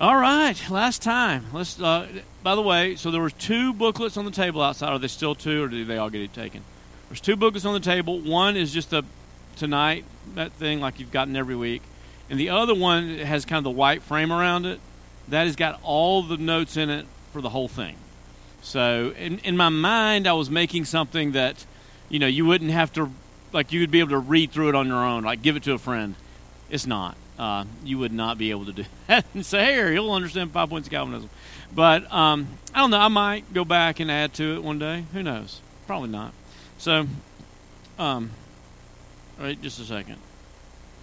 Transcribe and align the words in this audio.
All 0.00 0.16
right, 0.16 0.56
last 0.70 1.02
time. 1.02 1.44
Let's. 1.52 1.78
Uh, 1.78 2.08
by 2.42 2.54
the 2.54 2.62
way, 2.62 2.96
so 2.96 3.10
there 3.10 3.20
were 3.20 3.28
two 3.28 3.74
booklets 3.74 4.16
on 4.16 4.24
the 4.24 4.30
table 4.30 4.62
outside. 4.62 4.88
Are 4.88 4.98
they 4.98 5.08
still 5.08 5.34
two, 5.34 5.64
or 5.64 5.68
did 5.68 5.86
they 5.88 5.98
all 5.98 6.08
get 6.08 6.32
taken? 6.32 6.62
There's 7.10 7.20
two 7.20 7.36
booklets 7.36 7.66
on 7.66 7.74
the 7.74 7.80
table. 7.80 8.18
One 8.18 8.56
is 8.56 8.72
just 8.72 8.88
the 8.88 9.02
tonight 9.56 10.06
that 10.36 10.52
thing 10.52 10.80
like 10.80 11.00
you've 11.00 11.12
gotten 11.12 11.36
every 11.36 11.54
week, 11.54 11.82
and 12.30 12.40
the 12.40 12.48
other 12.48 12.74
one 12.74 13.18
has 13.18 13.44
kind 13.44 13.58
of 13.58 13.64
the 13.64 13.78
white 13.78 14.00
frame 14.00 14.32
around 14.32 14.64
it. 14.64 14.80
That 15.28 15.44
has 15.44 15.54
got 15.54 15.78
all 15.82 16.22
the 16.22 16.38
notes 16.38 16.78
in 16.78 16.88
it 16.88 17.04
for 17.34 17.42
the 17.42 17.50
whole 17.50 17.68
thing. 17.68 17.96
So 18.62 19.12
in 19.18 19.40
in 19.40 19.54
my 19.54 19.68
mind, 19.68 20.26
I 20.26 20.32
was 20.32 20.48
making 20.48 20.86
something 20.86 21.32
that, 21.32 21.66
you 22.08 22.18
know, 22.18 22.26
you 22.26 22.46
wouldn't 22.46 22.70
have 22.70 22.90
to, 22.94 23.10
like 23.52 23.70
you 23.70 23.80
would 23.80 23.90
be 23.90 24.00
able 24.00 24.12
to 24.12 24.18
read 24.18 24.50
through 24.50 24.70
it 24.70 24.74
on 24.74 24.86
your 24.86 25.04
own, 25.04 25.24
like 25.24 25.42
give 25.42 25.56
it 25.56 25.62
to 25.64 25.74
a 25.74 25.78
friend. 25.78 26.14
It's 26.70 26.86
not 26.86 27.18
uh, 27.40 27.64
you 27.82 27.96
would 27.96 28.12
not 28.12 28.36
be 28.36 28.50
able 28.50 28.66
to 28.66 28.72
do 28.72 28.84
that 29.06 29.24
and 29.32 29.44
say, 29.44 29.72
"Here, 29.72 29.90
you'll 29.90 30.12
understand 30.12 30.52
five 30.52 30.68
points 30.68 30.88
of 30.88 30.92
Calvinism." 30.92 31.30
But 31.74 32.12
um, 32.12 32.48
I 32.74 32.80
don't 32.80 32.90
know. 32.90 32.98
I 32.98 33.08
might 33.08 33.52
go 33.54 33.64
back 33.64 33.98
and 33.98 34.10
add 34.10 34.34
to 34.34 34.56
it 34.56 34.62
one 34.62 34.78
day. 34.78 35.04
Who 35.14 35.22
knows? 35.22 35.62
Probably 35.86 36.10
not. 36.10 36.34
So, 36.76 37.06
um, 37.98 38.30
wait 39.40 39.62
just 39.62 39.80
a 39.80 39.84
second. 39.84 40.16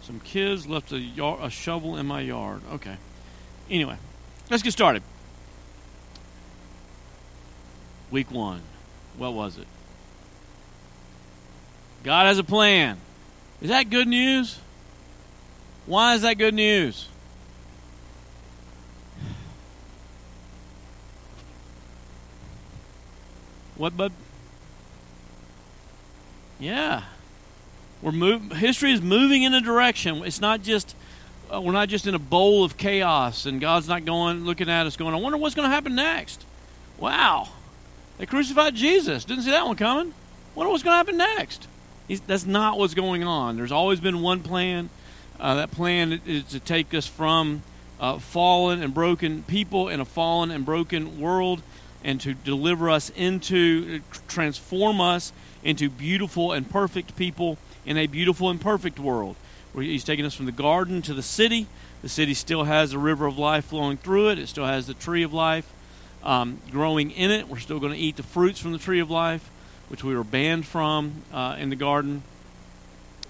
Some 0.04 0.20
kids 0.20 0.68
left 0.68 0.92
a, 0.92 1.00
yard, 1.00 1.40
a 1.42 1.50
shovel 1.50 1.98
in 1.98 2.06
my 2.06 2.22
yard. 2.22 2.62
Okay. 2.74 2.98
Anyway, 3.68 3.98
let's 4.52 4.62
get 4.62 4.74
started. 4.74 5.02
Week 8.12 8.30
one. 8.30 8.62
What 9.18 9.34
was 9.34 9.58
it? 9.58 9.68
God 12.04 12.28
has 12.28 12.38
a 12.38 12.44
plan. 12.44 12.98
Is 13.60 13.70
that 13.70 13.90
good 13.90 14.08
news? 14.08 14.60
Why 15.88 16.16
is 16.16 16.22
that 16.22 16.38
good 16.38 16.54
news? 16.54 17.08
What, 23.78 23.96
bud? 23.96 24.12
Yeah, 26.60 27.04
we're 28.02 28.12
move. 28.12 28.52
History 28.52 28.92
is 28.92 29.02
moving 29.02 29.44
in 29.44 29.54
a 29.54 29.62
direction. 29.62 30.24
It's 30.26 30.42
not 30.42 30.62
just 30.62 30.96
uh, 31.54 31.62
we're 31.62 31.72
not 31.72 31.88
just 31.88 32.08
in 32.08 32.16
a 32.16 32.20
bowl 32.20 32.64
of 32.64 32.78
chaos, 32.78 33.46
and 33.46 33.62
God's 33.62 33.88
not 33.88 34.06
going 34.06 34.44
looking 34.44 34.70
at 34.70 34.88
us, 34.88 34.98
going, 34.98 35.14
"I 35.14 35.18
wonder 35.18 35.38
what's 35.38 35.56
going 35.56 35.70
to 35.70 35.74
happen 35.74 35.96
next." 35.96 36.46
Wow, 36.98 37.50
they 38.18 38.26
crucified 38.26 38.76
Jesus. 38.76 39.24
Didn't 39.24 39.44
see 39.44 39.52
that 39.52 39.66
one 39.66 39.76
coming. 39.78 40.14
Wonder 40.56 40.72
what's 40.72 40.84
going 40.84 40.94
to 40.94 40.98
happen 40.98 41.18
next. 41.18 41.68
He's, 42.08 42.22
that's 42.22 42.46
not 42.46 42.80
what's 42.80 42.96
going 42.96 43.24
on. 43.24 43.56
There's 43.56 43.72
always 43.72 44.00
been 44.00 44.22
one 44.22 44.42
plan. 44.42 44.90
Uh, 45.40 45.56
that 45.56 45.72
plan 45.72 46.22
is 46.26 46.44
to 46.46 46.60
take 46.60 46.94
us 46.94 47.06
from 47.06 47.62
uh, 48.00 48.20
fallen 48.20 48.82
and 48.82 48.94
broken 48.94 49.44
people 49.44 49.90
in 49.90 50.00
a 50.00 50.06
fallen 50.06 50.52
and 50.52 50.66
broken 50.66 51.20
world 51.20 51.62
and 52.04 52.22
to 52.22 52.34
deliver 52.34 52.90
us 52.90 53.10
into, 53.16 54.02
transform 54.28 55.02
us 55.02 55.34
into 55.64 55.90
beautiful 55.90 56.52
and 56.52 56.70
perfect 56.70 57.16
people 57.16 57.58
in 57.86 57.98
a 57.98 58.08
beautiful 58.08 58.50
and 58.50 58.62
perfect 58.62 59.00
world. 59.00 59.36
He's 59.76 60.04
taking 60.04 60.26
us 60.26 60.34
from 60.34 60.48
the 60.48 60.52
garden 60.52 61.02
to 61.04 61.14
the 61.14 61.22
city. 61.22 61.68
The 62.02 62.10
city 62.10 62.34
still 62.34 62.64
has 62.64 62.94
a 62.94 63.00
river 63.00 63.26
of 63.26 63.38
life 63.38 63.66
flowing 63.66 63.98
through 63.98 64.30
it, 64.30 64.40
it 64.40 64.48
still 64.48 64.66
has 64.66 64.88
the 64.88 64.94
tree 64.94 65.24
of 65.24 65.34
life 65.34 65.72
um, 66.24 66.60
growing 66.72 67.12
in 67.12 67.32
it. 67.32 67.48
We're 67.48 67.60
still 67.60 67.80
going 67.80 67.94
to 67.94 68.00
eat 68.00 68.18
the 68.18 68.24
fruits 68.24 68.60
from 68.60 68.72
the 68.74 68.78
tree 68.78 69.00
of 69.00 69.10
life, 69.10 69.50
which 69.88 70.04
we 70.04 70.16
were 70.16 70.24
banned 70.24 70.66
from 70.66 71.24
uh, 71.32 71.56
in 71.58 71.70
the 71.70 71.76
garden. 71.76 72.24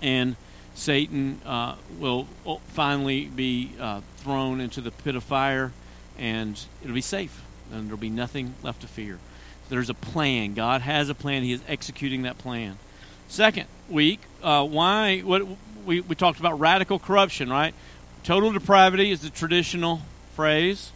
And 0.02 0.36
Satan 0.78 1.42
uh, 1.44 1.75
will 2.00 2.28
finally 2.67 3.25
be 3.25 3.72
uh, 3.80 4.02
thrown 4.17 4.61
into 4.61 4.80
the 4.80 4.92
pit 4.92 5.16
of 5.16 5.23
fire, 5.23 5.72
and 6.20 6.59
it'll 6.83 6.94
be 6.94 7.02
safe, 7.02 7.42
and 7.72 7.88
there'll 7.88 7.97
be 7.97 8.11
nothing 8.11 8.53
left 8.61 8.81
to 8.81 8.88
fear. 8.88 9.17
There's 9.70 9.89
a 9.89 9.95
plan. 9.95 10.53
God 10.53 10.81
has 10.81 11.09
a 11.09 11.16
plan. 11.16 11.42
He 11.42 11.52
is 11.52 11.61
executing 11.67 12.22
that 12.22 12.38
plan. 12.38 12.78
Second 13.27 13.66
week, 13.89 14.20
uh, 14.43 14.66
why? 14.66 15.20
What 15.21 15.48
we 15.83 16.02
we 16.02 16.16
talked 16.16 16.39
about 16.39 16.60
radical 16.60 16.99
corruption, 16.99 17.49
right? 17.49 17.73
Total 18.23 18.52
depravity 18.52 19.11
is 19.11 19.21
the 19.21 19.32
traditional 19.32 20.02
phrase. 20.36 20.92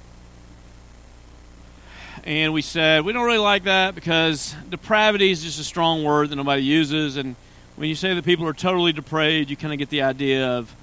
And 2.24 2.54
we 2.54 2.62
said 2.62 3.04
we 3.04 3.14
don't 3.14 3.26
really 3.26 3.40
like 3.40 3.64
that 3.64 3.96
because 3.96 4.54
depravity 4.70 5.32
is 5.32 5.42
just 5.42 5.60
a 5.60 5.64
strong 5.64 6.04
word 6.04 6.30
that 6.30 6.36
nobody 6.36 6.62
uses, 6.62 7.18
and 7.18 7.36
when 7.76 7.90
you 7.90 7.96
say 7.96 8.14
that 8.14 8.26
people 8.26 8.48
are 8.48 8.54
totally 8.54 8.94
depraved, 8.94 9.50
you 9.50 9.56
kind 9.56 9.74
of 9.74 9.80
get 9.80 9.90
the 9.90 10.04
idea 10.04 10.58
of, 10.58 10.74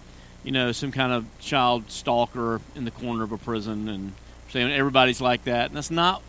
you 0.44 0.52
know, 0.52 0.72
some 0.72 0.92
kind 0.92 1.12
of 1.12 1.26
child 1.38 1.90
stalker 1.90 2.60
in 2.74 2.84
the 2.84 2.90
corner 2.90 3.22
of 3.22 3.32
a 3.32 3.38
prison 3.38 3.88
and 3.88 4.12
saying 4.50 4.72
everybody's 4.72 5.20
like 5.20 5.44
that. 5.44 5.66
And 5.66 5.76
that's 5.76 5.90
not, 5.90 6.22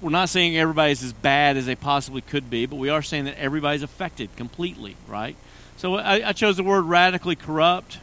we're 0.00 0.10
not 0.10 0.28
saying 0.28 0.56
everybody's 0.56 1.02
as 1.02 1.12
bad 1.12 1.56
as 1.56 1.66
they 1.66 1.74
possibly 1.74 2.22
could 2.22 2.48
be, 2.48 2.66
but 2.66 2.76
we 2.76 2.88
are 2.88 3.02
saying 3.02 3.26
that 3.26 3.38
everybody's 3.38 3.82
affected 3.82 4.34
completely, 4.36 4.96
right? 5.06 5.36
So 5.76 5.96
I, 5.96 6.28
I 6.28 6.32
chose 6.32 6.56
the 6.56 6.62
word 6.62 6.82
radically 6.82 7.36
corrupt, 7.36 7.98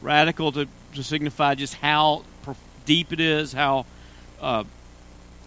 radical 0.00 0.52
to, 0.52 0.66
to 0.94 1.02
signify 1.02 1.54
just 1.54 1.74
how 1.74 2.24
deep 2.84 3.12
it 3.12 3.20
is, 3.20 3.52
how 3.52 3.86
uh, 4.40 4.64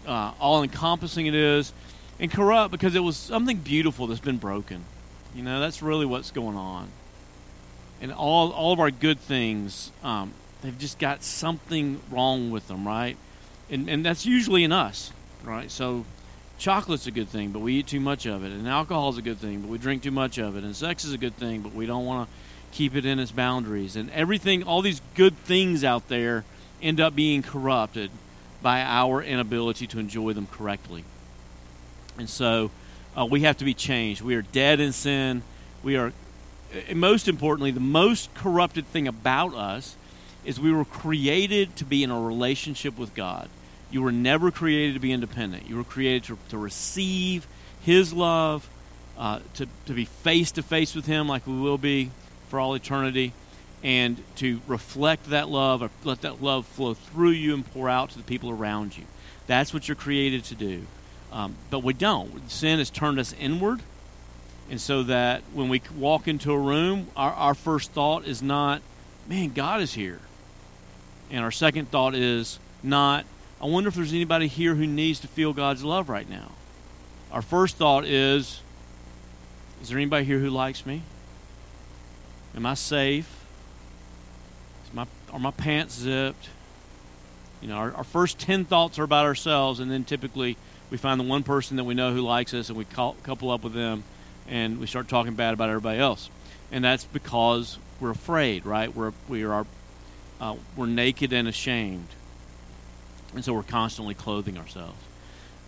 uh, 0.06 0.32
all 0.40 0.62
encompassing 0.62 1.26
it 1.26 1.34
is, 1.34 1.72
and 2.18 2.30
corrupt 2.30 2.70
because 2.70 2.94
it 2.94 3.00
was 3.00 3.16
something 3.16 3.58
beautiful 3.58 4.06
that's 4.06 4.20
been 4.20 4.38
broken. 4.38 4.84
You 5.36 5.42
know, 5.42 5.60
that's 5.60 5.82
really 5.82 6.06
what's 6.06 6.30
going 6.30 6.56
on. 6.56 6.88
And 8.00 8.10
all 8.10 8.52
all 8.52 8.72
of 8.72 8.80
our 8.80 8.90
good 8.90 9.20
things, 9.20 9.92
um, 10.02 10.32
they've 10.62 10.78
just 10.78 10.98
got 10.98 11.22
something 11.22 12.00
wrong 12.10 12.50
with 12.50 12.68
them, 12.68 12.86
right? 12.86 13.18
And 13.70 13.88
and 13.90 14.04
that's 14.04 14.24
usually 14.24 14.64
in 14.64 14.72
us, 14.72 15.12
right? 15.44 15.70
So 15.70 16.06
chocolate's 16.58 17.06
a 17.06 17.10
good 17.10 17.28
thing, 17.28 17.50
but 17.50 17.58
we 17.58 17.74
eat 17.74 17.86
too 17.86 18.00
much 18.00 18.24
of 18.24 18.44
it, 18.44 18.52
and 18.52 18.66
alcohol's 18.66 19.18
a 19.18 19.22
good 19.22 19.38
thing, 19.38 19.60
but 19.60 19.68
we 19.68 19.76
drink 19.76 20.02
too 20.02 20.10
much 20.10 20.38
of 20.38 20.56
it, 20.56 20.64
and 20.64 20.74
sex 20.74 21.04
is 21.04 21.12
a 21.12 21.18
good 21.18 21.36
thing, 21.36 21.60
but 21.60 21.74
we 21.74 21.84
don't 21.84 22.06
want 22.06 22.28
to 22.28 22.34
keep 22.72 22.96
it 22.96 23.04
in 23.04 23.18
its 23.18 23.30
boundaries. 23.30 23.94
And 23.94 24.10
everything, 24.12 24.62
all 24.62 24.80
these 24.80 25.02
good 25.14 25.36
things 25.36 25.84
out 25.84 26.08
there, 26.08 26.44
end 26.80 26.98
up 26.98 27.14
being 27.14 27.42
corrupted 27.42 28.10
by 28.62 28.80
our 28.80 29.22
inability 29.22 29.86
to 29.88 29.98
enjoy 29.98 30.32
them 30.32 30.46
correctly. 30.46 31.04
And 32.18 32.28
so 32.28 32.70
uh, 33.16 33.24
we 33.24 33.40
have 33.42 33.56
to 33.58 33.64
be 33.64 33.74
changed. 33.74 34.20
We 34.20 34.34
are 34.34 34.42
dead 34.42 34.80
in 34.80 34.92
sin. 34.92 35.42
We 35.82 35.96
are, 35.96 36.12
most 36.94 37.28
importantly, 37.28 37.70
the 37.70 37.80
most 37.80 38.32
corrupted 38.34 38.86
thing 38.86 39.08
about 39.08 39.54
us 39.54 39.96
is 40.44 40.60
we 40.60 40.72
were 40.72 40.84
created 40.84 41.74
to 41.76 41.84
be 41.84 42.02
in 42.02 42.10
a 42.10 42.20
relationship 42.20 42.98
with 42.98 43.14
God. 43.14 43.48
You 43.90 44.02
were 44.02 44.12
never 44.12 44.50
created 44.50 44.94
to 44.94 45.00
be 45.00 45.12
independent. 45.12 45.68
You 45.68 45.76
were 45.76 45.84
created 45.84 46.24
to, 46.24 46.38
to 46.50 46.58
receive 46.58 47.46
His 47.82 48.12
love, 48.12 48.68
uh, 49.16 49.40
to, 49.54 49.66
to 49.86 49.92
be 49.92 50.04
face 50.04 50.50
to 50.52 50.62
face 50.62 50.94
with 50.94 51.06
Him 51.06 51.28
like 51.28 51.46
we 51.46 51.58
will 51.58 51.78
be 51.78 52.10
for 52.48 52.60
all 52.60 52.74
eternity, 52.74 53.32
and 53.82 54.22
to 54.36 54.60
reflect 54.66 55.30
that 55.30 55.48
love 55.48 55.82
or 55.82 55.90
let 56.04 56.22
that 56.22 56.42
love 56.42 56.66
flow 56.66 56.94
through 56.94 57.30
you 57.30 57.54
and 57.54 57.72
pour 57.72 57.88
out 57.88 58.10
to 58.10 58.18
the 58.18 58.24
people 58.24 58.50
around 58.50 58.96
you. 58.96 59.04
That's 59.46 59.72
what 59.72 59.88
you're 59.88 59.94
created 59.96 60.44
to 60.44 60.54
do. 60.54 60.86
Um, 61.36 61.54
but 61.68 61.80
we 61.80 61.92
don't. 61.92 62.50
Sin 62.50 62.78
has 62.78 62.88
turned 62.88 63.18
us 63.18 63.34
inward. 63.34 63.82
And 64.70 64.80
so 64.80 65.02
that 65.02 65.42
when 65.52 65.68
we 65.68 65.82
walk 65.94 66.26
into 66.26 66.50
a 66.50 66.58
room, 66.58 67.08
our, 67.14 67.30
our 67.30 67.54
first 67.54 67.92
thought 67.92 68.26
is 68.26 68.42
not, 68.42 68.80
man, 69.28 69.50
God 69.50 69.82
is 69.82 69.92
here. 69.92 70.20
And 71.30 71.44
our 71.44 71.50
second 71.50 71.90
thought 71.90 72.14
is 72.14 72.58
not, 72.82 73.26
I 73.60 73.66
wonder 73.66 73.88
if 73.88 73.94
there's 73.94 74.14
anybody 74.14 74.46
here 74.46 74.74
who 74.74 74.86
needs 74.86 75.20
to 75.20 75.28
feel 75.28 75.52
God's 75.52 75.84
love 75.84 76.08
right 76.08 76.28
now. 76.28 76.52
Our 77.30 77.42
first 77.42 77.76
thought 77.76 78.06
is, 78.06 78.62
is 79.82 79.90
there 79.90 79.98
anybody 79.98 80.24
here 80.24 80.38
who 80.38 80.48
likes 80.48 80.86
me? 80.86 81.02
Am 82.56 82.64
I 82.64 82.74
safe? 82.74 83.44
Is 84.86 84.94
my, 84.94 85.06
are 85.34 85.38
my 85.38 85.50
pants 85.50 85.98
zipped? 85.98 86.48
You 87.60 87.68
know, 87.68 87.74
our, 87.74 87.94
our 87.94 88.04
first 88.04 88.38
10 88.38 88.64
thoughts 88.64 88.98
are 88.98 89.04
about 89.04 89.26
ourselves, 89.26 89.80
and 89.80 89.90
then 89.90 90.04
typically 90.04 90.56
we 90.90 90.96
find 90.96 91.18
the 91.18 91.24
one 91.24 91.42
person 91.42 91.76
that 91.76 91.84
we 91.84 91.94
know 91.94 92.12
who 92.12 92.20
likes 92.20 92.54
us 92.54 92.68
and 92.68 92.78
we 92.78 92.84
call, 92.84 93.14
couple 93.22 93.50
up 93.50 93.64
with 93.64 93.72
them 93.72 94.04
and 94.48 94.78
we 94.78 94.86
start 94.86 95.08
talking 95.08 95.34
bad 95.34 95.54
about 95.54 95.68
everybody 95.68 95.98
else. 95.98 96.30
And 96.70 96.84
that's 96.84 97.04
because 97.04 97.78
we're 98.00 98.10
afraid, 98.10 98.66
right? 98.66 98.94
We're, 98.94 99.12
we 99.28 99.44
are, 99.44 99.66
uh, 100.40 100.56
we're 100.76 100.86
naked 100.86 101.32
and 101.32 101.48
ashamed. 101.48 102.08
And 103.34 103.44
so 103.44 103.52
we're 103.52 103.62
constantly 103.62 104.14
clothing 104.14 104.58
ourselves. 104.58 104.98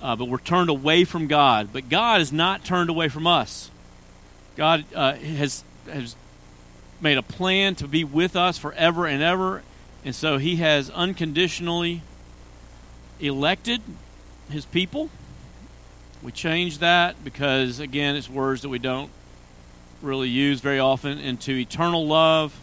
Uh, 0.00 0.14
but 0.14 0.26
we're 0.26 0.38
turned 0.38 0.70
away 0.70 1.04
from 1.04 1.26
God. 1.26 1.70
But 1.72 1.88
God 1.88 2.20
is 2.20 2.32
not 2.32 2.64
turned 2.64 2.90
away 2.90 3.08
from 3.08 3.26
us. 3.26 3.70
God 4.56 4.84
uh, 4.94 5.14
has, 5.14 5.64
has 5.90 6.14
made 7.00 7.18
a 7.18 7.22
plan 7.22 7.74
to 7.76 7.88
be 7.88 8.04
with 8.04 8.36
us 8.36 8.58
forever 8.58 9.06
and 9.06 9.22
ever. 9.22 9.62
And 10.04 10.14
so 10.14 10.38
he 10.38 10.56
has 10.56 10.90
unconditionally 10.90 12.02
elected 13.20 13.82
his 14.50 14.64
people. 14.64 15.10
We 16.22 16.32
change 16.32 16.78
that 16.78 17.22
because, 17.24 17.78
again, 17.80 18.16
it's 18.16 18.28
words 18.28 18.62
that 18.62 18.68
we 18.68 18.78
don't 18.78 19.10
really 20.02 20.28
use 20.28 20.60
very 20.60 20.78
often 20.78 21.18
into 21.18 21.52
eternal 21.52 22.06
love 22.06 22.58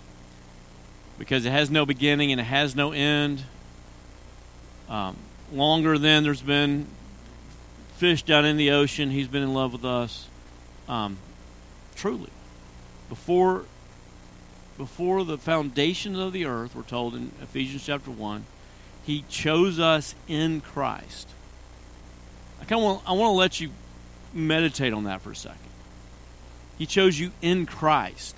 because 1.18 1.46
it 1.46 1.52
has 1.52 1.70
no 1.70 1.86
beginning 1.86 2.32
and 2.32 2.42
it 2.42 2.46
has 2.46 2.76
no 2.76 2.92
end. 2.92 3.44
Um, 4.90 5.16
longer 5.52 5.98
than 5.98 6.24
there's 6.24 6.42
been 6.42 6.88
fish 7.98 8.24
down 8.24 8.46
in 8.46 8.58
the 8.58 8.72
ocean, 8.72 9.10
He's 9.10 9.28
been 9.28 9.44
in 9.44 9.54
love 9.54 9.72
with 9.72 9.86
us. 9.86 10.28
Um, 10.88 11.18
truly, 11.96 12.30
before 13.10 13.66
before 14.78 15.24
the 15.24 15.38
foundations 15.38 16.20
of 16.20 16.34
the 16.34 16.46
earth, 16.46 16.76
we're 16.76 16.84
told 16.84 17.16
in 17.16 17.32
Ephesians 17.42 17.86
chapter 17.86 18.12
one, 18.12 18.46
He 19.06 19.24
chose 19.30 19.80
us 19.80 20.14
in 20.28 20.62
Christ. 20.62 21.30
I 22.66 22.68
kind 22.68 22.82
of 22.82 22.84
want 22.84 23.02
I 23.06 23.12
want 23.12 23.30
to 23.34 23.38
let 23.38 23.60
you 23.60 23.70
meditate 24.34 24.92
on 24.92 25.04
that 25.04 25.22
for 25.22 25.32
a 25.32 25.36
second. 25.36 25.60
He 26.80 26.88
chose 26.88 27.20
you 27.20 27.32
in 27.40 27.68
Christ 27.68 28.36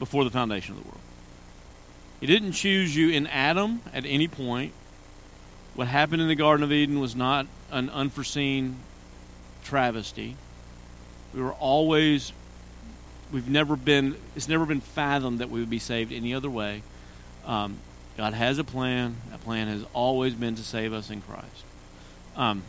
before 0.00 0.24
the 0.24 0.30
foundation 0.30 0.76
of 0.76 0.82
the 0.82 0.88
world. 0.88 1.00
He 2.18 2.26
didn't 2.26 2.52
choose 2.52 2.96
you 2.96 3.10
in 3.10 3.28
Adam 3.28 3.80
at 3.94 4.04
any 4.06 4.26
point. 4.26 4.72
What 5.76 5.86
happened 5.86 6.20
in 6.20 6.26
the 6.26 6.34
Garden 6.34 6.64
of 6.64 6.72
Eden 6.72 6.98
was 6.98 7.14
not 7.14 7.46
an 7.70 7.90
unforeseen 7.90 8.76
travesty. 9.62 10.36
We 11.32 11.42
were 11.42 11.52
always, 11.52 12.32
we've 13.30 13.48
never 13.48 13.76
been, 13.76 14.16
it's 14.34 14.48
never 14.48 14.66
been 14.66 14.80
fathomed 14.80 15.38
that 15.38 15.48
we 15.48 15.60
would 15.60 15.70
be 15.70 15.78
saved 15.78 16.12
any 16.12 16.34
other 16.34 16.50
way. 16.50 16.82
Um, 17.46 17.76
God 18.16 18.32
has 18.34 18.58
a 18.58 18.64
plan. 18.64 19.16
That 19.30 19.44
plan 19.44 19.68
has 19.68 19.84
always 19.92 20.34
been 20.34 20.56
to 20.56 20.62
save 20.62 20.92
us 20.92 21.10
in 21.10 21.20
Christ. 21.20 21.64
Um, 22.34 22.62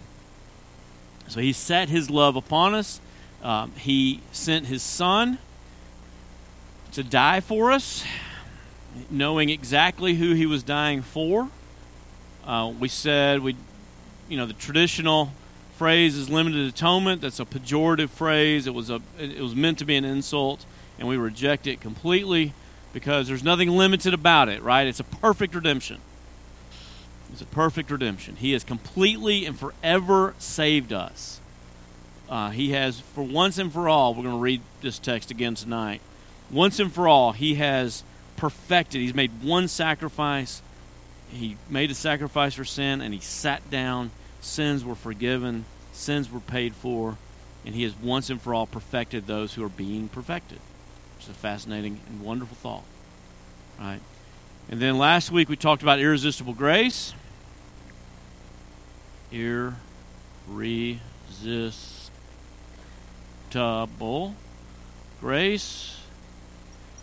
so 1.27 1.39
He 1.39 1.53
set 1.53 1.89
His 1.89 2.09
love 2.09 2.35
upon 2.35 2.73
us. 2.73 3.01
Um, 3.43 3.71
he 3.77 4.21
sent 4.31 4.65
His 4.65 4.81
Son 4.81 5.37
to 6.93 7.03
die 7.03 7.39
for 7.39 7.71
us, 7.71 8.03
knowing 9.09 9.49
exactly 9.49 10.15
who 10.15 10.33
He 10.33 10.45
was 10.45 10.63
dying 10.63 11.01
for. 11.01 11.49
Uh, 12.45 12.73
we 12.79 12.87
said 12.87 13.41
we, 13.41 13.55
you 14.29 14.37
know, 14.37 14.45
the 14.45 14.53
traditional 14.53 15.31
phrase 15.77 16.15
is 16.15 16.29
limited 16.29 16.67
atonement. 16.67 17.21
That's 17.21 17.39
a 17.39 17.45
pejorative 17.45 18.09
phrase. 18.09 18.65
It 18.67 18.73
was 18.73 18.89
a 18.89 19.01
it 19.19 19.39
was 19.39 19.55
meant 19.55 19.77
to 19.79 19.85
be 19.85 19.95
an 19.95 20.05
insult, 20.05 20.65
and 20.97 21.07
we 21.07 21.17
reject 21.17 21.67
it 21.67 21.79
completely 21.79 22.53
because 22.93 23.27
there's 23.27 23.43
nothing 23.43 23.69
limited 23.69 24.13
about 24.13 24.49
it. 24.49 24.63
Right? 24.63 24.87
It's 24.87 24.99
a 24.99 25.03
perfect 25.03 25.53
redemption. 25.53 25.99
It's 27.31 27.41
a 27.41 27.45
perfect 27.45 27.91
redemption. 27.91 28.35
He 28.37 28.53
has 28.53 28.63
completely 28.63 29.45
and 29.45 29.57
forever 29.57 30.33
saved 30.39 30.93
us. 30.93 31.39
Uh, 32.29 32.49
he 32.49 32.71
has, 32.71 32.99
for 32.99 33.23
once 33.23 33.57
and 33.57 33.71
for 33.71 33.87
all, 33.87 34.13
we're 34.13 34.23
going 34.23 34.35
to 34.35 34.41
read 34.41 34.61
this 34.81 34.99
text 34.99 35.31
again 35.31 35.55
tonight. 35.55 36.01
Once 36.51 36.79
and 36.79 36.91
for 36.91 37.07
all, 37.07 37.31
He 37.31 37.55
has 37.55 38.03
perfected. 38.35 39.01
He's 39.01 39.13
made 39.13 39.43
one 39.43 39.67
sacrifice 39.67 40.61
he 41.31 41.57
made 41.69 41.91
a 41.91 41.95
sacrifice 41.95 42.55
for 42.55 42.65
sin 42.65 43.01
and 43.01 43.13
he 43.13 43.19
sat 43.19 43.69
down. 43.69 44.11
Sins 44.41 44.85
were 44.85 44.95
forgiven, 44.95 45.65
sins 45.91 46.31
were 46.31 46.39
paid 46.39 46.73
for, 46.73 47.17
and 47.65 47.75
he 47.75 47.83
has 47.83 47.95
once 47.95 48.29
and 48.29 48.41
for 48.41 48.53
all 48.53 48.67
perfected 48.67 49.27
those 49.27 49.55
who 49.55 49.63
are 49.63 49.69
being 49.69 50.07
perfected. 50.07 50.59
It's 51.19 51.27
a 51.27 51.33
fascinating 51.33 51.99
and 52.07 52.21
wonderful 52.21 52.55
thought. 52.55 52.83
Right? 53.79 53.99
And 54.69 54.81
then 54.81 54.97
last 54.97 55.31
week 55.31 55.49
we 55.49 55.55
talked 55.55 55.81
about 55.81 55.99
irresistible 55.99 56.53
grace. 56.53 57.13
Irresistible 59.31 59.71
grace. 65.21 65.97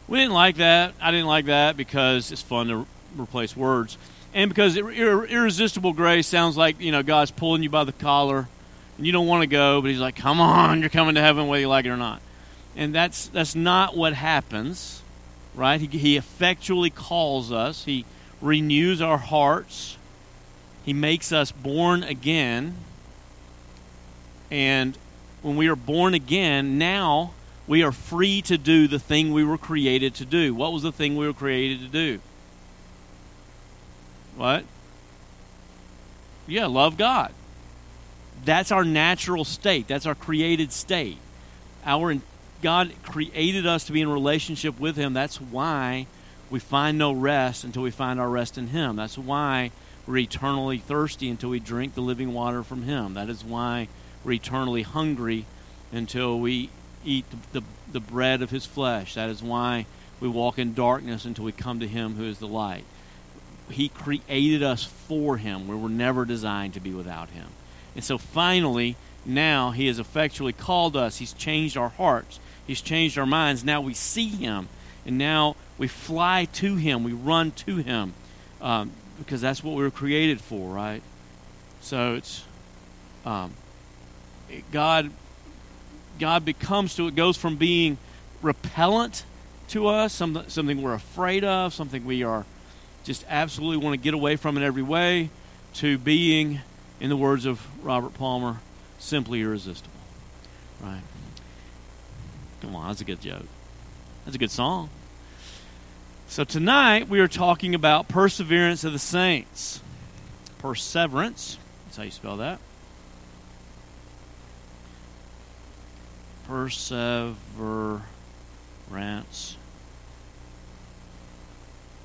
We 0.06 0.19
didn't 0.19 0.34
like 0.34 0.56
that. 0.56 0.94
I 1.00 1.11
didn't 1.11 1.26
like 1.26 1.46
that 1.46 1.76
because 1.76 2.31
it's 2.31 2.43
fun 2.43 2.69
to 2.69 2.87
replace 3.16 3.56
words 3.56 3.96
and 4.34 4.50
because 4.50 4.76
irresistible 4.76 5.93
grace 5.93 6.26
sounds 6.26 6.56
like 6.56 6.81
you 6.81 6.93
know 6.93 7.02
God's 7.02 7.31
pulling 7.31 7.62
you 7.62 7.70
by 7.70 7.84
the 7.84 7.93
collar, 7.93 8.49
and 8.99 9.06
you 9.06 9.12
don't 9.12 9.28
want 9.28 9.43
to 9.43 9.46
go, 9.46 9.81
but 9.81 9.90
He's 9.90 10.00
like, 10.00 10.17
"Come 10.17 10.40
on, 10.40 10.81
you're 10.81 10.90
coming 10.90 11.14
to 11.14 11.20
heaven 11.20 11.46
whether 11.46 11.60
you 11.60 11.69
like 11.69 11.87
it 11.87 11.90
or 11.90 11.96
not." 11.96 12.20
And 12.76 12.93
that's 12.93 13.28
that's 13.28 13.55
not 13.55 13.96
what 13.96 14.12
happens, 14.12 15.02
right? 15.55 15.81
He, 15.81 15.87
he 15.87 16.17
effectually 16.17 16.91
calls 16.91 17.53
us. 17.53 17.85
He 17.85 18.05
renews 18.41 19.01
our 19.01 19.19
hearts. 19.19 19.97
He 20.85 20.93
makes 20.93 21.33
us 21.33 21.53
born 21.53 22.03
again. 22.03 22.77
And 24.51 24.97
when 25.43 25.56
we 25.56 25.69
are 25.69 25.77
born 25.77 26.15
again, 26.15 26.79
now 26.79 27.33
we 27.67 27.83
are 27.83 27.93
free 27.93 28.43
to 28.43 28.59
do 28.59 28.87
the 28.87 28.99
thing 28.99 29.33
we 29.33 29.45
were 29.45 29.59
created 29.59 30.15
to 30.17 30.25
do. 30.25 30.55
What 30.55 30.73
was 30.73 30.83
the 30.83 30.93
thing 30.93 31.17
we 31.17 31.27
were 31.27 31.33
created 31.33 31.81
to 31.81 31.89
do? 31.89 32.21
What? 34.37 34.65
Yeah, 36.47 36.67
love 36.67 36.97
God. 36.97 37.33
That's 38.45 38.71
our 38.71 38.85
natural 38.85 39.45
state. 39.45 39.89
That's 39.89 40.05
our 40.06 40.15
created 40.15 40.73
state. 40.73 41.19
Our 41.87 42.19
God 42.64 42.94
created 43.02 43.66
us 43.66 43.84
to 43.84 43.93
be 43.93 44.00
in 44.00 44.08
relationship 44.08 44.81
with 44.81 44.96
Him. 44.96 45.12
That's 45.12 45.38
why 45.38 46.06
we 46.49 46.58
find 46.58 46.96
no 46.96 47.12
rest 47.12 47.62
until 47.62 47.82
we 47.82 47.90
find 47.90 48.19
our 48.19 48.31
rest 48.31 48.56
in 48.56 48.69
Him. 48.69 48.96
That's 48.96 49.19
why 49.19 49.70
we're 50.06 50.16
eternally 50.16 50.78
thirsty 50.78 51.28
until 51.28 51.50
we 51.50 51.61
drink 51.61 51.94
the 51.94 52.00
living 52.00 52.32
water 52.32 52.62
from 52.62 52.84
Him. 52.84 53.12
That 53.14 53.28
is 53.28 53.44
why 53.44 53.88
we're 54.25 54.32
eternally 54.32 54.81
hungry 54.81 55.44
until 55.93 56.40
we 56.40 56.70
eat 57.05 57.26
the, 57.31 57.61
the, 57.61 57.66
the 57.93 58.00
bread 58.00 58.40
of 58.40 58.49
His 58.49 58.64
flesh. 58.64 59.12
That 59.12 59.28
is 59.28 59.43
why 59.43 59.84
we 60.19 60.28
walk 60.28 60.58
in 60.58 60.72
darkness 60.72 61.26
until 61.26 61.44
we 61.44 61.52
come 61.52 61.81
to 61.81 61.87
Him 61.87 62.14
who 62.14 62.25
is 62.25 62.38
the 62.38 62.49
light. 62.49 62.84
He 63.69 63.90
created 63.90 64.62
us 64.62 64.84
for 64.84 65.37
Him. 65.37 65.69
We 65.69 65.76
were 65.76 65.90
never 65.90 66.25
designed 66.25 66.72
to 66.75 66.81
be 66.81 66.94
without 66.94 67.28
Him. 67.28 67.49
And 67.94 68.02
so 68.02 68.17
finally, 68.17 68.96
now 69.26 69.72
He 69.72 69.87
has 69.88 69.99
effectually 69.99 70.55
called 70.55 70.96
us. 70.96 71.19
He's 71.19 71.34
changed 71.34 71.76
our 71.76 71.90
hearts, 71.90 72.40
He's 72.66 72.81
changed 72.81 73.19
our 73.19 73.26
minds. 73.26 73.64
Now 73.64 73.81
we 73.81 73.94
see 73.94 74.28
Him, 74.28 74.69
and 75.06 75.19
now 75.19 75.56
we 75.78 75.88
fly 75.88 76.46
to 76.55 76.76
Him, 76.76 77.05
we 77.05 77.12
run 77.12 77.50
to 77.52 77.76
Him, 77.76 78.14
um, 78.61 78.90
because 79.19 79.40
that's 79.40 79.62
what 79.62 79.75
we 79.75 79.82
were 79.82 79.90
created 79.90 80.40
for, 80.40 80.75
right? 80.75 81.02
So 81.81 82.14
it's 82.14 82.44
um, 83.25 83.52
God. 84.72 85.11
God 86.16 86.44
becomes 86.44 86.94
to 86.94 87.08
it 87.08 87.16
goes 87.16 87.37
from 87.37 87.56
being 87.56 87.99
repellent 88.40 89.25
to 89.69 89.88
us, 89.88 90.12
something, 90.12 90.49
something 90.49 90.81
we're 90.81 90.94
afraid 90.94 91.43
of, 91.43 91.75
something 91.75 92.05
we 92.05 92.22
are 92.22 92.44
just 93.05 93.25
absolutely 93.28 93.78
want 93.78 93.94
to 93.94 94.02
get 94.02 94.14
away 94.14 94.37
from 94.37 94.56
in 94.56 94.62
every 94.62 94.82
way, 94.82 95.31
to 95.75 95.98
being, 95.98 96.60
in 97.00 97.10
the 97.10 97.17
words 97.17 97.46
of 97.46 97.60
Robert 97.84 98.15
Palmer, 98.15 98.58
simply 98.98 99.41
irresistible. 99.41 99.91
Right? 100.81 101.03
Come 102.65 102.77
on, 102.77 102.89
that's 102.89 103.03
a 103.03 103.05
good 103.05 103.21
joke. 103.21 103.44
That's 104.25 104.37
a 104.37 104.39
good 104.39 104.51
song. 104.51 104.89
So 106.29 106.44
tonight 106.44 107.11
we 107.11 107.21
are 107.21 107.29
talking 107.29 107.75
about 107.75 108.09
perseverance 108.09 108.85
of 108.85 108.94
the 108.94 108.99
saints. 108.99 109.83
Perseverance, 110.59 111.59
that's 111.85 111.99
how 111.99 112.05
you 112.05 112.11
spell 112.11 112.39
that. 112.39 112.59
Perseverance 116.47 117.59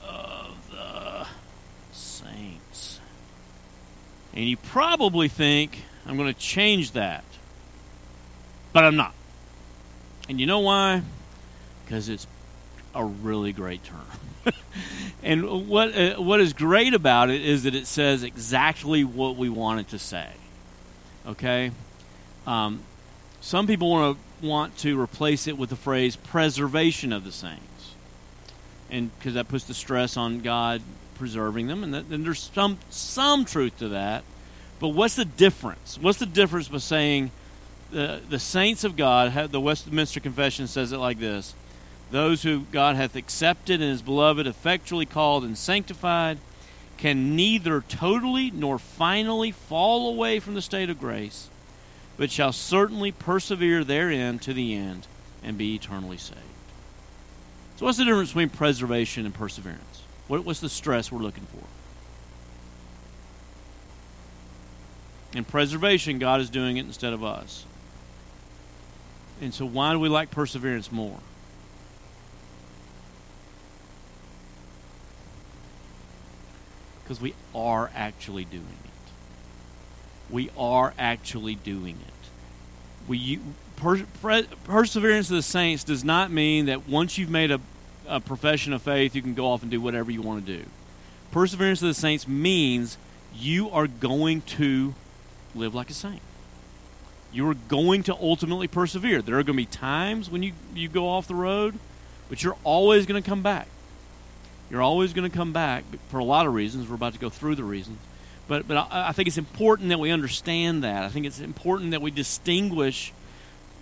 of 0.03 0.71
the 0.71 1.25
saints. 1.93 2.99
And 4.33 4.43
you 4.43 4.57
probably 4.57 5.29
think 5.29 5.85
I'm 6.05 6.17
going 6.17 6.33
to 6.33 6.39
change 6.39 6.91
that. 6.91 7.23
But 8.73 8.83
I'm 8.83 8.97
not. 8.97 9.13
And 10.29 10.39
you 10.39 10.45
know 10.45 10.59
why? 10.59 11.01
Because 11.83 12.07
it's 12.07 12.27
a 12.93 13.03
really 13.03 13.51
great 13.51 13.81
term. 13.83 14.53
and 15.23 15.67
what 15.67 15.97
uh, 15.97 16.15
what 16.21 16.39
is 16.39 16.53
great 16.53 16.93
about 16.93 17.31
it 17.31 17.43
is 17.43 17.63
that 17.63 17.73
it 17.73 17.87
says 17.87 18.21
exactly 18.21 19.03
what 19.03 19.35
we 19.35 19.49
want 19.49 19.79
it 19.79 19.89
to 19.89 19.99
say. 19.99 20.27
Okay? 21.27 21.71
Um, 22.45 22.81
some 23.41 23.65
people 23.65 23.89
want 23.89 24.17
to 24.17 24.45
want 24.45 24.77
to 24.77 25.01
replace 25.01 25.47
it 25.47 25.57
with 25.57 25.71
the 25.71 25.75
phrase 25.75 26.15
preservation 26.15 27.11
of 27.11 27.23
the 27.23 27.31
saints. 27.31 27.95
And 28.91 29.11
because 29.17 29.33
that 29.33 29.47
puts 29.47 29.65
the 29.65 29.73
stress 29.73 30.15
on 30.15 30.39
God 30.39 30.81
preserving 31.15 31.67
them, 31.67 31.83
and, 31.83 31.93
that, 31.93 32.05
and 32.05 32.23
there's 32.23 32.51
some 32.53 32.77
some 32.91 33.45
truth 33.45 33.79
to 33.79 33.89
that. 33.89 34.23
But 34.79 34.89
what's 34.89 35.15
the 35.15 35.25
difference? 35.25 35.97
What's 35.99 36.19
the 36.19 36.27
difference 36.27 36.67
by 36.67 36.77
saying 36.77 37.31
the 37.91 38.21
the 38.29 38.39
saints 38.39 38.83
of 38.83 38.95
God? 38.95 39.51
The 39.51 39.59
Westminster 39.61 40.19
Confession 40.19 40.67
says 40.67 40.91
it 40.91 40.97
like 40.97 41.19
this: 41.19 41.53
Those 42.11 42.43
who 42.43 42.61
God 42.71 42.95
hath 42.95 43.15
accepted 43.15 43.81
and 43.81 43.91
His 43.91 44.01
beloved, 44.01 44.47
effectually 44.47 45.05
called 45.05 45.43
and 45.43 45.57
sanctified, 45.57 46.39
can 46.97 47.35
neither 47.35 47.81
totally 47.81 48.51
nor 48.51 48.77
finally 48.77 49.51
fall 49.51 50.09
away 50.09 50.39
from 50.39 50.53
the 50.53 50.61
state 50.61 50.89
of 50.89 50.99
grace, 50.99 51.49
but 52.17 52.29
shall 52.29 52.51
certainly 52.51 53.11
persevere 53.11 53.83
therein 53.83 54.37
to 54.39 54.53
the 54.53 54.75
end 54.75 55.07
and 55.41 55.57
be 55.57 55.75
eternally 55.75 56.17
saved. 56.17 56.39
So, 57.77 57.85
what's 57.85 57.97
the 57.97 58.03
difference 58.03 58.29
between 58.29 58.49
preservation 58.49 59.25
and 59.25 59.33
perseverance? 59.33 60.03
What, 60.27 60.43
what's 60.43 60.59
the 60.59 60.69
stress 60.69 61.11
we're 61.11 61.21
looking 61.21 61.45
for? 61.45 61.63
In 65.37 65.45
preservation, 65.45 66.19
God 66.19 66.41
is 66.41 66.49
doing 66.49 66.77
it 66.77 66.85
instead 66.85 67.13
of 67.13 67.23
us. 67.23 67.65
And 69.41 69.53
so, 69.53 69.65
why 69.65 69.93
do 69.93 69.99
we 69.99 70.09
like 70.09 70.31
perseverance 70.31 70.91
more? 70.91 71.17
Because 77.03 77.21
we 77.21 77.33
are 77.55 77.89
actually 77.95 78.45
doing 78.45 78.65
it. 78.83 80.31
We 80.31 80.49
are 80.57 80.93
actually 80.99 81.55
doing 81.55 81.97
it. 82.05 82.29
We 83.07 83.39
per, 83.77 84.03
per, 84.21 84.43
perseverance 84.65 85.29
of 85.29 85.37
the 85.37 85.41
saints 85.41 85.83
does 85.83 86.03
not 86.03 86.31
mean 86.31 86.65
that 86.67 86.87
once 86.87 87.17
you've 87.17 87.29
made 87.29 87.49
a, 87.49 87.59
a 88.07 88.19
profession 88.19 88.73
of 88.73 88.81
faith, 88.81 89.15
you 89.15 89.21
can 89.21 89.33
go 89.33 89.47
off 89.47 89.63
and 89.63 89.71
do 89.71 89.81
whatever 89.81 90.11
you 90.11 90.21
want 90.21 90.45
to 90.45 90.57
do. 90.57 90.65
Perseverance 91.31 91.81
of 91.81 91.87
the 91.87 91.93
saints 91.93 92.27
means 92.27 92.97
you 93.33 93.69
are 93.69 93.87
going 93.87 94.41
to 94.41 94.93
live 95.55 95.73
like 95.73 95.89
a 95.89 95.93
saint. 95.93 96.21
You 97.31 97.49
are 97.49 97.53
going 97.53 98.03
to 98.03 98.15
ultimately 98.15 98.67
persevere. 98.67 99.21
There 99.21 99.35
are 99.35 99.43
going 99.43 99.57
to 99.57 99.63
be 99.63 99.65
times 99.65 100.29
when 100.29 100.43
you, 100.43 100.53
you 100.73 100.89
go 100.89 101.07
off 101.07 101.27
the 101.27 101.35
road, 101.35 101.77
but 102.27 102.43
you're 102.43 102.57
always 102.63 103.05
going 103.05 103.21
to 103.21 103.27
come 103.27 103.43
back. 103.43 103.67
You're 104.69 104.81
always 104.81 105.13
going 105.13 105.29
to 105.29 105.35
come 105.35 105.51
back 105.51 105.83
for 106.09 106.19
a 106.19 106.23
lot 106.23 106.45
of 106.45 106.53
reasons. 106.53 106.87
We're 106.87 106.95
about 106.95 107.13
to 107.13 107.19
go 107.19 107.29
through 107.29 107.55
the 107.55 107.63
reasons. 107.63 107.99
But, 108.47 108.67
but 108.67 108.77
I, 108.77 109.09
I 109.09 109.11
think 109.11 109.27
it's 109.27 109.37
important 109.37 109.89
that 109.89 109.99
we 109.99 110.11
understand 110.11 110.83
that. 110.83 111.03
I 111.03 111.09
think 111.09 111.25
it's 111.25 111.39
important 111.39 111.91
that 111.91 112.01
we 112.01 112.11
distinguish 112.11 113.13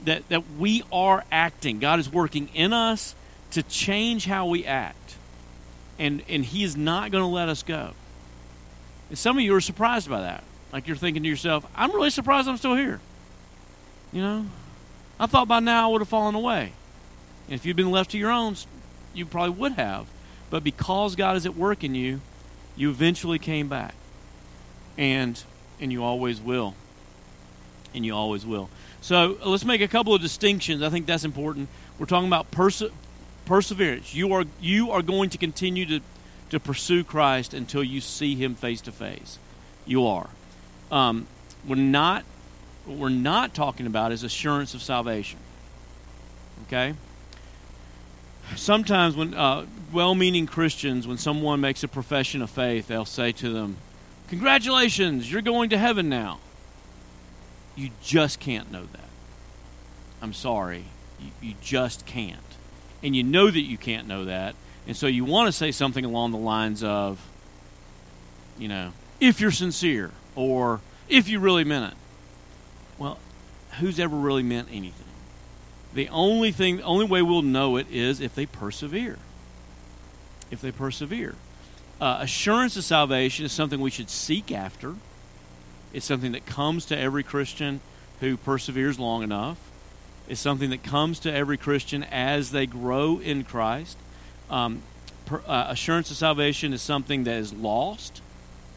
that, 0.05 0.27
that 0.29 0.43
we 0.57 0.83
are 0.91 1.23
acting. 1.31 1.79
God 1.79 1.99
is 1.99 2.11
working 2.11 2.49
in 2.53 2.73
us 2.73 3.15
to 3.51 3.63
change 3.63 4.25
how 4.25 4.47
we 4.47 4.65
act. 4.65 5.15
And, 5.99 6.21
and 6.29 6.45
He 6.45 6.63
is 6.63 6.75
not 6.77 7.11
going 7.11 7.23
to 7.23 7.29
let 7.29 7.49
us 7.49 7.63
go. 7.63 7.91
And 9.09 9.17
some 9.17 9.37
of 9.37 9.43
you 9.43 9.55
are 9.55 9.61
surprised 9.61 10.09
by 10.09 10.21
that. 10.21 10.43
Like 10.71 10.87
you're 10.87 10.97
thinking 10.97 11.23
to 11.23 11.29
yourself, 11.29 11.65
I'm 11.75 11.91
really 11.91 12.09
surprised 12.09 12.47
I'm 12.47 12.57
still 12.57 12.75
here. 12.75 12.99
You 14.11 14.21
know, 14.21 14.45
I 15.19 15.25
thought 15.25 15.47
by 15.47 15.59
now 15.59 15.89
I 15.89 15.91
would 15.91 16.01
have 16.01 16.07
fallen 16.07 16.35
away. 16.35 16.73
And 17.47 17.55
if 17.55 17.65
you'd 17.65 17.77
been 17.77 17.91
left 17.91 18.11
to 18.11 18.17
your 18.17 18.31
own, 18.31 18.55
you 19.13 19.25
probably 19.25 19.51
would 19.51 19.73
have. 19.73 20.07
But 20.49 20.63
because 20.63 21.15
God 21.15 21.35
is 21.35 21.45
at 21.45 21.55
work 21.55 21.83
in 21.83 21.95
you, 21.95 22.21
you 22.75 22.89
eventually 22.89 23.39
came 23.39 23.67
back. 23.67 23.95
And 24.97 25.41
and 25.79 25.91
you 25.91 26.03
always 26.03 26.41
will. 26.41 26.75
And 27.93 28.05
you 28.05 28.15
always 28.15 28.45
will. 28.45 28.69
So 29.01 29.37
let's 29.45 29.65
make 29.65 29.81
a 29.81 29.87
couple 29.87 30.13
of 30.13 30.21
distinctions. 30.21 30.81
I 30.81 30.89
think 30.89 31.05
that's 31.05 31.23
important. 31.23 31.69
We're 31.99 32.05
talking 32.05 32.27
about 32.27 32.51
perse- 32.51 32.83
perseverance. 33.45 34.13
You 34.13 34.33
are 34.33 34.45
you 34.59 34.91
are 34.91 35.01
going 35.01 35.29
to 35.31 35.37
continue 35.37 35.85
to 35.85 35.99
to 36.49 36.59
pursue 36.59 37.03
Christ 37.03 37.53
until 37.53 37.83
you 37.83 38.01
see 38.01 38.35
Him 38.35 38.55
face 38.55 38.81
to 38.81 38.91
face. 38.91 39.37
You 39.85 40.05
are. 40.07 40.29
Um, 40.91 41.27
we're 41.67 41.75
not 41.75 42.23
what 42.87 42.97
we're 42.97 43.09
not 43.09 43.53
talking 43.53 43.85
about 43.85 44.11
is 44.11 44.23
assurance 44.23 44.73
of 44.73 44.81
salvation. 44.81 45.39
Okay? 46.65 46.93
Sometimes, 48.55 49.15
when 49.15 49.33
uh, 49.33 49.65
well 49.91 50.15
meaning 50.15 50.47
Christians, 50.47 51.05
when 51.05 51.17
someone 51.17 51.59
makes 51.59 51.83
a 51.83 51.87
profession 51.87 52.41
of 52.41 52.49
faith, 52.49 52.87
they'll 52.87 53.05
say 53.05 53.33
to 53.33 53.49
them, 53.51 53.77
Congratulations, 54.29 55.31
you're 55.31 55.41
going 55.41 55.69
to 55.69 55.77
heaven 55.77 56.09
now. 56.09 56.39
You 57.75 57.91
just 58.01 58.39
can't 58.39 58.71
know 58.71 58.85
that. 58.93 59.09
I'm 60.21 60.33
sorry. 60.33 60.85
You, 61.19 61.31
you 61.41 61.53
just 61.61 62.05
can't. 62.05 62.39
And 63.03 63.15
you 63.15 63.23
know 63.23 63.51
that 63.51 63.61
you 63.61 63.77
can't 63.77 64.07
know 64.07 64.25
that. 64.25 64.55
And 64.87 64.95
so 64.95 65.07
you 65.07 65.25
want 65.25 65.47
to 65.47 65.51
say 65.51 65.71
something 65.71 66.03
along 66.03 66.31
the 66.31 66.37
lines 66.37 66.83
of, 66.83 67.19
you 68.57 68.67
know, 68.67 68.93
if 69.19 69.39
you're 69.41 69.51
sincere 69.51 70.11
or 70.35 70.79
if 71.09 71.27
you 71.27 71.39
really 71.39 71.63
meant 71.63 71.93
it. 71.93 71.97
Well, 72.97 73.19
who's 73.79 73.99
ever 73.99 74.15
really 74.15 74.43
meant 74.43 74.69
anything? 74.71 75.05
The 75.93 76.09
only 76.09 76.51
thing, 76.51 76.77
the 76.77 76.83
only 76.83 77.05
way 77.05 77.21
we'll 77.21 77.41
know 77.41 77.77
it 77.77 77.87
is 77.89 78.19
if 78.19 78.35
they 78.35 78.45
persevere. 78.45 79.17
If 80.51 80.61
they 80.61 80.71
persevere. 80.71 81.35
Uh, 81.99 82.19
assurance 82.21 82.77
of 82.77 82.83
salvation 82.83 83.45
is 83.45 83.51
something 83.51 83.79
we 83.79 83.89
should 83.89 84.09
seek 84.09 84.51
after. 84.51 84.95
It's 85.93 86.05
something 86.05 86.33
that 86.33 86.45
comes 86.45 86.85
to 86.85 86.97
every 86.97 87.23
Christian 87.23 87.79
who 88.19 88.37
perseveres 88.37 88.99
long 88.99 89.23
enough. 89.23 89.57
It's 90.27 90.41
something 90.41 90.69
that 90.71 90.83
comes 90.83 91.19
to 91.19 91.33
every 91.33 91.57
Christian 91.57 92.03
as 92.03 92.51
they 92.51 92.65
grow 92.65 93.19
in 93.19 93.43
Christ. 93.43 93.97
Um, 94.49 94.81
per, 95.25 95.41
uh, 95.47 95.67
assurance 95.69 96.11
of 96.11 96.17
salvation 96.17 96.73
is 96.73 96.81
something 96.81 97.23
that 97.23 97.37
is 97.37 97.53
lost 97.53 98.21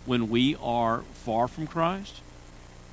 when 0.06 0.30
we 0.30 0.56
are 0.62 1.02
far 1.24 1.48
from 1.48 1.66
Christ. 1.66 2.20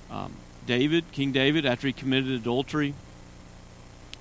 Um, 0.10 0.34
David, 0.68 1.12
King 1.12 1.32
David, 1.32 1.66
after 1.66 1.88
he 1.88 1.94
committed 1.94 2.30
adultery 2.30 2.94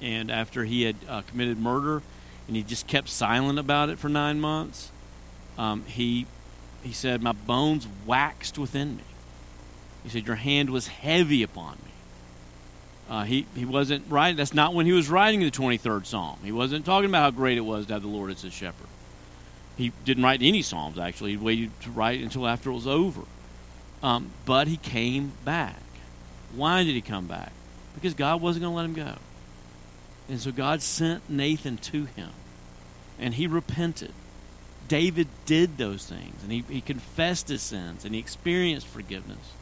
and 0.01 0.31
after 0.31 0.65
he 0.65 0.83
had 0.83 0.97
uh, 1.09 1.23
committed 1.23 1.59
murder, 1.59 2.03
and 2.47 2.57
he 2.57 2.63
just 2.63 2.87
kept 2.87 3.09
silent 3.09 3.59
about 3.59 3.89
it 3.89 3.99
for 3.99 4.09
nine 4.09 4.41
months, 4.41 4.91
um, 5.59 5.85
he 5.87 6.27
he 6.83 6.93
said, 6.93 7.23
"My 7.23 7.33
bones 7.33 7.87
waxed 8.07 8.59
within 8.59 8.97
me." 8.97 9.03
He 10.05 10.11
said, 10.11 10.27
"Your 10.27 10.37
hand 10.37 10.71
was 10.71 10.87
heavy 10.87 11.43
upon 11.43 11.75
me." 11.85 11.91
Uh, 13.09 13.25
he 13.25 13.47
he 13.55 13.65
wasn't 13.65 14.05
writing. 14.09 14.37
That's 14.37 14.55
not 14.55 14.75
when 14.75 14.87
he 14.87 14.93
was 14.93 15.09
writing 15.09 15.41
the 15.41 15.51
twenty 15.51 15.77
third 15.77 16.07
psalm. 16.07 16.39
He 16.45 16.53
wasn't 16.53 16.85
talking 16.85 17.11
about 17.11 17.23
how 17.23 17.31
great 17.31 17.59
it 17.59 17.63
was 17.63 17.87
to 17.87 17.95
have 17.95 18.03
the 18.03 18.09
Lord 18.09 18.31
as 18.31 18.43
his 18.43 18.53
shepherd. 18.53 18.89
He 19.77 19.93
didn't 20.05 20.25
write 20.25 20.41
any 20.43 20.63
psalms 20.63 20.99
actually. 20.99 21.33
He 21.33 21.37
waited 21.37 21.79
to 21.83 21.91
write 21.91 22.21
until 22.21 22.47
after 22.47 22.71
it 22.71 22.75
was 22.75 22.87
over. 22.87 23.23
Um, 24.03 24.31
but 24.45 24.69
he 24.69 24.77
came 24.77 25.33
back. 25.45 25.77
Why 26.57 26.85
did 26.85 26.95
he 26.95 27.01
come 27.01 27.27
back? 27.27 27.53
Because 27.95 28.15
God 28.15 28.41
wasn't 28.41 28.65
going 28.65 28.73
to 28.73 28.77
let 28.77 28.85
him 28.87 28.95
go. 28.95 29.19
And 30.29 30.41
so 30.41 30.51
God 30.51 30.83
sent 30.83 31.29
Nathan 31.31 31.77
to 31.79 32.07
him, 32.07 32.31
and 33.19 33.35
he 33.35 33.47
repented. 33.47 34.13
David 34.89 35.29
did 35.45 35.79
those 35.79 36.07
things, 36.07 36.43
and 36.43 36.51
he, 36.51 36.65
he 36.69 36.81
confessed 36.81 37.49
his 37.49 37.63
sins, 37.63 38.05
and 38.05 38.15
he 38.15 38.21
experienced 38.21 38.87
forgiveness. 38.87 39.53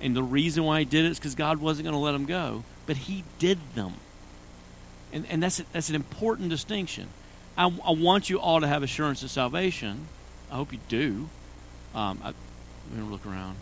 And 0.00 0.16
the 0.16 0.22
reason 0.22 0.64
why 0.64 0.80
he 0.80 0.84
did 0.84 1.04
it 1.04 1.10
is 1.10 1.18
because 1.18 1.34
God 1.34 1.58
wasn't 1.58 1.84
going 1.84 1.94
to 1.94 2.00
let 2.00 2.14
him 2.14 2.24
go, 2.24 2.64
but 2.86 2.96
he 2.96 3.24
did 3.38 3.58
them. 3.74 3.94
And, 5.12 5.26
and 5.28 5.42
that's, 5.42 5.60
a, 5.60 5.64
that's 5.72 5.88
an 5.88 5.94
important 5.94 6.48
distinction. 6.50 7.08
I, 7.56 7.64
I 7.64 7.90
want 7.90 8.30
you 8.30 8.40
all 8.40 8.60
to 8.60 8.66
have 8.66 8.82
assurance 8.82 9.22
of 9.22 9.30
salvation. 9.30 10.06
I 10.50 10.56
hope 10.56 10.72
you 10.72 10.78
do. 10.88 11.28
Um, 11.94 12.20
I, 12.24 12.32
I'm 12.96 13.10
look 13.10 13.26
around. 13.26 13.56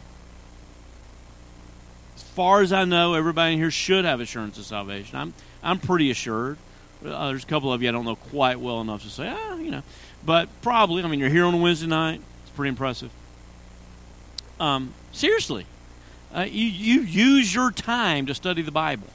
As 2.18 2.24
far 2.24 2.62
as 2.62 2.72
I 2.72 2.84
know, 2.84 3.14
everybody 3.14 3.52
in 3.52 3.60
here 3.60 3.70
should 3.70 4.04
have 4.04 4.20
assurance 4.20 4.58
of 4.58 4.64
salvation. 4.64 5.16
I'm, 5.16 5.34
I'm 5.62 5.78
pretty 5.78 6.10
assured. 6.10 6.58
Uh, 7.04 7.28
there's 7.28 7.44
a 7.44 7.46
couple 7.46 7.72
of 7.72 7.80
you 7.80 7.88
I 7.88 7.92
don't 7.92 8.04
know 8.04 8.16
quite 8.16 8.58
well 8.58 8.80
enough 8.80 9.04
to 9.04 9.08
say, 9.08 9.28
ah, 9.28 9.54
you 9.54 9.70
know. 9.70 9.82
But 10.26 10.48
probably, 10.60 11.04
I 11.04 11.06
mean, 11.06 11.20
you're 11.20 11.28
here 11.28 11.44
on 11.44 11.54
a 11.54 11.58
Wednesday 11.58 11.86
night. 11.86 12.20
It's 12.42 12.50
pretty 12.50 12.70
impressive. 12.70 13.12
Um, 14.58 14.94
seriously, 15.12 15.64
uh, 16.34 16.40
you, 16.40 16.64
you 16.64 17.02
use 17.02 17.54
your 17.54 17.70
time 17.70 18.26
to 18.26 18.34
study 18.34 18.62
the 18.62 18.72
Bible. 18.72 19.06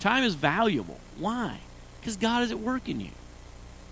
Time 0.00 0.24
is 0.24 0.34
valuable. 0.34 0.98
Why? 1.18 1.60
Because 2.00 2.16
God 2.16 2.42
is 2.42 2.50
at 2.50 2.58
work 2.58 2.88
in 2.88 3.00
you. 3.00 3.10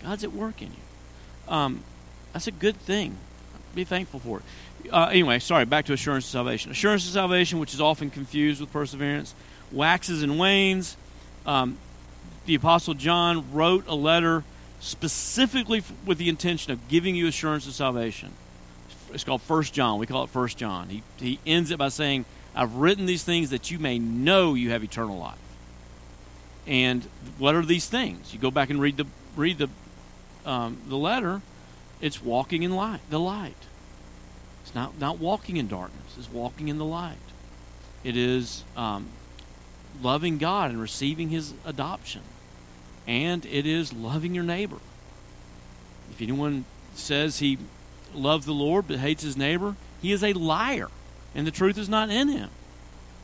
God's 0.02 0.24
at 0.24 0.32
work 0.32 0.60
in 0.60 0.70
you. 0.70 1.54
Um, 1.54 1.84
that's 2.32 2.48
a 2.48 2.52
good 2.52 2.76
thing. 2.76 3.16
Be 3.74 3.84
thankful 3.84 4.20
for 4.20 4.38
it. 4.38 4.92
Uh, 4.92 5.06
anyway, 5.06 5.38
sorry, 5.38 5.64
back 5.64 5.84
to 5.86 5.92
assurance 5.92 6.24
of 6.26 6.30
salvation. 6.30 6.70
Assurance 6.70 7.06
of 7.06 7.12
salvation, 7.12 7.58
which 7.58 7.74
is 7.74 7.80
often 7.80 8.10
confused 8.10 8.60
with 8.60 8.72
perseverance, 8.72 9.34
waxes 9.70 10.22
and 10.22 10.38
wanes. 10.38 10.96
Um, 11.46 11.78
the 12.46 12.54
Apostle 12.54 12.94
John 12.94 13.52
wrote 13.52 13.86
a 13.86 13.94
letter 13.94 14.44
specifically 14.80 15.82
with 16.04 16.18
the 16.18 16.28
intention 16.28 16.72
of 16.72 16.88
giving 16.88 17.14
you 17.14 17.26
assurance 17.26 17.66
of 17.66 17.74
salvation. 17.74 18.32
It's 19.12 19.24
called 19.24 19.42
First 19.42 19.74
John. 19.74 19.98
We 19.98 20.06
call 20.06 20.24
it 20.24 20.30
First 20.30 20.56
John. 20.56 20.88
He, 20.88 21.02
he 21.18 21.38
ends 21.46 21.70
it 21.70 21.78
by 21.78 21.88
saying, 21.88 22.24
I've 22.54 22.74
written 22.74 23.06
these 23.06 23.22
things 23.22 23.50
that 23.50 23.70
you 23.70 23.78
may 23.78 23.98
know 23.98 24.54
you 24.54 24.70
have 24.70 24.82
eternal 24.82 25.18
life. 25.18 25.38
And 26.66 27.04
what 27.38 27.54
are 27.54 27.64
these 27.64 27.86
things? 27.86 28.32
You 28.32 28.38
go 28.38 28.50
back 28.50 28.70
and 28.70 28.80
read 28.80 28.96
the 28.96 29.06
read 29.36 29.58
the 29.58 29.68
um, 30.44 30.78
the 30.88 30.96
letter. 30.96 31.42
It's 32.00 32.22
walking 32.22 32.62
in 32.62 32.74
light, 32.74 33.00
the 33.10 33.20
light. 33.20 33.56
It's 34.62 34.74
not 34.74 34.98
not 34.98 35.18
walking 35.18 35.56
in 35.56 35.68
darkness. 35.68 36.16
It's 36.18 36.30
walking 36.30 36.68
in 36.68 36.78
the 36.78 36.84
light. 36.84 37.16
It 38.02 38.16
is 38.16 38.64
um, 38.76 39.08
loving 40.02 40.38
God 40.38 40.70
and 40.70 40.80
receiving 40.80 41.28
His 41.28 41.52
adoption, 41.64 42.22
and 43.06 43.44
it 43.46 43.66
is 43.66 43.92
loving 43.92 44.34
your 44.34 44.44
neighbor. 44.44 44.78
If 46.10 46.20
anyone 46.20 46.64
says 46.94 47.38
he 47.38 47.58
loves 48.14 48.46
the 48.46 48.52
Lord 48.52 48.88
but 48.88 48.98
hates 48.98 49.22
his 49.22 49.36
neighbor, 49.36 49.76
he 50.02 50.12
is 50.12 50.24
a 50.24 50.32
liar 50.32 50.88
and 51.34 51.46
the 51.46 51.52
truth 51.52 51.78
is 51.78 51.88
not 51.88 52.10
in 52.10 52.28
him. 52.28 52.50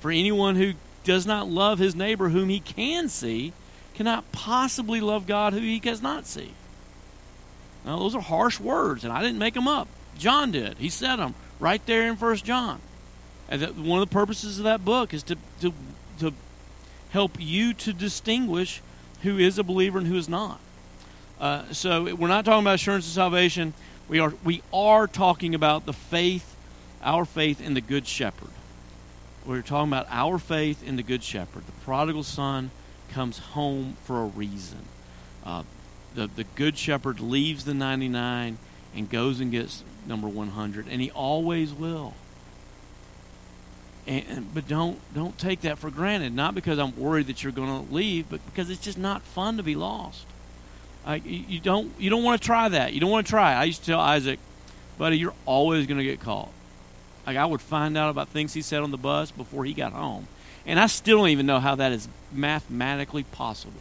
For 0.01 0.11
anyone 0.11 0.57
who 0.57 0.75
does 1.05 1.27
not 1.27 1.49
love 1.49 1.79
his 1.79 1.95
neighbor 1.95 2.29
whom 2.29 2.49
he 2.49 2.61
can 2.61 3.09
see 3.09 3.53
cannot 3.95 4.31
possibly 4.33 5.01
love 5.01 5.27
God 5.27 5.53
who 5.53 5.61
he 5.61 5.81
does 5.81 6.03
not 6.03 6.27
see. 6.27 6.53
Now, 7.87 8.01
those 8.01 8.17
are 8.17 8.21
harsh 8.21 8.59
words, 8.59 9.05
and 9.05 9.13
I 9.13 9.23
didn't 9.23 9.39
make 9.39 9.55
them 9.55 9.69
up. 9.69 9.87
John 10.19 10.51
did. 10.51 10.77
He 10.79 10.89
said 10.89 11.17
them 11.17 11.35
right 11.61 11.85
there 11.87 12.09
in 12.09 12.17
First 12.17 12.45
John. 12.45 12.81
And 13.49 13.63
that 13.63 13.77
one 13.77 14.03
of 14.03 14.09
the 14.09 14.13
purposes 14.13 14.59
of 14.59 14.65
that 14.65 14.85
book 14.85 15.15
is 15.15 15.23
to, 15.25 15.37
to, 15.61 15.73
to 16.19 16.35
help 17.11 17.37
you 17.39 17.73
to 17.75 17.93
distinguish 17.93 18.83
who 19.23 19.39
is 19.39 19.59
a 19.59 19.63
believer 19.63 19.99
and 19.99 20.07
who 20.07 20.17
is 20.17 20.29
not. 20.29 20.59
Uh, 21.39 21.65
so 21.73 22.15
we're 22.15 22.29
not 22.29 22.45
talking 22.45 22.65
about 22.65 22.75
assurance 22.75 23.07
of 23.07 23.13
salvation. 23.13 23.73
We 24.09 24.19
are 24.19 24.33
we 24.43 24.63
are 24.73 25.07
talking 25.07 25.55
about 25.55 25.85
the 25.85 25.93
faith, 25.93 26.57
our 27.03 27.25
faith 27.25 27.61
in 27.61 27.75
the 27.75 27.81
Good 27.81 28.07
Shepherd. 28.07 28.51
We're 29.45 29.63
talking 29.63 29.93
about 29.93 30.07
our 30.11 30.39
faith 30.39 30.83
in 30.83 30.97
the 30.97 31.03
Good 31.03 31.23
Shepherd. 31.23 31.67
The 31.67 31.85
prodigal 31.85 32.23
son 32.23 32.71
comes 33.11 33.39
home 33.39 33.97
for 34.05 34.23
a 34.23 34.27
reason. 34.27 34.79
Uh, 35.45 35.63
the 36.17 36.27
the 36.27 36.45
Good 36.57 36.77
Shepherd 36.77 37.21
leaves 37.21 37.65
the 37.65 37.75
ninety 37.75 38.09
nine 38.09 38.59
and 38.95 39.09
goes 39.09 39.39
and 39.39 39.53
gets 39.53 39.85
number 40.07 40.27
one 40.27 40.49
hundred, 40.49 40.89
and 40.89 41.01
he 41.01 41.11
always 41.13 41.73
will. 41.73 42.15
And, 44.09 44.55
but 44.55 44.69
don't 44.69 44.99
don't 45.15 45.37
take 45.37 45.63
that 45.63 45.79
for 45.79 45.91
granted. 45.91 46.33
Not 46.33 46.55
because 46.55 46.79
I'm 46.79 46.97
worried 46.97 47.27
that 47.27 47.43
you're 47.43 47.53
going 47.53 47.87
to 47.87 47.93
leave, 47.93 48.31
but 48.31 48.45
because 48.47 48.71
it's 48.71 48.81
just 48.81 48.99
not 48.99 49.23
fun 49.23 49.57
to 49.57 49.63
be 49.63 49.75
lost. 49.75 50.27
I, 51.05 51.17
you 51.17 51.61
don't 51.61 51.93
you 51.99 52.09
don't 52.11 52.23
want 52.23 52.41
to 52.41 52.47
try 52.47 52.69
that. 52.69 52.93
You 52.93 53.01
don't 53.01 53.11
want 53.11 53.27
to 53.27 53.31
try. 53.31 53.55
I 53.55 53.65
used 53.65 53.81
to 53.81 53.87
tell 53.87 54.01
Isaac, 54.01 54.39
buddy, 54.97 55.19
you're 55.19 55.35
always 55.45 55.87
going 55.87 55.99
to 55.99 56.05
get 56.05 56.21
caught. 56.21 56.51
Like 57.27 57.37
I 57.37 57.45
would 57.45 57.61
find 57.61 57.99
out 57.99 58.11
about 58.11 58.29
things 58.29 58.55
he 58.55 58.63
said 58.63 58.83
on 58.83 58.93
the 58.93 58.97
bus 58.97 59.33
before 59.33 59.65
he 59.65 59.73
got 59.73 59.93
home, 59.93 60.29
and 60.65 60.79
I 60.79 60.87
still 60.87 61.19
don't 61.19 61.31
even 61.31 61.47
know 61.47 61.59
how 61.59 61.75
that 61.75 61.93
is 61.93 62.09
mathematically 62.33 63.25
possible. 63.25 63.81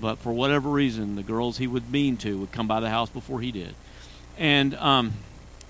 But 0.00 0.18
for 0.18 0.32
whatever 0.32 0.68
reason, 0.68 1.16
the 1.16 1.22
girls 1.22 1.58
he 1.58 1.66
would 1.66 1.90
mean 1.90 2.16
to 2.18 2.38
would 2.38 2.52
come 2.52 2.68
by 2.68 2.80
the 2.80 2.90
house 2.90 3.10
before 3.10 3.40
he 3.40 3.50
did, 3.50 3.74
and 4.36 4.74
um, 4.76 5.14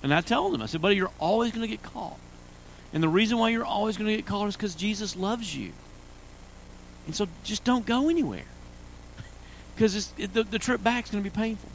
and 0.01 0.13
I 0.13 0.21
told 0.21 0.53
them, 0.53 0.61
I 0.61 0.65
said, 0.65 0.81
buddy, 0.81 0.95
you're 0.95 1.11
always 1.19 1.51
going 1.51 1.61
to 1.61 1.67
get 1.67 1.83
caught. 1.83 2.17
And 2.93 3.03
the 3.03 3.09
reason 3.09 3.37
why 3.37 3.49
you're 3.49 3.65
always 3.65 3.97
going 3.97 4.09
to 4.09 4.15
get 4.15 4.25
called 4.25 4.47
is 4.47 4.55
because 4.55 4.75
Jesus 4.75 5.15
loves 5.15 5.55
you. 5.55 5.73
And 7.05 7.15
so 7.15 7.27
just 7.43 7.63
don't 7.63 7.85
go 7.85 8.09
anywhere. 8.09 8.45
Because 9.75 10.11
it, 10.17 10.33
the, 10.33 10.43
the 10.43 10.59
trip 10.59 10.83
back 10.83 11.05
is 11.05 11.11
going 11.11 11.23
to 11.23 11.29
be 11.29 11.33
painful. 11.33 11.69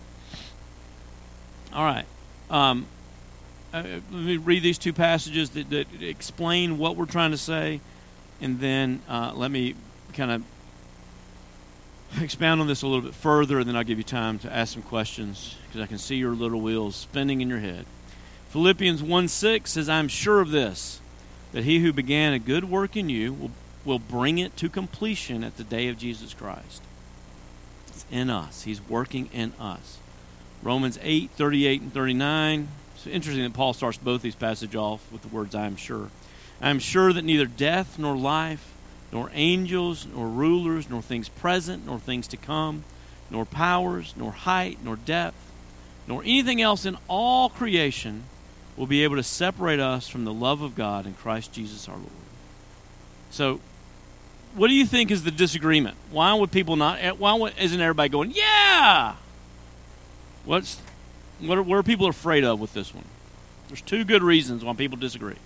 All 1.72 1.84
right. 1.84 2.04
Um, 2.50 2.86
uh, 3.72 3.82
let 3.82 4.12
me 4.12 4.36
read 4.36 4.62
these 4.62 4.76
two 4.76 4.92
passages 4.92 5.48
that, 5.50 5.70
that, 5.70 5.86
explain 6.02 6.76
what 6.76 6.96
we're 6.96 7.06
trying 7.06 7.30
to 7.30 7.38
say. 7.38 7.80
And 8.42 8.60
then 8.60 9.00
uh, 9.08 9.32
let 9.34 9.50
me 9.50 9.74
kind 10.12 10.30
of 10.30 10.42
expound 12.20 12.60
on 12.60 12.66
this 12.66 12.82
a 12.82 12.86
little 12.86 13.02
bit 13.02 13.14
further, 13.14 13.58
and 13.58 13.68
then 13.68 13.76
I'll 13.76 13.84
give 13.84 13.98
you 13.98 14.04
time 14.04 14.38
to 14.40 14.52
ask 14.52 14.74
some 14.74 14.82
questions 14.82 15.56
because 15.66 15.80
I 15.80 15.86
can 15.86 15.98
see 15.98 16.16
your 16.16 16.32
little 16.32 16.60
wheels 16.60 16.96
spinning 16.96 17.40
in 17.40 17.48
your 17.48 17.58
head. 17.58 17.86
Philippians 18.50 19.02
1 19.02 19.28
6 19.28 19.70
says, 19.70 19.88
I'm 19.88 20.08
sure 20.08 20.40
of 20.40 20.50
this 20.50 21.00
that 21.52 21.64
he 21.64 21.80
who 21.80 21.92
began 21.92 22.32
a 22.32 22.38
good 22.38 22.64
work 22.64 22.96
in 22.96 23.08
you 23.08 23.32
will, 23.32 23.50
will 23.84 23.98
bring 23.98 24.38
it 24.38 24.56
to 24.56 24.68
completion 24.68 25.44
at 25.44 25.56
the 25.56 25.64
day 25.64 25.88
of 25.88 25.98
Jesus 25.98 26.34
Christ. 26.34 26.82
It's 27.88 28.04
in 28.10 28.28
us. 28.28 28.62
He's 28.62 28.86
working 28.88 29.28
in 29.32 29.52
us. 29.60 29.98
Romans 30.62 30.98
8, 31.02 31.30
38 31.30 31.80
and 31.80 31.92
39. 31.92 32.68
It's 32.96 33.06
interesting 33.06 33.44
that 33.44 33.52
Paul 33.52 33.72
starts 33.72 33.98
both 33.98 34.22
these 34.22 34.34
passages 34.34 34.74
off 34.74 35.00
with 35.12 35.22
the 35.22 35.28
words, 35.28 35.54
I 35.54 35.66
am 35.66 35.76
sure. 35.76 36.10
I 36.60 36.70
am 36.70 36.78
sure 36.78 37.12
that 37.12 37.24
neither 37.24 37.46
death 37.46 37.98
nor 37.98 38.16
life, 38.16 38.73
nor 39.14 39.30
angels, 39.32 40.06
nor 40.12 40.28
rulers, 40.28 40.90
nor 40.90 41.00
things 41.00 41.28
present, 41.28 41.86
nor 41.86 42.00
things 42.00 42.26
to 42.26 42.36
come, 42.36 42.82
nor 43.30 43.44
powers, 43.44 44.12
nor 44.16 44.32
height, 44.32 44.76
nor 44.82 44.96
depth, 44.96 45.36
nor 46.08 46.20
anything 46.22 46.60
else 46.60 46.84
in 46.84 46.98
all 47.06 47.48
creation 47.48 48.24
will 48.76 48.88
be 48.88 49.04
able 49.04 49.14
to 49.14 49.22
separate 49.22 49.78
us 49.78 50.08
from 50.08 50.24
the 50.24 50.32
love 50.32 50.62
of 50.62 50.74
God 50.74 51.06
in 51.06 51.14
Christ 51.14 51.52
Jesus 51.52 51.88
our 51.88 51.94
Lord. 51.94 52.10
So, 53.30 53.60
what 54.56 54.66
do 54.66 54.74
you 54.74 54.84
think 54.84 55.12
is 55.12 55.22
the 55.22 55.30
disagreement? 55.30 55.96
Why 56.10 56.34
would 56.34 56.50
people 56.50 56.74
not? 56.74 56.98
Why 57.18 57.52
isn't 57.58 57.80
everybody 57.80 58.08
going, 58.08 58.32
yeah? 58.32 59.14
What's 60.44 60.78
what 61.40 61.58
are, 61.58 61.62
what 61.62 61.76
are 61.76 61.82
people 61.84 62.08
afraid 62.08 62.42
of 62.42 62.58
with 62.58 62.74
this 62.74 62.92
one? 62.92 63.04
There's 63.68 63.80
two 63.80 64.04
good 64.04 64.24
reasons 64.24 64.64
why 64.64 64.74
people 64.74 64.98
disagree. 64.98 65.36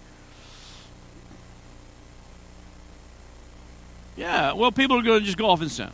Yeah, 4.18 4.54
well, 4.54 4.72
people 4.72 4.98
are 4.98 5.02
going 5.02 5.20
to 5.20 5.24
just 5.24 5.38
go 5.38 5.48
off 5.48 5.60
and 5.60 5.70
sin. 5.70 5.90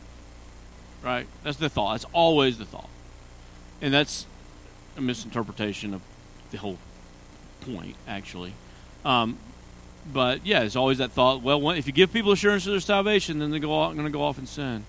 Right? 1.02 1.26
That's 1.42 1.58
the 1.58 1.68
thought. 1.68 1.92
That's 1.92 2.06
always 2.14 2.56
the 2.56 2.64
thought. 2.64 2.88
And 3.82 3.92
that's 3.92 4.24
a 4.96 5.02
misinterpretation 5.02 5.92
of 5.92 6.00
the 6.50 6.56
whole 6.56 6.78
point, 7.60 7.96
actually. 8.08 8.54
Um, 9.04 9.36
but 10.10 10.46
yeah, 10.46 10.62
it's 10.62 10.74
always 10.74 10.98
that 10.98 11.10
thought. 11.10 11.42
Well, 11.42 11.70
if 11.72 11.86
you 11.86 11.92
give 11.92 12.14
people 12.14 12.32
assurance 12.32 12.64
of 12.64 12.72
their 12.72 12.80
salvation, 12.80 13.40
then 13.40 13.50
they 13.50 13.58
go 13.58 13.68
going 13.92 14.04
to 14.04 14.10
go 14.10 14.22
off 14.22 14.38
and 14.38 14.48
sin. 14.48 14.86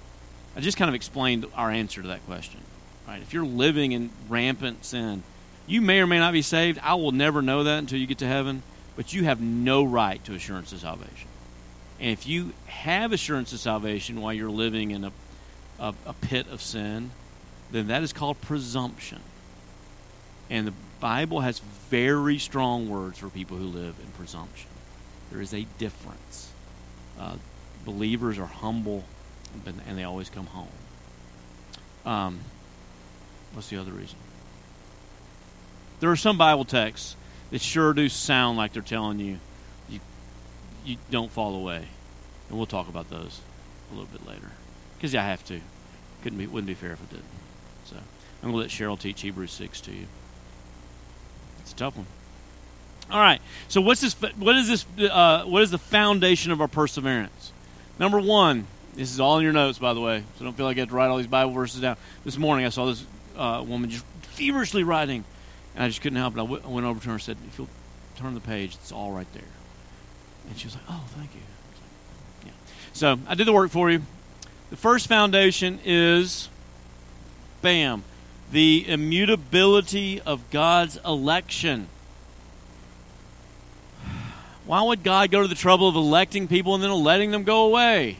I 0.56 0.62
just 0.62 0.78
kind 0.78 0.88
of 0.88 0.96
explained 0.96 1.46
our 1.56 1.70
answer 1.70 2.02
to 2.02 2.08
that 2.08 2.26
question. 2.26 2.62
Right? 3.06 3.22
If 3.22 3.34
you're 3.34 3.46
living 3.46 3.92
in 3.92 4.12
rampant 4.30 4.86
sin, 4.86 5.24
you 5.68 5.82
may 5.82 6.00
or 6.00 6.08
may 6.08 6.20
not 6.20 6.32
be 6.32 6.42
saved. 6.42 6.80
I 6.82 6.96
will 6.96 7.12
never 7.12 7.42
know 7.42 7.66
that 7.66 7.80
until 7.80 8.00
you 8.00 8.08
get 8.08 8.20
to 8.20 8.28
heaven. 8.28 8.64
But 8.96 9.12
you 9.12 9.26
have 9.26 9.42
no 9.42 9.84
right 9.84 10.24
to 10.24 10.34
assurance 10.34 10.72
of 10.72 10.80
salvation. 10.80 11.28
And 12.00 12.10
if 12.10 12.28
you 12.28 12.54
have 12.68 13.14
assurance 13.14 13.54
of 13.54 13.60
salvation 13.60 14.22
while 14.22 14.34
you're 14.34 14.50
living 14.50 14.92
in 14.92 15.06
a, 15.06 15.12
a, 15.80 15.94
a 16.06 16.14
pit 16.14 16.48
of 16.52 16.62
sin, 16.62 17.12
then 17.72 17.88
that 17.88 18.04
is 18.04 18.14
called 18.14 18.40
presumption. 18.42 19.22
And 20.50 20.68
the 20.68 20.74
Bible 21.00 21.42
has 21.42 21.60
very 21.90 22.38
strong 22.38 22.90
words 22.90 23.18
for 23.20 23.30
people 23.30 23.58
who 23.58 23.66
live 23.66 23.96
in 24.04 24.12
presumption. 24.18 24.70
There 25.32 25.42
is 25.42 25.54
a 25.54 25.66
difference. 25.78 26.52
Uh, 27.20 27.36
believers 27.84 28.38
are 28.38 28.46
humble, 28.46 29.04
and 29.88 29.98
they 29.98 30.04
always 30.04 30.30
come 30.30 30.46
home. 30.48 30.68
Um, 32.06 32.40
what's 33.54 33.70
the 33.70 33.78
other 33.78 33.92
reason? 33.92 34.18
There 36.00 36.12
are 36.12 36.16
some 36.16 36.38
Bible 36.38 36.66
texts 36.66 37.16
that 37.52 37.62
sure 37.62 37.94
do 37.94 38.10
sound 38.10 38.58
like 38.58 38.74
they're 38.74 38.82
telling 38.82 39.20
you 39.20 39.40
you 40.86 40.98
don't 41.12 41.32
fall 41.32 41.56
away, 41.56 41.88
and 42.50 42.58
we'll 42.58 42.68
talk 42.68 42.88
about 42.88 43.10
those 43.10 43.42
a 43.92 43.96
little 43.96 44.10
bit 44.12 44.28
later 44.28 44.52
because 44.98 45.14
I 45.16 45.24
have 45.24 45.44
to. 45.46 45.60
Couldn't 46.24 46.40
be 46.40 46.48
wouldn't 46.48 46.68
be 46.68 46.74
fair 46.74 46.94
if 46.94 47.02
I 47.02 47.06
didn't. 47.06 47.26
So 47.86 47.96
I'm 47.98 48.52
going 48.52 48.54
to 48.54 48.58
let 48.60 48.70
Cheryl 48.70 49.00
teach 49.00 49.22
Hebrews 49.22 49.52
six 49.52 49.82
to 49.82 49.92
you. 49.92 50.06
It's 51.60 51.72
a 51.72 51.76
tough 51.76 51.98
one. 51.98 52.08
All 53.12 53.20
right. 53.20 53.42
So 53.68 53.82
what's 53.82 54.02
this? 54.02 54.14
What 54.14 54.56
is 54.56 54.68
this? 54.68 54.86
Uh, 55.10 55.44
what 55.46 55.62
is 55.62 55.72
the 55.72 55.78
foundation 55.78 56.52
of 56.52 56.62
our 56.62 56.68
perseverance? 56.68 57.52
Number 58.00 58.20
one. 58.20 58.68
This 58.96 59.12
is 59.12 59.20
all 59.20 59.38
in 59.40 59.44
your 59.44 59.52
notes, 59.52 59.78
by 59.78 59.94
the 59.94 60.00
way. 60.00 60.24
So 60.38 60.46
don't 60.46 60.56
feel 60.56 60.66
like 60.66 60.78
you 60.78 60.82
have 60.82 60.90
to 60.90 60.96
write 60.96 61.08
all 61.08 61.18
these 61.18 61.28
Bible 61.28 61.52
verses 61.52 61.82
down. 61.82 61.98
This 62.24 62.38
morning 62.38 62.66
I 62.66 62.70
saw 62.70 62.86
this 62.86 63.06
uh, 63.36 63.62
woman 63.68 63.90
just 63.90 64.06
feverishly 64.22 64.84
writing, 64.84 65.26
and 65.76 65.84
I 65.84 65.88
just 65.90 66.02
couldn't 66.02 66.18
help 66.18 66.38
it. 66.38 66.40
I, 66.40 66.44
w- 66.44 66.62
I 66.64 66.68
went 66.70 66.86
over 66.86 67.02
to 67.02 67.06
her 67.08 67.14
and 67.14 67.22
said, 67.22 67.36
"If 67.46 67.58
you'll 67.58 67.68
turn 68.16 68.34
the 68.36 68.40
page, 68.40 68.76
it's 68.76 68.94
all 68.94 69.12
right 69.12 69.28
there." 69.34 69.44
And 70.48 70.58
she 70.58 70.68
was 70.68 70.76
like, 70.76 70.84
"Oh, 70.90 71.04
thank 71.18 71.34
you." 71.34 71.42
Like, 71.42 72.48
yeah. 72.48 72.52
So 72.94 73.20
I 73.28 73.36
did 73.36 73.48
the 73.48 73.54
work 73.54 73.72
for 73.72 73.90
you. 73.90 74.02
The 74.70 74.78
first 74.78 75.08
foundation 75.08 75.80
is, 75.86 76.50
bam, 77.62 78.04
the 78.52 78.86
immutability 78.88 80.22
of 80.22 80.50
God's 80.50 80.98
election. 81.06 81.88
Why 84.66 84.82
would 84.82 85.04
God 85.04 85.30
go 85.30 85.44
to 85.44 85.48
the 85.48 85.56
trouble 85.56 85.88
of 85.88 85.96
electing 85.96 86.48
people 86.48 86.74
and 86.74 86.84
then 86.84 86.92
letting 86.92 87.32
them 87.32 87.44
go 87.44 87.66
away? 87.66 88.18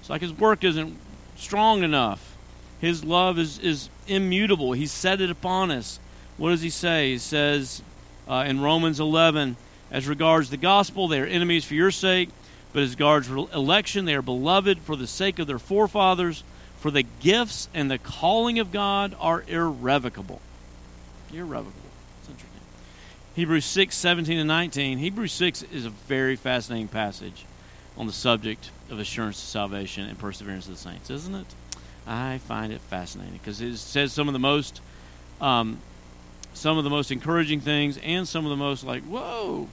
It's 0.00 0.08
like 0.08 0.20
his 0.20 0.32
work 0.32 0.62
isn't 0.62 0.96
strong 1.36 1.82
enough. 1.82 2.36
His 2.80 3.04
love 3.04 3.38
is, 3.38 3.58
is 3.58 3.88
immutable. 4.06 4.72
He 4.72 4.86
set 4.86 5.20
it 5.20 5.30
upon 5.30 5.70
us. 5.70 5.98
What 6.36 6.50
does 6.50 6.62
he 6.62 6.70
say? 6.70 7.12
He 7.12 7.18
says 7.18 7.82
uh, 8.28 8.44
in 8.46 8.60
Romans 8.60 9.00
11, 9.00 9.56
as 9.94 10.08
regards 10.08 10.50
the 10.50 10.56
gospel, 10.56 11.06
they 11.06 11.20
are 11.20 11.24
enemies 11.24 11.64
for 11.64 11.74
your 11.74 11.92
sake, 11.92 12.28
but 12.72 12.82
as 12.82 12.90
regards 12.90 13.28
election, 13.28 14.06
they 14.06 14.16
are 14.16 14.22
beloved 14.22 14.80
for 14.80 14.96
the 14.96 15.06
sake 15.06 15.38
of 15.38 15.46
their 15.46 15.60
forefathers. 15.60 16.42
For 16.80 16.90
the 16.90 17.04
gifts 17.04 17.68
and 17.72 17.88
the 17.88 17.98
calling 17.98 18.58
of 18.58 18.72
God 18.72 19.14
are 19.20 19.44
irrevocable. 19.46 20.40
Irrevocable. 21.32 21.90
Interesting. 22.28 22.60
Hebrews 23.36 23.64
6, 23.66 23.96
17 23.96 24.36
and 24.36 24.48
19. 24.48 24.98
Hebrews 24.98 25.32
6 25.32 25.62
is 25.72 25.86
a 25.86 25.90
very 25.90 26.34
fascinating 26.34 26.88
passage 26.88 27.46
on 27.96 28.08
the 28.08 28.12
subject 28.12 28.72
of 28.90 28.98
assurance 28.98 29.40
of 29.40 29.48
salvation 29.48 30.08
and 30.08 30.18
perseverance 30.18 30.66
of 30.66 30.72
the 30.72 30.78
saints, 30.78 31.08
isn't 31.08 31.36
it? 31.36 31.46
I 32.04 32.38
find 32.38 32.72
it 32.72 32.80
fascinating 32.80 33.34
because 33.34 33.60
it 33.60 33.76
says 33.76 34.12
some 34.12 34.26
of 34.26 34.32
the 34.32 34.40
most 34.40 34.80
um, 35.40 35.78
some 36.52 36.78
of 36.78 36.84
the 36.84 36.90
most 36.90 37.12
encouraging 37.12 37.60
things 37.60 37.96
and 38.02 38.26
some 38.26 38.44
of 38.44 38.50
the 38.50 38.56
most 38.56 38.84
like 38.84 39.04
whoa 39.04 39.68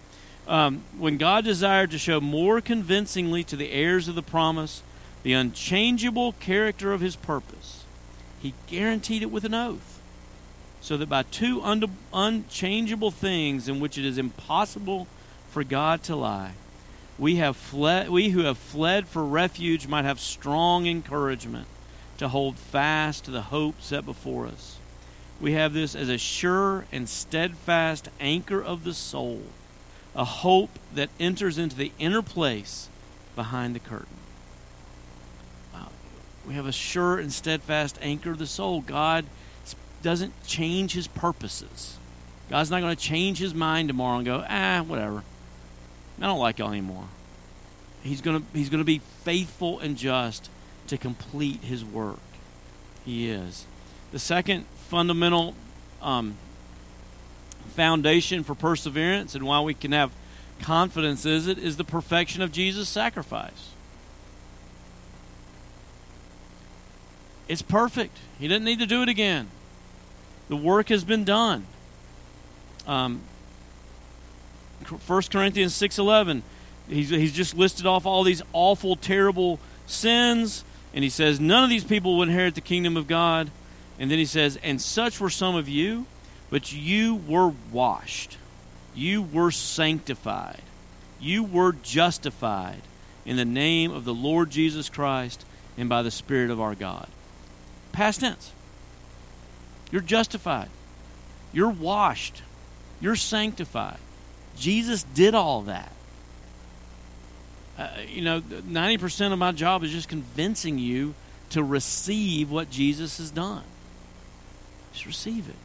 um, 0.51 0.83
when 0.97 1.17
god 1.17 1.43
desired 1.43 1.89
to 1.91 1.97
show 1.97 2.21
more 2.21 2.61
convincingly 2.61 3.43
to 3.43 3.55
the 3.55 3.71
heirs 3.71 4.07
of 4.07 4.15
the 4.15 4.21
promise 4.21 4.83
the 5.23 5.33
unchangeable 5.33 6.33
character 6.33 6.93
of 6.93 7.01
his 7.01 7.15
purpose, 7.15 7.83
he 8.41 8.53
guaranteed 8.67 9.21
it 9.21 9.31
with 9.31 9.45
an 9.45 9.53
oath. 9.53 10.01
So 10.81 10.97
that 10.97 11.09
by 11.09 11.23
two 11.23 11.61
un- 11.61 11.97
unchangeable 12.11 13.11
things 13.11 13.67
in 13.67 13.79
which 13.79 13.99
it 13.99 14.05
is 14.05 14.17
impossible 14.17 15.07
for 15.49 15.63
God 15.63 16.01
to 16.03 16.15
lie. 16.15 16.53
We 17.19 17.35
have 17.35 17.55
fled 17.55 18.09
we 18.09 18.29
who 18.29 18.41
have 18.41 18.57
fled 18.57 19.07
for 19.07 19.23
refuge 19.23 19.87
might 19.87 20.05
have 20.05 20.19
strong 20.19 20.87
encouragement 20.87 21.67
to 22.17 22.29
hold 22.29 22.57
fast 22.57 23.25
to 23.25 23.31
the 23.31 23.43
hope 23.43 23.79
set 23.79 24.05
before 24.05 24.47
us. 24.47 24.77
We 25.39 25.51
have 25.53 25.73
this 25.73 25.95
as 25.95 26.09
a 26.09 26.17
sure 26.17 26.85
and 26.91 27.07
steadfast 27.07 28.09
anchor 28.19 28.63
of 28.63 28.83
the 28.83 28.93
soul, 28.93 29.43
a 30.15 30.25
hope 30.25 30.71
that 30.93 31.09
enters 31.19 31.57
into 31.57 31.75
the 31.75 31.91
inner 31.99 32.21
place 32.21 32.89
behind 33.35 33.75
the 33.75 33.79
curtain. 33.79 34.17
Wow. 35.73 35.89
We 36.47 36.53
have 36.55 36.65
a 36.65 36.71
sure 36.71 37.17
and 37.17 37.31
steadfast 37.31 37.97
anchor 38.01 38.31
of 38.31 38.37
the 38.37 38.47
soul. 38.47 38.81
God 38.81 39.25
doesn't 40.01 40.33
change 40.45 40.93
his 40.93 41.07
purposes. 41.07 41.97
God's 42.49 42.69
not 42.69 42.81
going 42.81 42.95
to 42.95 43.01
change 43.01 43.37
his 43.37 43.53
mind 43.53 43.87
tomorrow 43.87 44.17
and 44.17 44.25
go, 44.25 44.43
ah, 44.47 44.83
whatever. 44.85 45.23
I 46.19 46.25
don't 46.25 46.39
like 46.39 46.59
y'all 46.59 46.71
anymore. 46.71 47.07
He's 48.03 48.21
going 48.21 48.41
to, 48.41 48.45
he's 48.53 48.69
going 48.69 48.81
to 48.81 48.85
be 48.85 48.99
faithful 49.23 49.79
and 49.79 49.95
just 49.95 50.49
to 50.87 50.97
complete 50.97 51.61
his 51.61 51.85
work. 51.85 52.19
He 53.05 53.29
is. 53.29 53.65
The 54.11 54.19
second 54.19 54.65
fundamental 54.89 55.55
um, 56.01 56.35
foundation 57.71 58.43
for 58.43 58.55
perseverance 58.55 59.35
and 59.35 59.45
why 59.45 59.61
we 59.61 59.73
can 59.73 59.91
have 59.91 60.11
confidence 60.61 61.25
is 61.25 61.47
it 61.47 61.57
is 61.57 61.77
the 61.77 61.83
perfection 61.83 62.41
of 62.41 62.51
Jesus' 62.51 62.87
sacrifice. 62.87 63.69
It's 67.47 67.61
perfect. 67.61 68.17
He 68.39 68.47
didn't 68.47 68.63
need 68.63 68.79
to 68.79 68.85
do 68.85 69.01
it 69.01 69.09
again. 69.09 69.49
The 70.47 70.55
work 70.55 70.89
has 70.89 71.03
been 71.03 71.23
done. 71.23 71.65
Um, 72.87 73.21
1 74.87 75.21
Corinthians 75.31 75.73
6.11, 75.73 76.41
he's, 76.89 77.09
he's 77.09 77.33
just 77.33 77.55
listed 77.55 77.85
off 77.85 78.05
all 78.05 78.23
these 78.23 78.41
awful, 78.53 78.95
terrible 78.95 79.59
sins, 79.85 80.63
and 80.93 81.03
he 81.03 81.09
says, 81.09 81.39
none 81.39 81.63
of 81.63 81.69
these 81.69 81.83
people 81.83 82.17
will 82.17 82.23
inherit 82.23 82.55
the 82.55 82.61
kingdom 82.61 82.97
of 82.97 83.07
God. 83.07 83.51
And 83.99 84.09
then 84.09 84.17
he 84.17 84.25
says, 84.25 84.57
and 84.63 84.81
such 84.81 85.19
were 85.19 85.29
some 85.29 85.55
of 85.55 85.69
you, 85.69 86.05
but 86.51 86.71
you 86.71 87.15
were 87.15 87.53
washed. 87.71 88.37
You 88.93 89.23
were 89.23 89.49
sanctified. 89.49 90.61
You 91.19 91.43
were 91.43 91.71
justified 91.71 92.81
in 93.25 93.37
the 93.37 93.45
name 93.45 93.91
of 93.91 94.05
the 94.05 94.13
Lord 94.13 94.51
Jesus 94.51 94.89
Christ 94.89 95.45
and 95.77 95.87
by 95.87 96.03
the 96.03 96.11
Spirit 96.11 96.51
of 96.51 96.59
our 96.59 96.75
God. 96.75 97.07
Past 97.93 98.19
tense. 98.19 98.51
You're 99.91 100.01
justified. 100.01 100.69
You're 101.53 101.69
washed. 101.69 102.43
You're 102.99 103.15
sanctified. 103.15 103.97
Jesus 104.57 105.03
did 105.03 105.33
all 105.33 105.63
that. 105.63 105.91
Uh, 107.77 107.89
you 108.07 108.21
know, 108.21 108.41
90% 108.41 109.31
of 109.31 109.39
my 109.39 109.53
job 109.53 109.83
is 109.83 109.91
just 109.91 110.09
convincing 110.09 110.77
you 110.77 111.13
to 111.51 111.63
receive 111.63 112.51
what 112.51 112.69
Jesus 112.69 113.17
has 113.17 113.31
done. 113.31 113.63
Just 114.93 115.05
receive 115.05 115.47
it. 115.47 115.55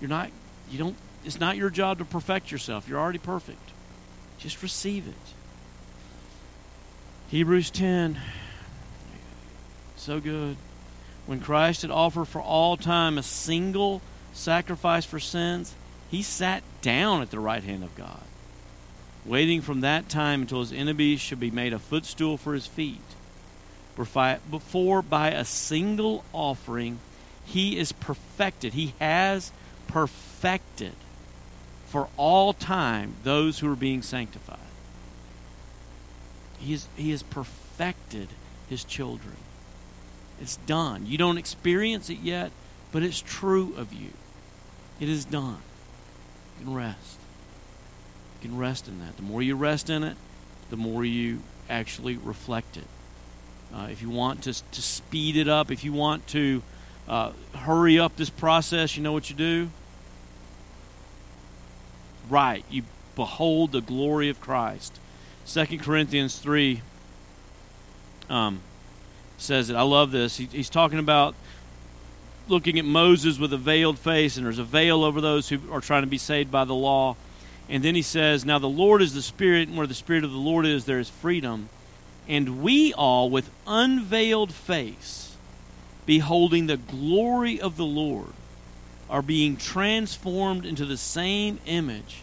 You're 0.00 0.10
not, 0.10 0.30
you 0.70 0.78
don't, 0.78 0.96
it's 1.24 1.40
not 1.40 1.56
your 1.56 1.70
job 1.70 1.98
to 1.98 2.04
perfect 2.04 2.50
yourself. 2.50 2.88
You're 2.88 3.00
already 3.00 3.18
perfect. 3.18 3.70
Just 4.38 4.62
receive 4.62 5.06
it. 5.06 5.14
Hebrews 7.28 7.70
10. 7.70 8.18
So 9.96 10.18
good. 10.18 10.56
When 11.26 11.40
Christ 11.40 11.82
had 11.82 11.90
offered 11.90 12.26
for 12.26 12.40
all 12.40 12.76
time 12.76 13.18
a 13.18 13.22
single 13.22 14.00
sacrifice 14.32 15.04
for 15.04 15.20
sins, 15.20 15.74
he 16.10 16.22
sat 16.22 16.62
down 16.82 17.22
at 17.22 17.30
the 17.30 17.38
right 17.38 17.62
hand 17.62 17.84
of 17.84 17.94
God, 17.94 18.22
waiting 19.24 19.60
from 19.60 19.82
that 19.82 20.08
time 20.08 20.40
until 20.40 20.60
his 20.60 20.72
enemies 20.72 21.20
should 21.20 21.38
be 21.38 21.50
made 21.50 21.72
a 21.72 21.78
footstool 21.78 22.36
for 22.36 22.54
his 22.54 22.66
feet. 22.66 22.98
Before 23.94 25.02
by 25.02 25.30
a 25.30 25.44
single 25.44 26.24
offering 26.32 26.98
he 27.44 27.78
is 27.78 27.92
perfected, 27.92 28.72
he 28.72 28.94
has 28.98 29.52
perfected 29.90 30.92
for 31.86 32.08
all 32.16 32.52
time 32.52 33.14
those 33.24 33.58
who 33.58 33.70
are 33.70 33.76
being 33.76 34.00
sanctified. 34.02 34.58
He, 36.58 36.74
is, 36.74 36.86
he 36.96 37.10
has 37.10 37.22
perfected 37.24 38.28
his 38.68 38.84
children. 38.84 39.36
It's 40.40 40.56
done. 40.56 41.06
You 41.06 41.18
don't 41.18 41.38
experience 41.38 42.08
it 42.08 42.18
yet, 42.22 42.52
but 42.92 43.02
it's 43.02 43.20
true 43.20 43.74
of 43.76 43.92
you. 43.92 44.10
It 45.00 45.08
is 45.08 45.24
done 45.24 45.58
You 46.58 46.66
can 46.66 46.74
rest. 46.74 47.18
You 48.40 48.48
can 48.48 48.58
rest 48.58 48.86
in 48.86 49.00
that. 49.00 49.16
The 49.16 49.22
more 49.22 49.42
you 49.42 49.56
rest 49.56 49.90
in 49.90 50.04
it, 50.04 50.16
the 50.70 50.76
more 50.76 51.04
you 51.04 51.40
actually 51.68 52.16
reflect 52.16 52.76
it. 52.76 52.86
Uh, 53.74 53.88
if 53.90 54.02
you 54.02 54.10
want 54.10 54.42
to, 54.44 54.52
to 54.52 54.82
speed 54.82 55.36
it 55.36 55.48
up, 55.48 55.70
if 55.70 55.84
you 55.84 55.92
want 55.92 56.26
to 56.28 56.62
uh, 57.08 57.32
hurry 57.54 57.98
up 57.98 58.16
this 58.16 58.30
process, 58.30 58.96
you 58.96 59.02
know 59.02 59.12
what 59.12 59.30
you 59.30 59.36
do? 59.36 59.70
Right. 62.30 62.64
You 62.70 62.84
behold 63.16 63.72
the 63.72 63.82
glory 63.82 64.30
of 64.30 64.40
Christ. 64.40 64.98
2 65.46 65.78
Corinthians 65.78 66.38
3 66.38 66.80
um, 68.30 68.60
says 69.36 69.68
it. 69.68 69.74
I 69.74 69.82
love 69.82 70.12
this. 70.12 70.36
He, 70.36 70.46
he's 70.46 70.70
talking 70.70 71.00
about 71.00 71.34
looking 72.48 72.78
at 72.78 72.84
Moses 72.84 73.38
with 73.38 73.52
a 73.52 73.58
veiled 73.58 73.98
face, 73.98 74.36
and 74.36 74.46
there's 74.46 74.58
a 74.58 74.64
veil 74.64 75.04
over 75.04 75.20
those 75.20 75.48
who 75.48 75.58
are 75.72 75.80
trying 75.80 76.02
to 76.02 76.08
be 76.08 76.18
saved 76.18 76.50
by 76.50 76.64
the 76.64 76.74
law. 76.74 77.16
And 77.68 77.82
then 77.82 77.94
he 77.94 78.02
says, 78.02 78.44
Now 78.44 78.58
the 78.58 78.68
Lord 78.68 79.02
is 79.02 79.14
the 79.14 79.22
Spirit, 79.22 79.68
and 79.68 79.76
where 79.76 79.86
the 79.86 79.94
Spirit 79.94 80.24
of 80.24 80.32
the 80.32 80.38
Lord 80.38 80.66
is, 80.66 80.84
there 80.84 80.98
is 80.98 81.10
freedom. 81.10 81.68
And 82.28 82.62
we 82.62 82.92
all, 82.92 83.30
with 83.30 83.50
unveiled 83.66 84.52
face, 84.52 85.36
beholding 86.06 86.66
the 86.66 86.76
glory 86.76 87.60
of 87.60 87.76
the 87.76 87.84
Lord, 87.84 88.32
are 89.10 89.22
being 89.22 89.56
transformed 89.56 90.64
into 90.64 90.86
the 90.86 90.96
same 90.96 91.58
image 91.66 92.22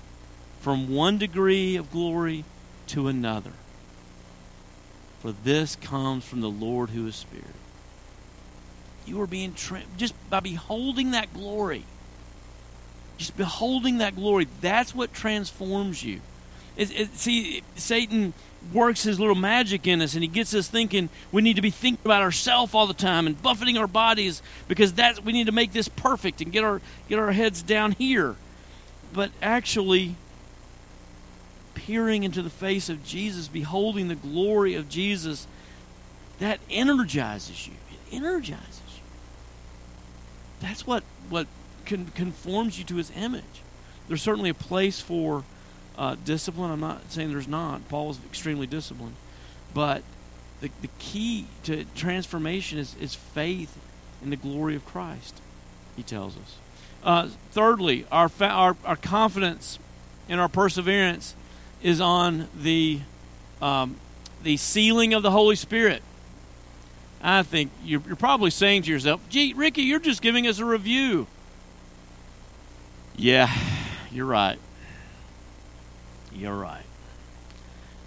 from 0.61 0.93
one 0.93 1.17
degree 1.17 1.75
of 1.75 1.91
glory 1.91 2.45
to 2.87 3.07
another. 3.07 3.51
For 5.19 5.31
this 5.31 5.75
comes 5.75 6.23
from 6.23 6.41
the 6.41 6.49
Lord 6.49 6.91
who 6.91 7.05
is 7.05 7.15
Spirit. 7.15 7.45
You 9.05 9.21
are 9.21 9.27
being 9.27 9.53
tra- 9.53 9.83
just 9.97 10.13
by 10.29 10.39
beholding 10.39 11.11
that 11.11 11.33
glory. 11.33 11.83
Just 13.17 13.35
beholding 13.35 13.97
that 13.97 14.15
glory. 14.15 14.47
That's 14.61 14.95
what 14.95 15.13
transforms 15.13 16.03
you. 16.03 16.21
It, 16.75 16.91
it, 16.97 17.17
see, 17.17 17.63
Satan 17.75 18.33
works 18.73 19.03
his 19.03 19.19
little 19.19 19.35
magic 19.35 19.87
in 19.87 20.01
us, 20.01 20.13
and 20.13 20.23
he 20.23 20.27
gets 20.27 20.53
us 20.53 20.67
thinking 20.67 21.09
we 21.31 21.41
need 21.41 21.55
to 21.55 21.61
be 21.61 21.69
thinking 21.69 22.03
about 22.05 22.21
ourselves 22.21 22.73
all 22.73 22.87
the 22.87 22.93
time 22.93 23.27
and 23.27 23.41
buffeting 23.41 23.77
our 23.77 23.87
bodies 23.87 24.41
because 24.67 24.93
that's 24.93 25.23
we 25.23 25.33
need 25.33 25.45
to 25.45 25.51
make 25.51 25.73
this 25.73 25.87
perfect 25.87 26.41
and 26.41 26.51
get 26.51 26.63
our 26.63 26.81
get 27.09 27.19
our 27.19 27.31
heads 27.31 27.61
down 27.61 27.93
here. 27.93 28.35
But 29.13 29.31
actually, 29.41 30.15
peering 31.73 32.23
into 32.23 32.41
the 32.41 32.49
face 32.49 32.89
of 32.89 33.05
Jesus, 33.05 33.47
beholding 33.47 34.07
the 34.07 34.15
glory 34.15 34.75
of 34.75 34.89
Jesus, 34.89 35.47
that 36.39 36.59
energizes 36.69 37.67
you. 37.67 37.73
It 37.91 38.15
energizes. 38.15 38.81
You 38.95 39.01
that's 40.61 40.85
what 40.85 41.03
what 41.29 41.47
con- 41.85 42.11
conforms 42.15 42.77
you 42.77 42.85
to 42.85 42.95
His 42.95 43.11
image. 43.15 43.43
There's 44.07 44.21
certainly 44.21 44.49
a 44.49 44.55
place 44.55 45.01
for 45.01 45.43
uh, 45.97 46.15
discipline. 46.23 46.71
I'm 46.71 46.79
not 46.79 47.11
saying 47.11 47.31
there's 47.31 47.47
not. 47.47 47.87
Paul 47.89 48.09
was 48.09 48.19
extremely 48.25 48.67
disciplined, 48.67 49.15
but 49.73 50.03
the 50.61 50.69
the 50.81 50.89
key 50.99 51.47
to 51.63 51.85
transformation 51.95 52.77
is 52.77 52.95
is 52.99 53.15
faith 53.15 53.77
in 54.23 54.29
the 54.29 54.35
glory 54.35 54.75
of 54.75 54.85
Christ. 54.85 55.41
He 55.95 56.03
tells 56.03 56.35
us. 56.37 56.57
Uh, 57.03 57.29
thirdly, 57.51 58.05
our, 58.11 58.29
fa- 58.29 58.49
our 58.49 58.75
our 58.85 58.95
confidence 58.95 59.79
and 60.29 60.39
our 60.39 60.49
perseverance 60.49 61.35
is 61.81 62.01
on 62.01 62.47
the 62.59 63.01
um, 63.61 63.95
the 64.43 64.57
sealing 64.57 65.13
of 65.13 65.23
the 65.23 65.31
Holy 65.31 65.55
Spirit. 65.55 66.01
I 67.21 67.41
think 67.43 67.71
you're, 67.83 68.01
you're 68.05 68.15
probably 68.15 68.51
saying 68.51 68.83
to 68.83 68.91
yourself, 68.91 69.21
gee, 69.29 69.53
Ricky, 69.53 69.81
you're 69.81 69.99
just 69.99 70.21
giving 70.21 70.45
us 70.47 70.59
a 70.59 70.65
review. 70.65 71.25
Yeah, 73.15 73.51
you're 74.11 74.27
right. 74.27 74.59
You're 76.37 76.55
right. 76.55 76.83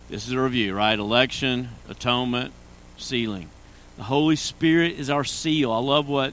This 0.09 0.27
is 0.27 0.33
a 0.33 0.41
review, 0.41 0.73
right? 0.73 0.97
Election, 0.97 1.71
atonement, 1.89 2.53
sealing. 2.97 3.51
The 3.97 4.05
Holy 4.05 4.37
Spirit 4.37 4.93
is 4.93 5.11
our 5.11 5.25
seal. 5.25 5.73
I 5.73 5.79
love 5.79 6.09
what 6.09 6.33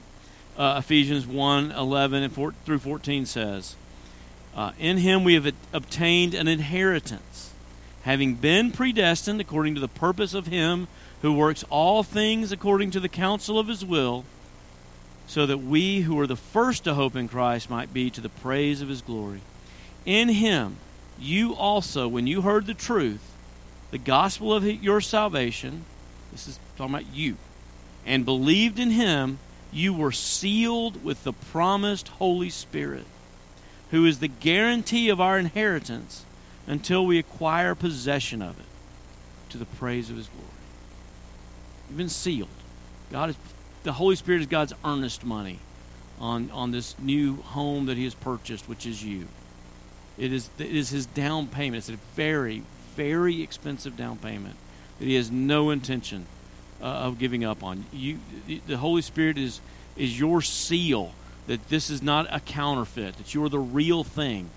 uh, 0.56 0.76
Ephesians 0.78 1.26
1 1.26 1.72
11 1.72 2.22
and 2.22 2.32
4, 2.32 2.54
through 2.64 2.78
14 2.78 3.26
says. 3.26 3.74
Uh, 4.54 4.72
in 4.78 4.98
him 4.98 5.24
we 5.24 5.34
have 5.34 5.52
obtained 5.72 6.34
an 6.34 6.46
inheritance, 6.46 7.52
having 8.02 8.36
been 8.36 8.70
predestined 8.70 9.40
according 9.40 9.74
to 9.74 9.80
the 9.80 9.88
purpose 9.88 10.34
of 10.34 10.46
him 10.46 10.86
who 11.22 11.32
works 11.32 11.64
all 11.68 12.04
things 12.04 12.52
according 12.52 12.92
to 12.92 13.00
the 13.00 13.08
counsel 13.08 13.58
of 13.58 13.66
his 13.66 13.84
will, 13.84 14.24
so 15.26 15.46
that 15.46 15.58
we 15.58 16.02
who 16.02 16.18
are 16.20 16.28
the 16.28 16.36
first 16.36 16.84
to 16.84 16.94
hope 16.94 17.16
in 17.16 17.28
Christ 17.28 17.68
might 17.68 17.92
be 17.92 18.08
to 18.10 18.20
the 18.20 18.28
praise 18.28 18.80
of 18.80 18.88
his 18.88 19.02
glory. 19.02 19.40
In 20.06 20.28
him 20.28 20.76
you 21.20 21.54
also, 21.54 22.08
when 22.08 22.26
you 22.26 22.42
heard 22.42 22.66
the 22.66 22.74
truth, 22.74 23.32
the 23.90 23.98
gospel 23.98 24.52
of 24.52 24.64
your 24.64 25.00
salvation, 25.00 25.84
this 26.32 26.46
is 26.46 26.58
talking 26.76 26.94
about 26.94 27.14
you, 27.14 27.36
and 28.06 28.24
believed 28.24 28.78
in 28.78 28.90
him, 28.90 29.38
you 29.72 29.92
were 29.92 30.12
sealed 30.12 31.04
with 31.04 31.24
the 31.24 31.32
promised 31.32 32.08
Holy 32.08 32.50
Spirit, 32.50 33.06
who 33.90 34.04
is 34.06 34.18
the 34.18 34.28
guarantee 34.28 35.08
of 35.08 35.20
our 35.20 35.38
inheritance 35.38 36.24
until 36.66 37.04
we 37.04 37.18
acquire 37.18 37.74
possession 37.74 38.42
of 38.42 38.58
it 38.58 38.66
to 39.50 39.58
the 39.58 39.64
praise 39.64 40.10
of 40.10 40.16
his 40.16 40.28
glory. 40.28 40.46
You've 41.88 41.98
been 41.98 42.08
sealed. 42.08 42.48
God 43.10 43.30
is 43.30 43.36
the 43.82 43.92
Holy 43.92 44.16
Spirit 44.16 44.42
is 44.42 44.46
God's 44.46 44.74
earnest 44.84 45.24
money 45.24 45.60
on, 46.20 46.50
on 46.50 46.72
this 46.72 46.98
new 46.98 47.36
home 47.36 47.86
that 47.86 47.96
he 47.96 48.04
has 48.04 48.14
purchased, 48.14 48.68
which 48.68 48.84
is 48.84 49.02
you. 49.02 49.28
It 50.18 50.32
is, 50.32 50.50
it 50.58 50.74
is 50.74 50.90
his 50.90 51.06
down 51.06 51.46
payment. 51.46 51.78
It's 51.78 51.88
a 51.88 52.00
very, 52.14 52.62
very 52.96 53.42
expensive 53.42 53.96
down 53.96 54.18
payment 54.18 54.56
that 54.98 55.04
he 55.04 55.14
has 55.14 55.30
no 55.30 55.70
intention 55.70 56.26
uh, 56.82 56.86
of 56.86 57.18
giving 57.18 57.44
up 57.44 57.62
on. 57.62 57.84
You, 57.92 58.18
the 58.66 58.76
Holy 58.76 59.02
Spirit 59.02 59.38
is, 59.38 59.60
is 59.96 60.18
your 60.18 60.42
seal 60.42 61.12
that 61.46 61.68
this 61.68 61.88
is 61.88 62.02
not 62.02 62.26
a 62.34 62.40
counterfeit, 62.40 63.16
that 63.16 63.34
you 63.34 63.42
are 63.44 63.48
the 63.48 63.58
real 63.58 64.04
thing. 64.04 64.50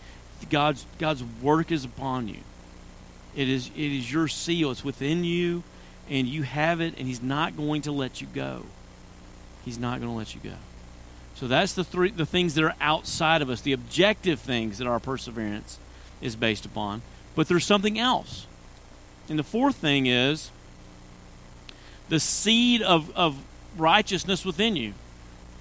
God's, 0.50 0.86
God's 0.98 1.24
work 1.42 1.72
is 1.72 1.86
upon 1.86 2.28
you. 2.28 2.40
It 3.36 3.48
is, 3.48 3.68
it 3.68 3.92
is 3.92 4.12
your 4.12 4.28
seal. 4.28 4.72
It's 4.72 4.84
within 4.84 5.24
you, 5.24 5.64
and 6.10 6.28
you 6.28 6.42
have 6.44 6.82
it, 6.82 6.98
and 6.98 7.08
He's 7.08 7.22
not 7.22 7.56
going 7.56 7.84
to 7.84 7.92
let 7.92 8.20
you 8.20 8.28
go. 8.34 8.66
He's 9.64 9.78
not 9.78 10.00
going 10.00 10.12
to 10.12 10.18
let 10.18 10.36
you 10.36 10.42
go. 10.44 10.56
So 11.42 11.48
that's 11.48 11.74
the 11.74 11.84
three 11.84 12.12
the 12.12 12.28
things 12.28 12.54
that 12.54 12.64
are 12.64 12.76
outside 12.80 13.42
of 13.42 13.50
us, 13.50 13.62
the 13.62 13.74
objective 13.74 14.40
things 14.40 14.78
that 14.78 14.86
our 14.86 15.00
perseverance 15.00 15.80
is 16.22 16.36
based 16.36 16.68
upon. 16.68 17.02
But 17.34 17.48
there's 17.48 17.66
something 17.66 17.98
else. 17.98 18.46
And 19.28 19.40
the 19.40 19.44
fourth 19.44 19.76
thing 19.76 20.06
is 20.06 20.52
the 22.10 22.20
seed 22.20 22.84
of, 22.84 23.10
of 23.18 23.44
righteousness 23.76 24.46
within 24.46 24.76
you. 24.76 24.94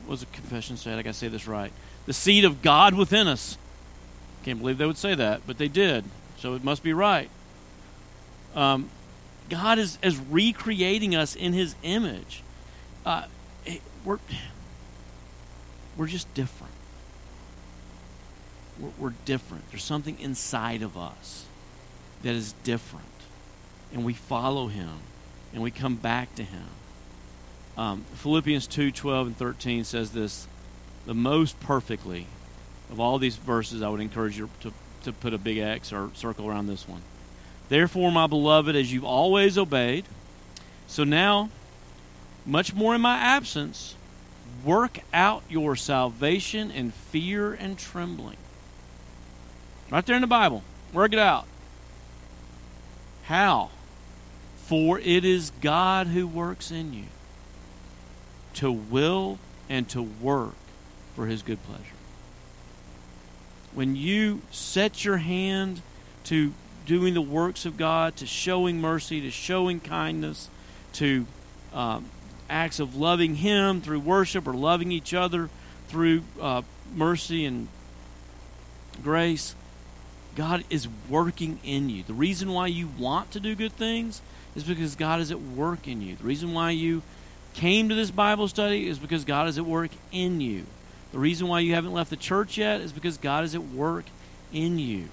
What 0.04 0.10
was 0.10 0.22
a 0.22 0.26
confession 0.26 0.76
said? 0.76 0.98
I 0.98 1.02
gotta 1.02 1.14
say 1.14 1.28
this 1.28 1.48
right. 1.48 1.72
The 2.04 2.12
seed 2.12 2.44
of 2.44 2.60
God 2.60 2.92
within 2.94 3.26
us. 3.26 3.56
Can't 4.44 4.58
believe 4.58 4.76
they 4.76 4.84
would 4.84 4.98
say 4.98 5.14
that, 5.14 5.40
but 5.46 5.56
they 5.56 5.68
did. 5.68 6.04
So 6.36 6.56
it 6.56 6.62
must 6.62 6.82
be 6.82 6.92
right. 6.92 7.30
Um, 8.54 8.90
God 9.48 9.78
is, 9.78 9.96
is 10.02 10.18
recreating 10.18 11.14
us 11.14 11.34
in 11.34 11.54
His 11.54 11.74
image. 11.82 12.42
Uh, 13.06 13.24
we're 14.04 14.18
we're 16.00 16.06
just 16.06 16.32
different. 16.32 16.72
We're, 18.80 18.88
we're 18.98 19.14
different. 19.26 19.68
There's 19.70 19.84
something 19.84 20.18
inside 20.18 20.80
of 20.80 20.96
us 20.96 21.44
that 22.22 22.34
is 22.34 22.54
different, 22.64 23.04
and 23.92 24.02
we 24.02 24.14
follow 24.14 24.68
Him, 24.68 25.00
and 25.52 25.62
we 25.62 25.70
come 25.70 25.96
back 25.96 26.34
to 26.36 26.42
Him. 26.42 26.68
Um, 27.76 28.04
Philippians 28.14 28.66
2 28.66 28.90
12 28.90 29.26
and 29.26 29.36
13 29.36 29.84
says 29.84 30.12
this 30.12 30.48
the 31.04 31.12
most 31.12 31.60
perfectly 31.60 32.26
of 32.90 32.98
all 32.98 33.18
these 33.18 33.36
verses. 33.36 33.82
I 33.82 33.90
would 33.90 34.00
encourage 34.00 34.38
you 34.38 34.48
to, 34.60 34.72
to 35.02 35.12
put 35.12 35.34
a 35.34 35.38
big 35.38 35.58
X 35.58 35.92
or 35.92 36.10
circle 36.14 36.48
around 36.48 36.66
this 36.66 36.88
one. 36.88 37.02
Therefore, 37.68 38.10
my 38.10 38.26
beloved, 38.26 38.74
as 38.74 38.90
you've 38.90 39.04
always 39.04 39.58
obeyed, 39.58 40.06
so 40.86 41.04
now, 41.04 41.50
much 42.46 42.72
more 42.72 42.94
in 42.94 43.02
my 43.02 43.18
absence, 43.18 43.96
work 44.64 45.00
out 45.12 45.42
your 45.48 45.76
salvation 45.76 46.70
in 46.70 46.90
fear 46.90 47.52
and 47.52 47.78
trembling. 47.78 48.36
Right 49.90 50.04
there 50.04 50.16
in 50.16 50.22
the 50.22 50.26
Bible. 50.28 50.62
Work 50.92 51.12
it 51.12 51.18
out. 51.18 51.46
How? 53.24 53.70
For 54.66 54.98
it 54.98 55.24
is 55.24 55.50
God 55.60 56.08
who 56.08 56.26
works 56.26 56.70
in 56.70 56.92
you 56.92 57.04
to 58.54 58.70
will 58.70 59.38
and 59.68 59.88
to 59.88 60.02
work 60.02 60.54
for 61.14 61.26
his 61.26 61.42
good 61.42 61.62
pleasure. 61.64 61.84
When 63.72 63.94
you 63.94 64.42
set 64.50 65.04
your 65.04 65.18
hand 65.18 65.82
to 66.24 66.52
doing 66.86 67.14
the 67.14 67.20
works 67.20 67.66
of 67.66 67.76
God, 67.76 68.16
to 68.16 68.26
showing 68.26 68.80
mercy, 68.80 69.20
to 69.20 69.30
showing 69.30 69.80
kindness, 69.80 70.48
to 70.94 71.26
um, 71.72 72.06
acts 72.50 72.80
of 72.80 72.96
loving 72.96 73.36
Him 73.36 73.80
through 73.80 74.00
worship 74.00 74.46
or 74.46 74.52
loving 74.52 74.92
each 74.92 75.14
other 75.14 75.48
through 75.88 76.22
uh, 76.40 76.62
mercy 76.94 77.44
and 77.44 77.68
grace, 79.02 79.54
God 80.36 80.64
is 80.70 80.88
working 81.08 81.58
in 81.64 81.88
you. 81.88 82.02
The 82.02 82.14
reason 82.14 82.52
why 82.52 82.68
you 82.68 82.88
want 82.98 83.32
to 83.32 83.40
do 83.40 83.54
good 83.54 83.72
things 83.72 84.22
is 84.54 84.64
because 84.64 84.94
God 84.96 85.20
is 85.20 85.30
at 85.30 85.40
work 85.40 85.86
in 85.88 86.00
you. 86.00 86.16
The 86.16 86.24
reason 86.24 86.52
why 86.52 86.70
you 86.70 87.02
came 87.54 87.88
to 87.88 87.94
this 87.94 88.10
Bible 88.10 88.48
study 88.48 88.88
is 88.88 88.98
because 88.98 89.24
God 89.24 89.48
is 89.48 89.58
at 89.58 89.64
work 89.64 89.90
in 90.12 90.40
you. 90.40 90.64
The 91.12 91.18
reason 91.18 91.48
why 91.48 91.60
you 91.60 91.74
haven't 91.74 91.92
left 91.92 92.10
the 92.10 92.16
church 92.16 92.58
yet 92.58 92.80
is 92.80 92.92
because 92.92 93.16
God 93.16 93.44
is 93.44 93.54
at 93.54 93.62
work 93.62 94.04
in 94.52 94.78
you. 94.78 95.08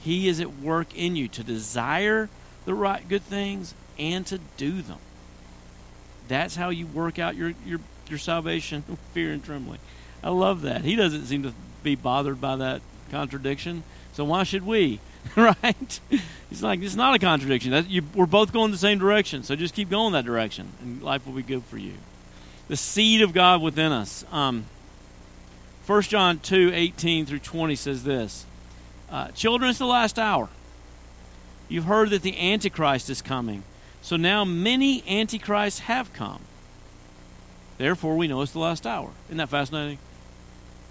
He 0.00 0.28
is 0.28 0.40
at 0.40 0.60
work 0.60 0.96
in 0.96 1.16
you 1.16 1.28
to 1.28 1.42
desire 1.42 2.28
the 2.64 2.74
right 2.74 3.08
good 3.08 3.22
things 3.22 3.74
and 3.98 4.26
to 4.26 4.38
do 4.56 4.82
them. 4.82 4.98
That's 6.28 6.56
how 6.56 6.70
you 6.70 6.86
work 6.86 7.18
out 7.18 7.36
your 7.36 7.54
your 7.66 7.80
your 8.08 8.18
salvation, 8.18 8.82
fear 9.12 9.32
and 9.32 9.44
trembling. 9.44 9.80
I 10.22 10.30
love 10.30 10.62
that. 10.62 10.84
He 10.84 10.96
doesn't 10.96 11.26
seem 11.26 11.42
to 11.42 11.52
be 11.82 11.94
bothered 11.94 12.40
by 12.40 12.56
that 12.56 12.80
contradiction. 13.10 13.82
So 14.14 14.24
why 14.24 14.44
should 14.44 14.64
we? 14.64 15.00
right? 15.36 16.00
He's 16.48 16.62
like, 16.62 16.80
it's 16.82 16.94
not 16.94 17.14
a 17.14 17.18
contradiction. 17.18 17.72
That, 17.72 17.90
you, 17.90 18.02
we're 18.14 18.26
both 18.26 18.52
going 18.52 18.70
the 18.70 18.78
same 18.78 18.98
direction. 18.98 19.42
So 19.42 19.56
just 19.56 19.74
keep 19.74 19.90
going 19.90 20.12
that 20.12 20.24
direction, 20.24 20.68
and 20.80 21.02
life 21.02 21.26
will 21.26 21.34
be 21.34 21.42
good 21.42 21.64
for 21.64 21.78
you. 21.78 21.94
The 22.68 22.76
seed 22.76 23.22
of 23.22 23.32
God 23.32 23.60
within 23.60 23.92
us. 23.92 24.24
Um, 24.32 24.66
1 25.86 26.02
John 26.02 26.38
2 26.38 26.70
18 26.72 27.26
through 27.26 27.40
20 27.40 27.74
says 27.74 28.04
this 28.04 28.46
uh, 29.10 29.28
Children, 29.28 29.70
it's 29.70 29.78
the 29.78 29.86
last 29.86 30.18
hour. 30.18 30.48
You've 31.68 31.84
heard 31.84 32.10
that 32.10 32.22
the 32.22 32.38
Antichrist 32.38 33.10
is 33.10 33.20
coming. 33.20 33.64
So 34.04 34.18
now 34.18 34.44
many 34.44 35.02
antichrists 35.08 35.80
have 35.80 36.12
come. 36.12 36.42
Therefore, 37.78 38.18
we 38.18 38.28
know 38.28 38.42
it's 38.42 38.52
the 38.52 38.58
last 38.58 38.86
hour. 38.86 39.10
Isn't 39.28 39.38
that 39.38 39.48
fascinating? 39.48 39.96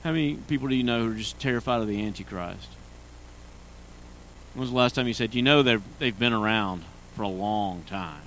How 0.03 0.13
many 0.13 0.33
people 0.33 0.67
do 0.67 0.73
you 0.73 0.81
know 0.81 1.05
who 1.05 1.11
are 1.11 1.13
just 1.13 1.39
terrified 1.39 1.79
of 1.79 1.87
the 1.87 2.03
Antichrist? 2.03 2.69
When 4.55 4.61
was 4.61 4.71
the 4.71 4.75
last 4.75 4.95
time 4.95 5.07
you 5.07 5.13
said, 5.13 5.35
you 5.35 5.43
know, 5.43 5.61
they've, 5.61 6.17
been 6.17 6.33
around 6.33 6.85
for 7.15 7.21
a 7.21 7.27
long 7.27 7.83
time? 7.83 8.23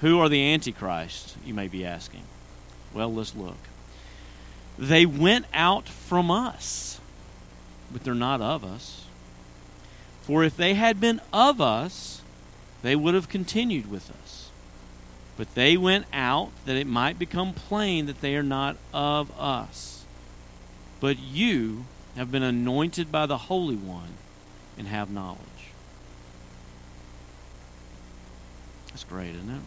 Who 0.00 0.18
are 0.20 0.30
the 0.30 0.40
Antichrists, 0.40 1.36
you 1.44 1.52
may 1.52 1.68
be 1.68 1.84
asking? 1.84 2.22
Well, 2.94 3.12
let's 3.12 3.36
look. 3.36 3.58
They 4.78 5.04
went 5.04 5.44
out 5.52 5.86
from 5.86 6.30
us, 6.30 6.98
but 7.92 8.04
they're 8.04 8.14
not 8.14 8.40
of 8.40 8.64
us. 8.64 9.04
For 10.22 10.42
if 10.44 10.56
they 10.56 10.72
had 10.72 10.98
been 10.98 11.20
of 11.30 11.60
us, 11.60 12.11
they 12.82 12.96
would 12.96 13.14
have 13.14 13.28
continued 13.28 13.90
with 13.90 14.10
us. 14.10 14.50
But 15.36 15.54
they 15.54 15.76
went 15.76 16.06
out 16.12 16.50
that 16.66 16.76
it 16.76 16.86
might 16.86 17.18
become 17.18 17.54
plain 17.54 18.06
that 18.06 18.20
they 18.20 18.36
are 18.36 18.42
not 18.42 18.76
of 18.92 19.30
us. 19.40 20.04
But 21.00 21.18
you 21.18 21.86
have 22.16 22.30
been 22.30 22.42
anointed 22.42 23.10
by 23.10 23.26
the 23.26 23.38
Holy 23.38 23.76
One 23.76 24.14
and 24.76 24.88
have 24.88 25.10
knowledge. 25.10 25.38
That's 28.88 29.04
great, 29.04 29.34
isn't 29.34 29.50
it? 29.50 29.62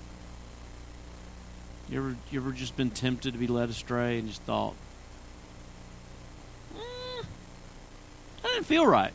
You 1.90 2.00
ever, 2.00 2.16
you 2.32 2.40
ever 2.40 2.52
just 2.52 2.78
been 2.78 2.92
tempted 2.92 3.34
to 3.34 3.38
be 3.38 3.48
led 3.48 3.70
astray 3.70 4.20
and 4.20 4.28
just 4.28 4.42
thought, 4.44 4.76
mm, 6.76 7.26
that 8.42 8.50
didn't 8.50 8.66
feel 8.66 8.86
right. 8.86 9.14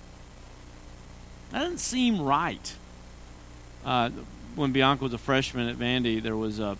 That 1.50 1.60
didn't 1.60 1.80
seem 1.80 2.20
right 2.20 2.74
uh, 3.84 4.10
when 4.54 4.72
Bianca 4.72 5.04
was 5.04 5.12
a 5.12 5.18
freshman 5.18 5.68
at 5.68 5.76
Vandy, 5.76 6.22
there 6.22 6.36
was 6.36 6.58
a 6.58 6.76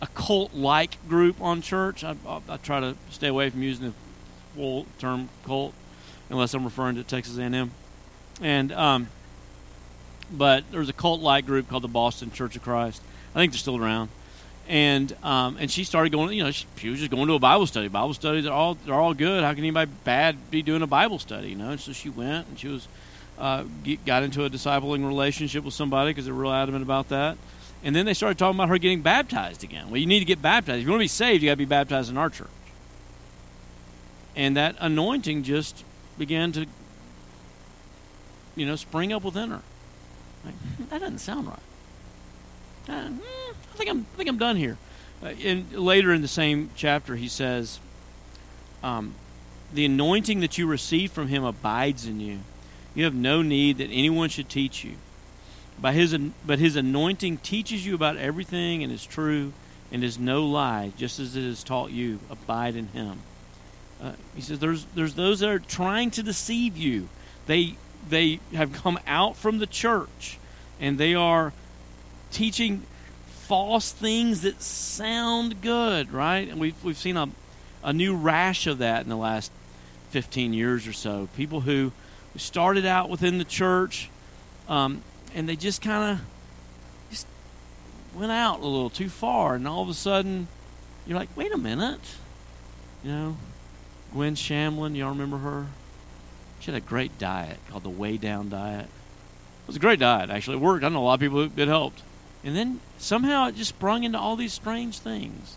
a 0.00 0.06
cult-like 0.08 1.08
group 1.08 1.40
on 1.40 1.62
church. 1.62 2.04
I, 2.04 2.14
I, 2.26 2.40
I, 2.48 2.56
try 2.58 2.80
to 2.80 2.96
stay 3.10 3.28
away 3.28 3.48
from 3.48 3.62
using 3.62 3.86
the 3.86 3.94
full 4.54 4.86
term 4.98 5.28
cult 5.44 5.72
unless 6.28 6.54
I'm 6.54 6.64
referring 6.64 6.96
to 6.96 7.04
Texas 7.04 7.38
A&M. 7.38 7.70
And 8.42 8.72
um, 8.72 9.08
but 10.30 10.64
there 10.70 10.80
was 10.80 10.88
a 10.88 10.94
cult-like 10.94 11.46
group 11.46 11.68
called 11.68 11.82
the 11.84 11.88
Boston 11.88 12.30
Church 12.30 12.56
of 12.56 12.62
Christ. 12.62 13.00
I 13.34 13.38
think 13.38 13.52
they're 13.52 13.58
still 13.58 13.76
around. 13.76 14.10
And 14.68 15.16
um, 15.22 15.56
and 15.60 15.70
she 15.70 15.84
started 15.84 16.10
going. 16.10 16.36
You 16.36 16.44
know, 16.44 16.50
she, 16.50 16.66
she, 16.76 16.88
was 16.88 16.98
just 16.98 17.10
going 17.10 17.28
to 17.28 17.34
a 17.34 17.38
Bible 17.38 17.66
study. 17.66 17.86
Bible 17.86 18.14
studies 18.14 18.46
are 18.46 18.52
all 18.52 18.74
they're 18.74 18.94
all 18.94 19.14
good. 19.14 19.44
How 19.44 19.50
can 19.50 19.60
anybody 19.60 19.90
bad 20.02 20.50
be 20.50 20.60
doing 20.60 20.82
a 20.82 20.88
Bible 20.88 21.20
study? 21.20 21.50
You 21.50 21.56
know. 21.56 21.70
And 21.70 21.80
so 21.80 21.92
she 21.92 22.08
went, 22.08 22.48
and 22.48 22.58
she 22.58 22.66
was 22.66 22.88
uh, 23.38 23.64
got 24.04 24.22
into 24.22 24.44
a 24.44 24.50
discipling 24.50 25.06
relationship 25.06 25.64
with 25.64 25.74
somebody 25.74 26.10
because 26.10 26.24
they're 26.24 26.34
real 26.34 26.52
adamant 26.52 26.82
about 26.82 27.08
that. 27.10 27.36
And 27.84 27.94
then 27.94 28.06
they 28.06 28.14
started 28.14 28.38
talking 28.38 28.56
about 28.56 28.68
her 28.68 28.78
getting 28.78 29.02
baptized 29.02 29.62
again. 29.62 29.90
Well, 29.90 29.98
you 29.98 30.06
need 30.06 30.20
to 30.20 30.24
get 30.24 30.40
baptized. 30.42 30.80
If 30.80 30.84
you 30.84 30.90
want 30.90 31.00
to 31.00 31.04
be 31.04 31.08
saved, 31.08 31.42
you 31.42 31.50
got 31.50 31.52
to 31.52 31.58
be 31.58 31.64
baptized 31.64 32.10
in 32.10 32.16
our 32.16 32.30
church. 32.30 32.48
And 34.34 34.56
that 34.56 34.76
anointing 34.80 35.44
just 35.44 35.84
began 36.18 36.52
to 36.52 36.66
you 38.56 38.66
know, 38.66 38.74
spring 38.74 39.12
up 39.12 39.22
within 39.22 39.50
her. 39.50 39.62
Like, 40.44 40.54
that 40.88 41.00
doesn't 41.00 41.18
sound 41.18 41.46
right. 41.46 41.58
Uh, 42.88 43.08
hmm, 43.08 43.20
I 43.20 43.76
think 43.76 43.90
I'm, 43.90 44.06
I 44.14 44.16
think 44.16 44.28
I'm 44.28 44.38
done 44.38 44.56
here. 44.56 44.78
Uh, 45.22 45.26
and 45.44 45.72
later 45.72 46.12
in 46.12 46.22
the 46.22 46.28
same 46.28 46.70
chapter, 46.74 47.16
he 47.16 47.28
says, 47.28 47.78
um, 48.82 49.14
"The 49.72 49.84
anointing 49.84 50.40
that 50.40 50.58
you 50.58 50.66
receive 50.66 51.12
from 51.12 51.28
Him 51.28 51.44
abides 51.44 52.06
in 52.06 52.20
you. 52.20 52.40
You 52.96 53.04
have 53.04 53.14
no 53.14 53.42
need 53.42 53.78
that 53.78 53.90
anyone 53.90 54.30
should 54.30 54.48
teach 54.48 54.82
you. 54.82 54.94
By 55.78 55.92
His, 55.92 56.16
but 56.44 56.58
His 56.58 56.74
anointing 56.74 57.38
teaches 57.38 57.86
you 57.86 57.94
about 57.94 58.16
everything 58.16 58.82
and 58.82 58.90
is 58.90 59.04
true, 59.04 59.52
and 59.92 60.02
is 60.02 60.18
no 60.18 60.44
lie, 60.44 60.92
just 60.96 61.20
as 61.20 61.36
it 61.36 61.42
has 61.42 61.62
taught 61.62 61.92
you. 61.92 62.18
Abide 62.30 62.74
in 62.74 62.88
Him." 62.88 63.20
Uh, 64.02 64.12
he 64.34 64.40
says, 64.40 64.58
"There's 64.58 64.86
there's 64.94 65.14
those 65.14 65.40
that 65.40 65.50
are 65.50 65.58
trying 65.58 66.10
to 66.12 66.22
deceive 66.22 66.76
you. 66.78 67.10
They 67.46 67.76
they 68.08 68.40
have 68.54 68.72
come 68.72 68.98
out 69.06 69.36
from 69.36 69.58
the 69.58 69.66
church, 69.66 70.38
and 70.80 70.98
they 70.98 71.14
are 71.14 71.52
teaching." 72.32 72.82
false 73.46 73.92
things 73.92 74.40
that 74.40 74.60
sound 74.60 75.62
good, 75.62 76.10
right? 76.10 76.48
And 76.48 76.58
we've, 76.58 76.82
we've 76.82 76.98
seen 76.98 77.16
a, 77.16 77.28
a 77.84 77.92
new 77.92 78.16
rash 78.16 78.66
of 78.66 78.78
that 78.78 79.04
in 79.04 79.08
the 79.08 79.16
last 79.16 79.52
15 80.10 80.52
years 80.52 80.88
or 80.88 80.92
so. 80.92 81.28
People 81.36 81.60
who 81.60 81.92
started 82.38 82.86
out 82.86 83.08
within 83.08 83.38
the 83.38 83.44
church 83.44 84.10
um, 84.68 85.02
and 85.34 85.48
they 85.48 85.56
just 85.56 85.82
kind 85.82 86.12
of 86.12 86.26
just 87.10 87.26
went 88.14 88.32
out 88.32 88.60
a 88.60 88.66
little 88.66 88.90
too 88.90 89.08
far, 89.08 89.54
and 89.54 89.68
all 89.68 89.82
of 89.82 89.88
a 89.88 89.94
sudden 89.94 90.48
you're 91.06 91.18
like, 91.18 91.28
wait 91.36 91.52
a 91.52 91.58
minute. 91.58 92.00
You 93.04 93.12
know, 93.12 93.36
Gwen 94.12 94.34
Shamblin, 94.34 94.96
y'all 94.96 95.10
remember 95.10 95.38
her? 95.38 95.66
She 96.58 96.72
had 96.72 96.82
a 96.82 96.84
great 96.84 97.18
diet 97.18 97.58
called 97.68 97.84
the 97.84 97.90
Weigh 97.90 98.16
Down 98.16 98.48
Diet. 98.48 98.86
It 98.86 99.66
was 99.66 99.76
a 99.76 99.80
great 99.80 100.00
diet, 100.00 100.30
actually. 100.30 100.56
It 100.56 100.60
worked. 100.60 100.84
I 100.84 100.88
know 100.88 101.00
a 101.00 101.04
lot 101.04 101.14
of 101.14 101.20
people 101.20 101.42
it 101.42 101.68
helped. 101.68 102.02
And 102.42 102.56
then 102.56 102.80
somehow 102.98 103.48
it 103.48 103.56
just 103.56 103.70
sprung 103.70 104.04
into 104.04 104.18
all 104.18 104.36
these 104.36 104.52
strange 104.52 104.98
things. 104.98 105.56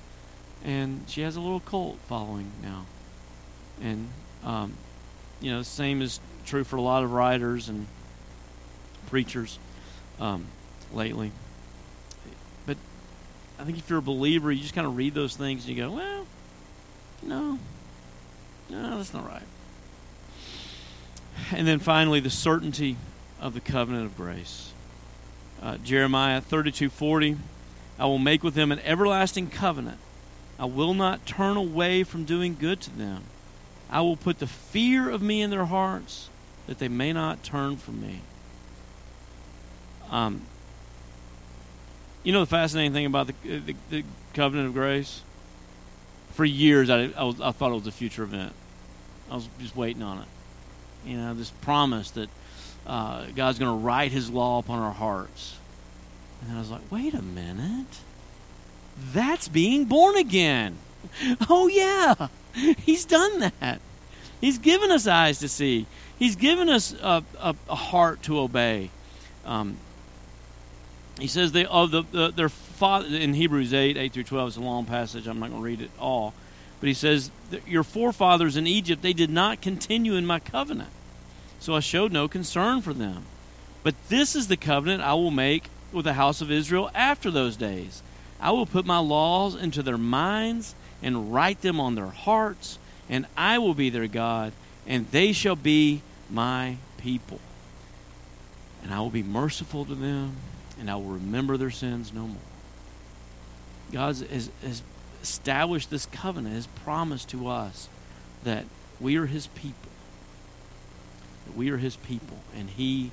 And 0.63 1.05
she 1.07 1.21
has 1.21 1.35
a 1.35 1.41
little 1.41 1.61
cult 1.61 1.97
following 2.07 2.51
now. 2.61 2.85
And, 3.81 4.09
um, 4.43 4.73
you 5.39 5.51
know, 5.51 5.61
same 5.61 6.01
is 6.01 6.19
true 6.49 6.63
for 6.63 6.77
a 6.77 6.81
lot 6.81 7.03
of 7.03 7.13
writers 7.13 7.69
and 7.69 7.85
preachers 9.07 9.59
um, 10.19 10.45
lately. 10.91 11.31
But 12.65 12.77
I 13.59 13.63
think 13.63 13.77
if 13.77 13.87
you're 13.89 13.99
a 13.99 14.01
believer, 14.01 14.51
you 14.51 14.61
just 14.61 14.73
kind 14.73 14.87
of 14.87 14.97
read 14.97 15.13
those 15.13 15.35
things 15.35 15.67
and 15.67 15.77
you 15.77 15.83
go, 15.83 15.91
well, 15.91 16.25
no, 17.21 17.59
no, 18.69 18.97
that's 18.97 19.13
not 19.13 19.27
right. 19.27 19.43
And 21.51 21.67
then 21.67 21.79
finally, 21.79 22.19
the 22.19 22.31
certainty 22.31 22.97
of 23.39 23.53
the 23.53 23.61
covenant 23.61 24.05
of 24.05 24.17
grace. 24.17 24.73
Uh, 25.61 25.77
Jeremiah 25.77 26.41
32:40, 26.41 27.37
I 27.99 28.05
will 28.05 28.19
make 28.19 28.43
with 28.43 28.55
them 28.55 28.71
an 28.71 28.79
everlasting 28.79 29.49
covenant. 29.49 29.99
I 30.57 30.65
will 30.65 30.93
not 30.93 31.25
turn 31.25 31.57
away 31.57 32.03
from 32.03 32.25
doing 32.25 32.57
good 32.59 32.81
to 32.81 32.89
them. 32.89 33.23
I 33.89 34.01
will 34.01 34.17
put 34.17 34.39
the 34.39 34.47
fear 34.47 35.09
of 35.09 35.21
me 35.21 35.41
in 35.41 35.49
their 35.49 35.65
hearts 35.65 36.29
that 36.69 36.77
they 36.77 36.87
may 36.87 37.11
not 37.11 37.41
turn 37.41 37.77
from 37.77 37.99
me. 37.99 38.21
Um, 40.11 40.43
you 42.21 42.31
know 42.31 42.41
the 42.41 42.45
fascinating 42.45 42.93
thing 42.93 43.07
about 43.07 43.25
the, 43.25 43.33
the, 43.43 43.75
the 43.89 44.03
covenant 44.35 44.67
of 44.67 44.73
grace? 44.75 45.23
For 46.33 46.45
years, 46.45 46.91
I, 46.91 47.09
I, 47.17 47.23
was, 47.23 47.41
I 47.41 47.51
thought 47.53 47.71
it 47.71 47.73
was 47.73 47.87
a 47.87 47.91
future 47.91 48.21
event. 48.21 48.53
I 49.31 49.35
was 49.35 49.49
just 49.59 49.75
waiting 49.75 50.03
on 50.03 50.19
it. 50.19 50.27
You 51.09 51.17
know, 51.17 51.33
this 51.33 51.49
promise 51.49 52.11
that 52.11 52.29
uh, 52.85 53.25
God's 53.35 53.57
going 53.57 53.71
to 53.71 53.83
write 53.83 54.11
His 54.11 54.29
law 54.29 54.59
upon 54.59 54.77
our 54.77 54.93
hearts. 54.93 55.57
And 56.43 56.55
I 56.55 56.59
was 56.59 56.69
like, 56.69 56.91
wait 56.91 57.15
a 57.15 57.23
minute. 57.23 57.97
That's 59.11 59.47
being 59.47 59.85
born 59.85 60.15
again. 60.15 60.77
Oh, 61.49 61.67
yeah. 61.67 62.27
He's 62.53 63.05
done 63.05 63.51
that. 63.59 63.79
He's 64.39 64.57
given 64.59 64.91
us 64.91 65.07
eyes 65.07 65.39
to 65.39 65.49
see, 65.49 65.87
He's 66.19 66.35
given 66.35 66.69
us 66.69 66.93
a, 66.93 67.23
a, 67.39 67.55
a 67.69 67.75
heart 67.75 68.21
to 68.23 68.39
obey. 68.39 68.91
Um, 69.45 69.77
he 71.17 71.27
says 71.27 71.51
they 71.51 71.65
of 71.65 71.91
the, 71.91 72.03
the, 72.11 72.31
their 72.31 72.49
father 72.49 73.07
in 73.07 73.33
Hebrews 73.33 73.73
8 73.73 73.97
8 73.97 74.13
through 74.13 74.23
12 74.23 74.49
is 74.49 74.57
a 74.57 74.61
long 74.61 74.85
passage 74.85 75.27
I'm 75.27 75.39
not 75.39 75.49
going 75.49 75.61
to 75.61 75.65
read 75.65 75.81
it 75.81 75.91
all 75.99 76.33
but 76.79 76.87
he 76.87 76.93
says 76.93 77.29
your 77.67 77.83
forefathers 77.83 78.55
in 78.55 78.67
Egypt 78.67 79.01
they 79.01 79.11
did 79.11 79.29
not 79.29 79.61
continue 79.61 80.13
in 80.13 80.25
my 80.25 80.39
covenant 80.39 80.91
so 81.59 81.75
I 81.75 81.81
showed 81.81 82.11
no 82.11 82.27
concern 82.27 82.81
for 82.81 82.93
them. 82.93 83.25
But 83.83 83.95
this 84.07 84.35
is 84.35 84.47
the 84.47 84.57
covenant 84.57 85.03
I 85.03 85.13
will 85.13 85.31
make 85.31 85.69
with 85.91 86.05
the 86.05 86.13
house 86.13 86.41
of 86.41 86.51
Israel 86.51 86.89
after 86.95 87.29
those 87.29 87.57
days. 87.57 88.01
I 88.39 88.51
will 88.51 88.65
put 88.65 88.85
my 88.85 88.99
laws 88.99 89.55
into 89.55 89.83
their 89.83 89.97
minds 89.97 90.73
and 91.03 91.33
write 91.33 91.61
them 91.61 91.79
on 91.79 91.95
their 91.95 92.07
hearts, 92.07 92.77
and 93.09 93.25
I 93.35 93.57
will 93.57 93.73
be 93.73 93.89
their 93.89 94.07
God, 94.07 94.53
and 94.87 95.09
they 95.11 95.33
shall 95.33 95.55
be 95.55 96.01
my 96.29 96.77
people. 96.97 97.39
And 98.83 98.93
I 98.93 98.99
will 98.99 99.09
be 99.09 99.23
merciful 99.23 99.85
to 99.85 99.95
them, 99.95 100.37
and 100.79 100.89
I 100.89 100.95
will 100.95 101.03
remember 101.03 101.57
their 101.57 101.71
sins 101.71 102.13
no 102.13 102.27
more. 102.27 102.37
God 103.91 104.17
has, 104.17 104.49
has 104.63 104.83
established 105.21 105.89
this 105.89 106.05
covenant, 106.05 106.55
has 106.55 106.67
promised 106.67 107.29
to 107.29 107.47
us 107.47 107.89
that 108.43 108.65
we 108.99 109.17
are 109.17 109.25
his 109.25 109.47
people 109.47 109.91
That 111.45 111.55
we 111.57 111.69
are 111.71 111.77
his 111.77 111.95
people, 111.97 112.37
and 112.55 112.69
he 112.69 113.11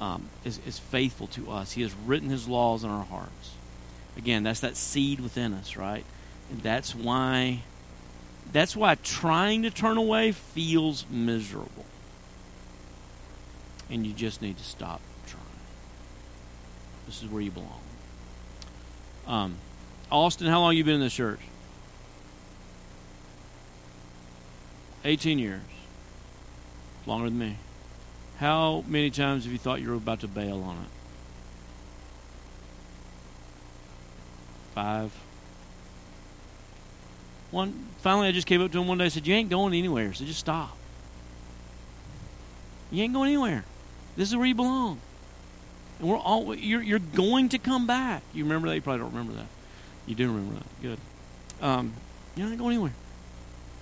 um, 0.00 0.28
is, 0.44 0.60
is 0.66 0.78
faithful 0.78 1.26
to 1.28 1.50
us. 1.50 1.72
He 1.72 1.82
has 1.82 1.92
written 2.06 2.30
his 2.30 2.48
laws 2.48 2.84
in 2.84 2.90
our 2.90 3.04
hearts. 3.04 3.52
Again, 4.16 4.42
that's 4.42 4.60
that 4.60 4.76
seed 4.76 5.20
within 5.20 5.52
us, 5.54 5.76
right? 5.76 6.04
And 6.50 6.62
that's 6.62 6.94
why 6.94 7.60
that's 8.52 8.76
why 8.76 8.94
trying 8.96 9.62
to 9.62 9.70
turn 9.70 9.96
away 9.98 10.32
feels 10.32 11.04
miserable. 11.10 11.84
And 13.90 14.06
you 14.06 14.12
just 14.12 14.42
need 14.42 14.58
to 14.58 14.64
stop 14.64 15.00
trying. 15.26 15.42
This 17.06 17.22
is 17.22 17.28
where 17.28 17.40
you 17.40 17.50
belong. 17.50 17.80
Um, 19.26 19.56
Austin, 20.10 20.46
how 20.46 20.60
long 20.60 20.76
you 20.76 20.84
been 20.84 20.94
in 20.94 21.00
this 21.00 21.14
church? 21.14 21.40
18 25.04 25.38
years. 25.38 25.62
Longer 27.06 27.30
than 27.30 27.38
me. 27.38 27.56
How 28.38 28.84
many 28.88 29.10
times 29.10 29.44
have 29.44 29.52
you 29.52 29.58
thought 29.58 29.80
you 29.80 29.88
were 29.88 29.94
about 29.94 30.20
to 30.20 30.28
bail 30.28 30.62
on 30.62 30.76
it? 30.76 30.90
Five. 34.74 35.12
One. 37.50 37.86
Finally, 38.02 38.28
I 38.28 38.32
just 38.32 38.46
came 38.46 38.60
up 38.60 38.70
to 38.72 38.80
him 38.80 38.88
one 38.88 38.98
day 38.98 39.04
and 39.04 39.12
said, 39.12 39.26
"You 39.26 39.34
ain't 39.34 39.48
going 39.48 39.72
anywhere, 39.72 40.12
so 40.12 40.24
just 40.24 40.40
stop. 40.40 40.76
You 42.90 43.02
ain't 43.02 43.14
going 43.14 43.28
anywhere. 43.28 43.64
This 44.16 44.30
is 44.30 44.36
where 44.36 44.46
you 44.46 44.54
belong, 44.54 44.98
and 45.98 46.08
we're 46.08 46.16
all 46.16 46.54
you're 46.54 46.82
you're 46.82 46.98
going 46.98 47.50
to 47.50 47.58
come 47.58 47.86
back. 47.86 48.22
You 48.32 48.44
remember 48.44 48.68
that? 48.68 48.74
You 48.74 48.82
probably 48.82 49.00
don't 49.00 49.12
remember 49.12 49.34
that. 49.34 49.46
You 50.06 50.14
do 50.14 50.26
remember 50.28 50.54
that. 50.54 50.82
Good. 50.82 50.98
Um, 51.60 51.92
you're 52.34 52.48
not 52.48 52.58
going 52.58 52.74
anywhere. 52.74 52.92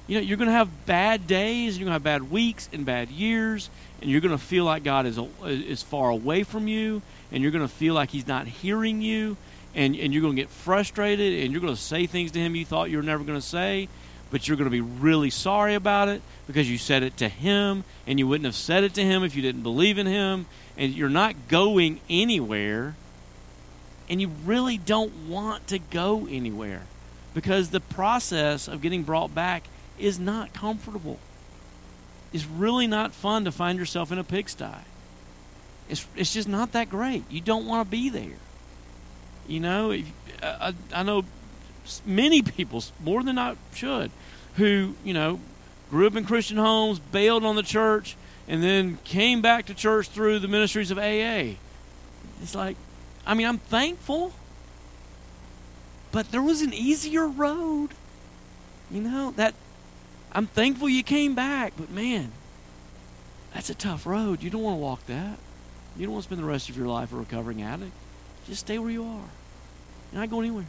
You 0.07 0.16
know, 0.16 0.20
you're 0.20 0.37
going 0.37 0.49
to 0.49 0.55
have 0.55 0.87
bad 0.87 1.27
days, 1.27 1.75
and 1.75 1.81
you're 1.81 1.87
going 1.87 2.01
to 2.01 2.11
have 2.11 2.23
bad 2.23 2.31
weeks 2.31 2.68
and 2.73 2.85
bad 2.85 3.11
years, 3.11 3.70
and 4.03 4.11
you're 4.11 4.20
going 4.20 4.37
to 4.37 4.42
feel 4.42 4.64
like 4.64 4.85
God 4.85 5.07
is, 5.07 5.18
is 5.44 5.83
far 5.83 6.11
away 6.11 6.42
from 6.42 6.68
you, 6.68 7.01
and 7.33 7.42
you're 7.42 7.53
going 7.53 7.66
to 7.66 7.73
feel 7.73 7.94
like 7.94 8.11
He's 8.11 8.27
not 8.27 8.47
hearing 8.47 9.01
you, 9.01 9.37
and, 9.75 9.97
and 9.97 10.12
you're 10.12 10.20
going 10.20 10.37
to 10.37 10.42
get 10.42 10.51
frustrated, 10.51 11.42
and 11.42 11.53
you're 11.53 11.62
going 11.62 11.75
to 11.75 11.81
say 11.81 12.07
things 12.07 12.33
to 12.33 12.38
Him 12.38 12.55
you 12.55 12.66
thought 12.66 12.90
you 12.90 12.99
were 12.99 13.03
never 13.03 13.25
going 13.25 13.40
to 13.40 13.47
say, 13.47 13.88
but 14.35 14.49
you're 14.49 14.57
going 14.57 14.69
to 14.69 14.69
be 14.69 14.81
really 14.81 15.31
sorry 15.31 15.77
about 15.77 16.09
it 16.09 16.21
because 16.49 16.69
you 16.69 16.77
said 16.77 17.05
it 17.05 17.17
to 17.19 17.29
Him, 17.29 17.85
and 18.05 18.19
you 18.19 18.27
wouldn't 18.27 18.47
have 18.47 18.57
said 18.57 18.83
it 18.83 18.93
to 18.95 19.01
Him 19.01 19.23
if 19.23 19.37
you 19.37 19.43
didn't 19.43 19.63
believe 19.63 19.97
in 19.97 20.09
Him, 20.09 20.47
and 20.77 20.93
you're 20.93 21.09
not 21.09 21.47
going 21.47 22.01
anywhere, 22.11 22.97
and 24.11 24.21
you 24.21 24.33
really 24.45 24.77
don't 24.77 25.29
want 25.29 25.69
to 25.69 25.79
go 25.79 26.27
anywhere 26.29 26.83
because 27.33 27.71
the 27.71 27.79
process 27.79 28.67
of 28.67 28.83
getting 28.83 29.05
brought 29.05 29.33
back 29.33 29.69
is 30.01 30.19
not 30.19 30.53
comfortable. 30.53 31.21
It's 32.33 32.45
really 32.45 32.89
not 32.89 33.13
fun 33.13 33.45
to 33.45 33.53
find 33.53 33.79
yourself 33.79 34.11
in 34.11 34.19
a 34.19 34.25
pigsty. 34.25 34.83
It's, 35.89 36.09
it's 36.17 36.35
just 36.35 36.49
not 36.49 36.73
that 36.73 36.91
great. 36.91 37.23
You 37.31 37.41
don't 37.41 37.69
want 37.69 37.87
to 37.87 37.89
be 37.89 38.09
there. 38.09 38.39
You 39.47 39.61
know, 39.61 39.93
if, 39.93 40.11
uh, 40.43 40.73
I, 40.93 41.01
I 41.01 41.03
know 41.05 41.23
many 42.07 42.43
people, 42.43 42.83
more 43.03 43.23
than 43.23 43.39
I 43.39 43.57
should, 43.75 44.11
who, 44.57 44.95
you 45.05 45.15
know, 45.15 45.41
grew 45.91 46.07
up 46.07 46.17
in 46.17 46.25
Christian 46.25 46.57
homes, 46.57 46.99
bailed 46.99 47.45
on 47.45 47.57
the 47.57 47.63
church, 47.63 48.17
and 48.49 48.63
then 48.63 48.99
came 49.05 49.43
back 49.43 49.67
to 49.67 49.75
church 49.75 50.09
through 50.09 50.39
the 50.39 50.49
ministries 50.49 50.91
of 50.91 50.99
AA. 50.99 51.57
It's 52.43 52.55
like, 52.55 52.77
I 53.27 53.35
mean, 53.35 53.47
I'm 53.47 53.59
thankful, 53.59 54.33
but 56.13 56.31
there 56.31 56.43
was 56.43 56.63
an 56.63 56.73
easier 56.75 57.27
road. 57.27 57.91
You 58.91 59.01
know, 59.01 59.33
that 59.37 59.55
I'm 60.33 60.47
thankful 60.47 60.89
you 60.89 61.03
came 61.03 61.35
back, 61.35 61.73
but 61.77 61.91
man, 61.91 62.33
That's 63.55 63.71
a 63.71 63.75
tough 63.75 64.05
road. 64.05 64.43
You 64.43 64.51
don't 64.51 64.63
want 64.63 64.75
to 64.75 64.81
walk 64.81 65.07
that. 65.07 65.39
You 65.97 66.07
don't 66.07 66.13
want 66.13 66.25
to 66.25 66.29
spend 66.29 66.43
the 66.43 66.47
rest 66.47 66.69
of 66.69 66.77
your 66.77 66.89
life 66.89 67.13
a 67.13 67.17
recovering 67.17 67.63
addict. 67.63 67.93
Just 68.47 68.61
stay 68.61 68.79
where 68.79 68.91
you 68.91 69.05
are. 69.05 69.29
You're 70.13 70.21
not 70.21 70.29
going 70.29 70.47
anywhere. 70.47 70.67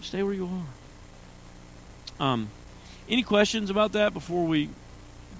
Stay 0.00 0.22
where 0.22 0.32
you 0.32 0.48
are. 2.20 2.26
Um, 2.26 2.50
any 3.08 3.22
questions 3.22 3.70
about 3.70 3.92
that 3.92 4.12
before 4.12 4.46
we 4.46 4.68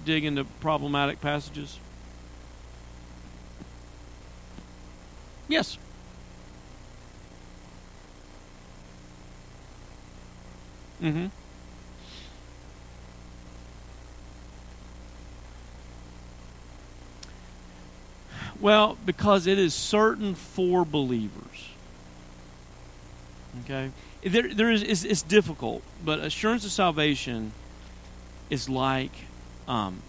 dig 0.05 0.25
into 0.25 0.43
problematic 0.43 1.21
passages? 1.21 1.79
Yes. 5.47 5.77
Mm-hmm. 11.01 11.27
Well, 18.59 18.95
because 19.05 19.47
it 19.47 19.57
is 19.57 19.73
certain 19.73 20.35
for 20.35 20.85
believers. 20.85 21.69
Okay? 23.63 23.89
There, 24.23 24.53
there 24.53 24.69
is, 24.69 24.83
it's, 24.83 25.03
it's 25.03 25.21
difficult, 25.23 25.81
but 26.05 26.19
assurance 26.19 26.63
of 26.63 26.71
salvation 26.71 27.53
is 28.49 28.69
like, 28.69 29.11
um, 29.67 30.01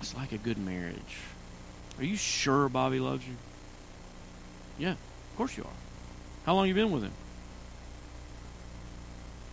it's 0.00 0.14
like 0.14 0.32
a 0.32 0.38
good 0.38 0.58
marriage. 0.58 1.18
Are 1.98 2.04
you 2.04 2.16
sure 2.16 2.68
Bobby 2.68 3.00
loves 3.00 3.26
you? 3.26 3.34
Yeah, 4.78 4.92
of 4.92 5.36
course 5.36 5.56
you 5.56 5.64
are. 5.64 5.78
How 6.46 6.54
long 6.54 6.68
you 6.68 6.74
been 6.74 6.92
with 6.92 7.02
him? 7.02 7.12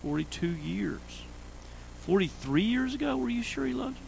42 0.04 0.48
years. 0.48 1.02
43 2.02 2.62
years 2.62 2.94
ago, 2.94 3.18
were 3.18 3.30
you 3.30 3.42
sure 3.42 3.66
he 3.66 3.74
loved 3.74 3.98
you? 3.98 4.06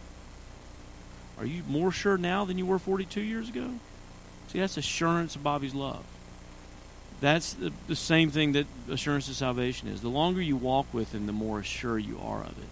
Are 1.40 1.46
you 1.46 1.64
more 1.68 1.92
sure 1.92 2.18
now 2.18 2.46
than 2.46 2.58
you 2.58 2.66
were 2.66 2.80
42 2.80 3.20
years 3.20 3.50
ago? 3.50 3.72
See, 4.48 4.60
that's 4.60 4.78
assurance 4.78 5.36
of 5.36 5.44
Bobby's 5.44 5.74
love. 5.74 6.04
That's 7.20 7.54
the, 7.54 7.74
the 7.88 7.96
same 7.96 8.30
thing 8.30 8.52
that 8.52 8.68
assurance 8.90 9.28
of 9.28 9.36
salvation 9.36 9.88
is. 9.88 10.02
The 10.02 10.10
longer 10.10 10.42
you 10.42 10.56
walk 10.56 10.94
with 10.94 11.14
Him, 11.14 11.26
the 11.26 11.34
more 11.34 11.64
sure 11.64 11.98
you 11.98 12.20
are 12.24 12.42
of 12.42 12.58
it. 12.58 12.70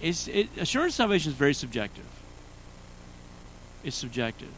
It's, 0.00 0.28
it 0.28 0.48
assurance 0.58 0.94
of 0.94 0.96
salvation 0.96 1.32
is 1.32 1.38
very 1.38 1.54
subjective. 1.54 2.06
It's 3.84 3.96
subjective. 3.96 4.52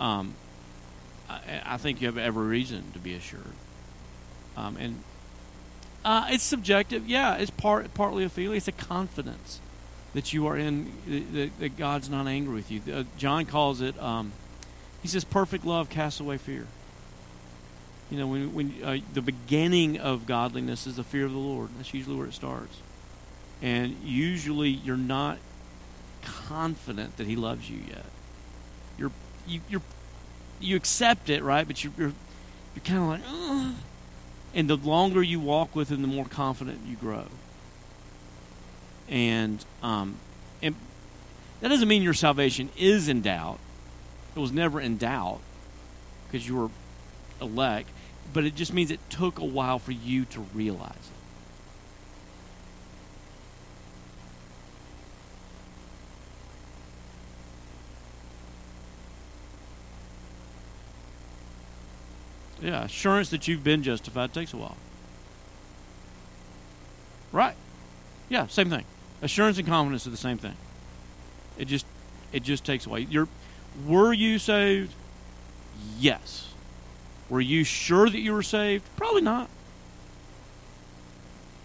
Um, 0.00 0.34
I, 1.28 1.40
I, 1.64 1.76
think 1.76 2.00
you 2.00 2.08
have 2.08 2.18
every 2.18 2.46
reason 2.46 2.90
to 2.92 2.98
be 2.98 3.14
assured. 3.14 3.44
Um, 4.56 4.76
and 4.78 5.02
uh, 6.04 6.26
it's 6.30 6.42
subjective. 6.42 7.06
Yeah, 7.06 7.36
it's 7.36 7.50
part 7.50 7.92
partly 7.94 8.24
a 8.24 8.28
feeling. 8.28 8.56
It's 8.56 8.68
a 8.68 8.72
confidence 8.72 9.60
that 10.14 10.32
you 10.32 10.46
are 10.46 10.56
in 10.56 10.92
that, 11.06 11.50
that 11.60 11.76
God's 11.76 12.08
not 12.08 12.26
angry 12.26 12.54
with 12.54 12.70
you. 12.70 12.80
Uh, 12.92 13.04
John 13.16 13.44
calls 13.46 13.80
it. 13.80 14.00
Um, 14.02 14.32
he 15.02 15.08
says, 15.08 15.24
"Perfect 15.24 15.64
love 15.64 15.90
casts 15.90 16.20
away 16.20 16.38
fear." 16.38 16.66
You 18.10 18.18
know, 18.18 18.26
when 18.26 18.54
when 18.54 18.74
uh, 18.82 18.98
the 19.12 19.22
beginning 19.22 19.98
of 19.98 20.26
godliness 20.26 20.86
is 20.86 20.96
the 20.96 21.04
fear 21.04 21.26
of 21.26 21.32
the 21.32 21.38
Lord. 21.38 21.70
That's 21.76 21.92
usually 21.92 22.16
where 22.16 22.26
it 22.26 22.34
starts. 22.34 22.76
And 23.60 23.96
usually, 24.02 24.70
you're 24.70 24.96
not 24.96 25.38
confident 26.22 27.16
that 27.16 27.26
He 27.26 27.36
loves 27.36 27.68
you 27.68 27.80
yet. 27.88 28.06
You're 28.98 29.12
you 29.46 29.60
you're 29.68 29.82
you 30.60 30.76
accept 30.76 31.30
it, 31.30 31.42
right? 31.42 31.66
But 31.66 31.82
you're 31.82 31.92
you're, 31.98 32.12
you're 32.74 32.84
kind 32.84 32.98
of 32.98 33.08
like, 33.08 33.20
Ugh. 33.28 33.74
and 34.54 34.68
the 34.68 34.76
longer 34.76 35.22
you 35.22 35.40
walk 35.40 35.74
with 35.74 35.90
Him, 35.90 36.02
the 36.02 36.08
more 36.08 36.26
confident 36.26 36.80
you 36.86 36.96
grow 36.96 37.26
and 39.12 39.64
um, 39.82 40.16
and 40.62 40.74
that 41.60 41.68
doesn't 41.68 41.86
mean 41.86 42.02
your 42.02 42.14
salvation 42.14 42.70
is 42.76 43.08
in 43.08 43.20
doubt. 43.20 43.58
It 44.34 44.38
was 44.38 44.52
never 44.52 44.80
in 44.80 44.96
doubt 44.96 45.40
because 46.26 46.48
you 46.48 46.56
were 46.56 46.70
elect, 47.40 47.88
but 48.32 48.44
it 48.44 48.54
just 48.54 48.72
means 48.72 48.90
it 48.90 49.00
took 49.10 49.38
a 49.38 49.44
while 49.44 49.78
for 49.78 49.92
you 49.92 50.24
to 50.26 50.40
realize 50.54 50.90
it. 50.90 51.12
Yeah, 62.62 62.84
assurance 62.84 63.30
that 63.30 63.48
you've 63.48 63.64
been 63.64 63.82
justified 63.82 64.32
takes 64.32 64.54
a 64.54 64.56
while. 64.56 64.76
Right. 67.32 67.56
Yeah, 68.28 68.46
same 68.46 68.70
thing. 68.70 68.84
Assurance 69.20 69.58
and 69.58 69.66
confidence 69.66 70.06
are 70.06 70.10
the 70.10 70.16
same 70.16 70.38
thing. 70.38 70.54
It 71.58 71.66
just 71.66 71.86
it 72.32 72.44
just 72.44 72.64
takes 72.64 72.86
away. 72.86 73.00
You're 73.10 73.28
were 73.86 74.12
you 74.12 74.38
saved? 74.38 74.94
Yes. 75.98 76.52
Were 77.28 77.40
you 77.40 77.64
sure 77.64 78.08
that 78.08 78.18
you 78.18 78.32
were 78.32 78.42
saved? 78.42 78.84
Probably 78.96 79.22
not. 79.22 79.48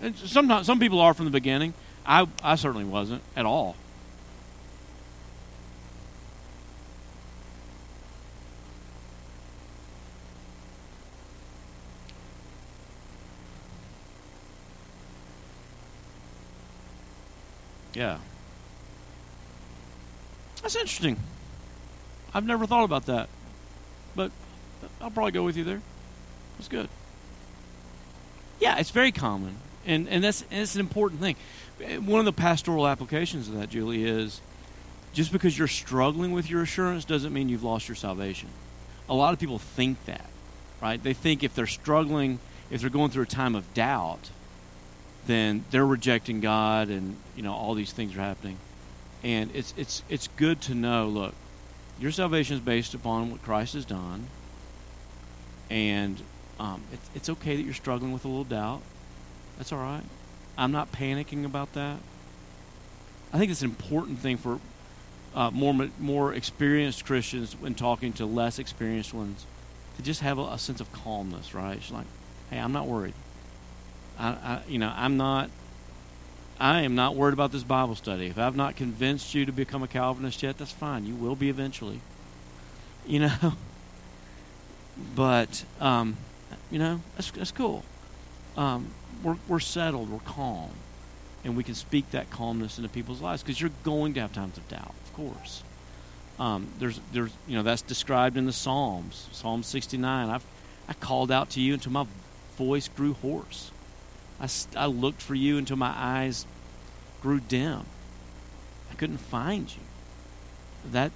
And 0.02 0.16
sometimes 0.16 0.66
some 0.66 0.80
people 0.80 1.00
are 1.02 1.14
from 1.14 1.26
the 1.26 1.32
beginning. 1.32 1.74
I 2.06 2.28
I 2.44 2.56
certainly 2.56 2.86
wasn't 2.86 3.22
at 3.36 3.46
all. 3.46 3.76
Yeah. 17.94 18.20
That's 20.62 20.76
interesting. 20.76 21.18
I've 22.34 22.46
never 22.46 22.66
thought 22.66 22.84
about 22.84 23.06
that. 23.08 23.30
But 24.16 24.32
I'll 25.02 25.12
probably 25.12 25.32
go 25.32 25.44
with 25.44 25.58
you 25.58 25.64
there. 25.64 25.82
That's 26.58 26.68
good. 26.68 26.90
Yeah, 28.60 28.78
it's 28.80 28.90
very 28.90 29.12
common. 29.12 29.58
And 29.86 30.10
and 30.10 30.24
that's 30.24 30.44
and 30.52 30.62
it's 30.62 30.76
an 30.76 30.82
important 30.82 31.22
thing. 31.22 31.36
One 32.06 32.20
of 32.20 32.26
the 32.26 32.34
pastoral 32.34 32.88
applications 32.88 33.48
of 33.48 33.56
that, 33.60 33.70
Julie, 33.70 34.04
is 34.04 34.42
just 35.14 35.32
because 35.32 35.58
you're 35.58 35.68
struggling 35.68 36.32
with 36.32 36.50
your 36.50 36.62
assurance 36.64 37.06
doesn't 37.06 37.34
mean 37.34 37.50
you've 37.50 37.64
lost 37.64 37.88
your 37.88 37.96
salvation. 37.96 38.50
A 39.10 39.14
lot 39.14 39.34
of 39.34 39.40
people 39.40 39.60
think 39.60 40.04
that, 40.06 40.26
right? 40.82 41.02
They 41.02 41.14
think 41.14 41.44
if 41.44 41.56
they're 41.56 41.68
struggling, 41.68 42.40
if 42.70 42.82
they're 42.82 42.90
going 42.90 43.12
through 43.12 43.24
a 43.24 43.28
time 43.28 43.56
of 43.56 43.74
doubt, 43.74 44.30
then 45.28 45.64
they're 45.72 45.86
rejecting 45.86 46.42
God, 46.42 46.90
and 46.90 47.16
you 47.36 47.44
know 47.44 47.54
all 47.54 47.74
these 47.74 47.94
things 47.94 48.16
are 48.18 48.22
happening. 48.22 48.58
And 49.24 49.56
it's 49.56 49.74
it's 49.78 50.04
it's 50.10 50.28
good 50.36 50.62
to 50.64 50.76
know. 50.76 51.08
Look, 51.08 51.36
your 52.00 52.12
salvation 52.12 52.56
is 52.56 52.62
based 52.62 52.94
upon 52.94 53.32
what 53.32 53.42
Christ 53.44 53.74
has 53.74 53.86
done, 53.86 54.28
and 55.70 56.22
um, 56.60 56.82
it's 56.92 57.10
it's 57.16 57.30
okay 57.30 57.56
that 57.56 57.64
you're 57.64 57.74
struggling 57.74 58.12
with 58.12 58.26
a 58.26 58.28
little 58.28 58.44
doubt. 58.44 58.82
That's 59.58 59.72
all 59.72 59.80
right. 59.80 60.04
I'm 60.58 60.72
not 60.72 60.92
panicking 60.92 61.46
about 61.46 61.74
that. 61.74 61.98
I 63.34 63.38
think 63.38 63.52
it's 63.52 63.62
an 63.62 63.70
important 63.70 64.20
thing 64.20 64.38
for 64.38 64.60
uh, 65.36 65.52
more 65.52 65.90
more 66.00 66.34
experienced 66.34 67.06
Christians 67.06 67.56
when 67.60 67.76
talking 67.76 68.14
to 68.14 68.26
less 68.26 68.60
experienced 68.60 69.14
ones 69.14 69.46
to 69.98 70.04
just 70.04 70.22
have 70.22 70.38
a, 70.38 70.44
a 70.44 70.58
sense 70.58 70.82
of 70.82 70.92
calmness. 70.92 71.54
Right? 71.54 71.78
It's 71.78 71.92
like, 71.92 72.08
hey, 72.50 72.60
I'm 72.60 72.72
not 72.72 72.88
worried. 72.88 73.14
I, 74.18 74.30
I, 74.30 74.62
you 74.68 74.80
know, 74.80 74.94
I'm 74.96 75.18
not. 75.18 75.50
I 76.60 76.82
am 76.82 76.96
not 76.96 77.16
worried 77.16 77.34
about 77.34 77.52
this 77.52 77.64
Bible 77.64 77.96
study. 77.96 78.28
If 78.28 78.38
I've 78.38 78.56
not 78.56 78.76
convinced 78.76 79.36
you 79.36 79.46
to 79.46 79.52
become 79.52 79.84
a 79.84 79.88
Calvinist 79.88 80.42
yet, 80.42 80.58
that's 80.58 80.72
fine. 80.72 81.06
You 81.06 81.16
will 81.16 81.36
be 81.36 81.50
eventually. 81.50 82.02
You 83.06 83.20
know. 83.42 83.54
But 85.16 85.64
um, 85.80 86.18
you 86.72 86.80
know, 86.80 87.02
that's 87.16 87.30
that's 87.32 87.52
cool. 87.52 87.84
Um, 88.56 88.88
we're 89.24 89.38
we're 89.48 89.60
settled. 89.60 90.10
We're 90.10 90.20
calm, 90.20 90.72
and 91.44 91.56
we 91.56 91.64
can 91.64 91.76
speak 91.76 92.10
that 92.12 92.30
calmness 92.32 92.78
into 92.78 92.90
people's 92.90 93.22
lives 93.22 93.44
because 93.44 93.62
you're 93.62 93.72
going 93.84 94.16
to 94.16 94.22
have 94.22 94.34
times 94.34 94.58
of 94.58 94.68
doubt, 94.68 94.94
of 95.06 95.14
course. 95.14 95.64
Um, 96.40 96.68
there's 96.80 97.00
there's 97.14 97.32
you 97.48 97.56
know 97.56 97.64
that's 97.64 97.84
described 97.84 98.38
in 98.38 98.46
the 98.46 98.54
Psalms. 98.54 99.28
Psalm 99.32 99.62
69. 99.62 100.30
I've 100.30 100.46
I 100.88 100.94
called 100.94 101.32
out 101.32 101.52
to 101.52 101.62
you 101.62 101.74
until 101.74 101.92
my 101.92 102.06
voice 102.58 102.88
grew 102.88 103.14
hoarse. 103.14 103.72
I, 104.40 104.48
I 104.76 104.86
looked 104.86 105.22
for 105.22 105.36
you 105.36 105.58
until 105.58 105.78
my 105.78 105.94
eyes 105.96 106.46
grew 107.22 107.40
dim. 107.40 107.84
I 108.92 108.96
couldn't 108.96 109.18
find 109.18 109.70
you. 109.70 109.82
That, 110.92 111.12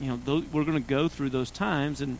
you 0.00 0.08
know, 0.08 0.44
we're 0.52 0.64
going 0.64 0.82
to 0.82 0.88
go 0.88 1.08
through 1.08 1.30
those 1.30 1.50
times. 1.50 2.00
And 2.00 2.18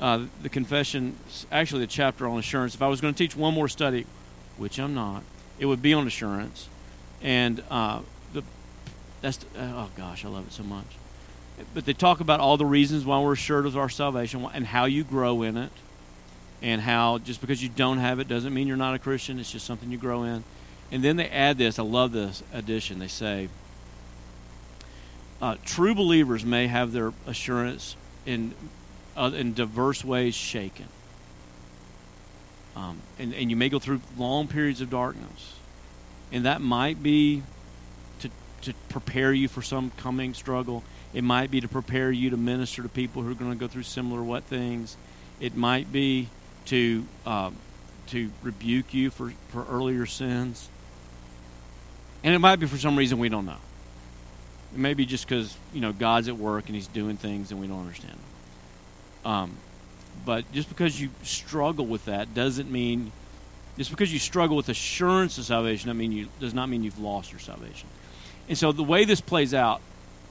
uh, 0.00 0.26
the 0.42 0.48
confession, 0.48 1.16
actually, 1.50 1.80
the 1.80 1.88
chapter 1.88 2.26
on 2.26 2.38
assurance. 2.38 2.74
If 2.74 2.82
I 2.82 2.88
was 2.88 3.00
going 3.00 3.14
to 3.14 3.18
teach 3.18 3.36
one 3.36 3.54
more 3.54 3.68
study, 3.68 4.06
which 4.56 4.78
I'm 4.78 4.94
not, 4.94 5.22
it 5.58 5.66
would 5.66 5.82
be 5.82 5.92
on 5.92 6.06
assurance. 6.06 6.68
And 7.20 7.62
uh, 7.70 8.00
the 8.32 8.42
that's 9.20 9.44
oh 9.56 9.90
gosh, 9.96 10.24
I 10.24 10.28
love 10.28 10.46
it 10.46 10.52
so 10.52 10.62
much. 10.62 10.86
But 11.74 11.84
they 11.84 11.92
talk 11.92 12.20
about 12.20 12.38
all 12.38 12.56
the 12.56 12.66
reasons 12.66 13.04
why 13.04 13.20
we're 13.20 13.32
assured 13.32 13.66
of 13.66 13.76
our 13.76 13.88
salvation 13.88 14.46
and 14.54 14.66
how 14.66 14.84
you 14.84 15.02
grow 15.02 15.42
in 15.42 15.56
it 15.56 15.72
and 16.62 16.80
how 16.80 17.18
just 17.18 17.40
because 17.40 17.62
you 17.62 17.68
don't 17.68 17.98
have 17.98 18.18
it 18.18 18.28
doesn't 18.28 18.52
mean 18.52 18.66
you're 18.66 18.76
not 18.76 18.94
a 18.94 18.98
Christian. 18.98 19.38
It's 19.38 19.50
just 19.50 19.66
something 19.66 19.90
you 19.90 19.98
grow 19.98 20.24
in. 20.24 20.44
And 20.90 21.02
then 21.02 21.16
they 21.16 21.28
add 21.28 21.58
this. 21.58 21.78
I 21.78 21.82
love 21.82 22.12
this 22.12 22.42
addition. 22.52 22.98
They 22.98 23.08
say, 23.08 23.48
uh, 25.40 25.56
true 25.64 25.94
believers 25.94 26.44
may 26.44 26.66
have 26.66 26.92
their 26.92 27.12
assurance 27.26 27.96
in 28.26 28.54
uh, 29.16 29.30
in 29.34 29.52
diverse 29.52 30.04
ways 30.04 30.34
shaken. 30.34 30.86
Um, 32.76 33.00
and, 33.18 33.34
and 33.34 33.50
you 33.50 33.56
may 33.56 33.68
go 33.68 33.80
through 33.80 34.00
long 34.16 34.46
periods 34.46 34.80
of 34.80 34.90
darkness. 34.90 35.56
And 36.30 36.44
that 36.44 36.60
might 36.60 37.02
be 37.02 37.42
to, 38.20 38.30
to 38.62 38.74
prepare 38.88 39.32
you 39.32 39.48
for 39.48 39.62
some 39.62 39.90
coming 39.96 40.34
struggle. 40.34 40.84
It 41.12 41.24
might 41.24 41.50
be 41.50 41.60
to 41.60 41.68
prepare 41.68 42.12
you 42.12 42.30
to 42.30 42.36
minister 42.36 42.82
to 42.82 42.88
people 42.88 43.22
who 43.22 43.32
are 43.32 43.34
going 43.34 43.50
to 43.50 43.56
go 43.56 43.66
through 43.66 43.82
similar 43.82 44.22
what 44.22 44.44
things. 44.44 44.96
It 45.40 45.56
might 45.56 45.90
be 45.90 46.28
to 46.68 47.04
um, 47.26 47.56
to 48.08 48.30
rebuke 48.42 48.94
you 48.94 49.10
for, 49.10 49.32
for 49.48 49.64
earlier 49.66 50.06
sins. 50.06 50.68
And 52.24 52.34
it 52.34 52.38
might 52.38 52.56
be 52.56 52.66
for 52.66 52.78
some 52.78 52.96
reason 52.96 53.18
we 53.18 53.28
don't 53.28 53.46
know. 53.46 53.58
It 54.74 54.78
may 54.78 54.94
be 54.94 55.06
just 55.06 55.26
because 55.26 55.56
you 55.72 55.80
know 55.80 55.92
God's 55.92 56.28
at 56.28 56.36
work 56.36 56.66
and 56.66 56.74
He's 56.74 56.88
doing 56.88 57.16
things 57.16 57.50
and 57.50 57.60
we 57.60 57.66
don't 57.66 57.80
understand. 57.80 58.14
Them. 58.14 59.32
Um, 59.32 59.56
but 60.24 60.50
just 60.52 60.68
because 60.68 61.00
you 61.00 61.10
struggle 61.22 61.86
with 61.86 62.06
that 62.06 62.34
doesn't 62.34 62.70
mean 62.70 63.12
just 63.76 63.90
because 63.90 64.12
you 64.12 64.18
struggle 64.18 64.56
with 64.56 64.68
assurance 64.68 65.38
of 65.38 65.44
salvation, 65.44 65.90
I 65.90 65.92
mean 65.92 66.12
you 66.12 66.28
does 66.40 66.54
not 66.54 66.68
mean 66.68 66.82
you've 66.82 66.98
lost 66.98 67.30
your 67.30 67.40
salvation. 67.40 67.88
And 68.48 68.58
so 68.58 68.72
the 68.72 68.82
way 68.82 69.04
this 69.04 69.20
plays 69.20 69.54
out 69.54 69.80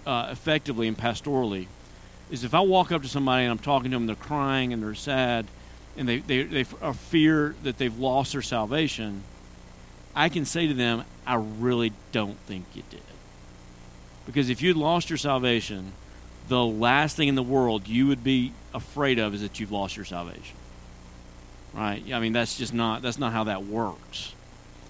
uh, 0.05 0.29
effectively 0.31 0.87
and 0.87 0.97
pastorally 0.97 1.67
is 2.29 2.43
if 2.43 2.53
I 2.53 2.59
walk 2.59 2.91
up 2.91 3.03
to 3.03 3.07
somebody 3.07 3.43
and 3.43 3.51
I'm 3.51 3.59
talking 3.59 3.91
to 3.91 3.95
them, 3.95 4.07
they're 4.07 4.15
crying 4.15 4.73
and 4.73 4.83
they're 4.83 4.95
sad, 4.95 5.45
and 5.97 6.07
they 6.07 6.19
they, 6.19 6.43
they 6.43 6.65
uh, 6.81 6.93
fear 6.93 7.55
that 7.63 7.77
they've 7.77 7.97
lost 7.97 8.33
their 8.33 8.41
salvation. 8.41 9.23
I 10.15 10.29
can 10.29 10.45
say 10.45 10.67
to 10.67 10.73
them, 10.73 11.03
I 11.25 11.35
really 11.35 11.93
don't 12.11 12.37
think 12.39 12.65
you 12.73 12.83
did. 12.89 13.01
Because 14.25 14.49
if 14.49 14.61
you'd 14.61 14.75
lost 14.75 15.09
your 15.09 15.17
salvation, 15.17 15.93
the 16.47 16.63
last 16.63 17.15
thing 17.15 17.27
in 17.27 17.35
the 17.35 17.43
world 17.43 17.87
you 17.87 18.07
would 18.07 18.23
be 18.23 18.53
afraid 18.73 19.19
of 19.19 19.33
is 19.33 19.41
that 19.41 19.59
you've 19.59 19.71
lost 19.71 19.95
your 19.95 20.05
salvation. 20.05 20.55
Right? 21.73 22.03
I 22.11 22.19
mean, 22.19 22.33
that's 22.33 22.57
just 22.57 22.73
not 22.73 23.01
that's 23.01 23.19
not 23.19 23.31
how 23.31 23.45
that 23.45 23.65
works. 23.65 24.33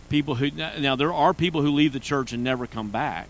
People 0.10 0.36
who 0.36 0.52
now 0.52 0.96
there 0.96 1.14
are 1.14 1.34
people 1.34 1.62
who 1.62 1.72
leave 1.72 1.94
the 1.94 2.00
church 2.00 2.34
and 2.34 2.44
never 2.44 2.68
come 2.68 2.90
back. 2.90 3.28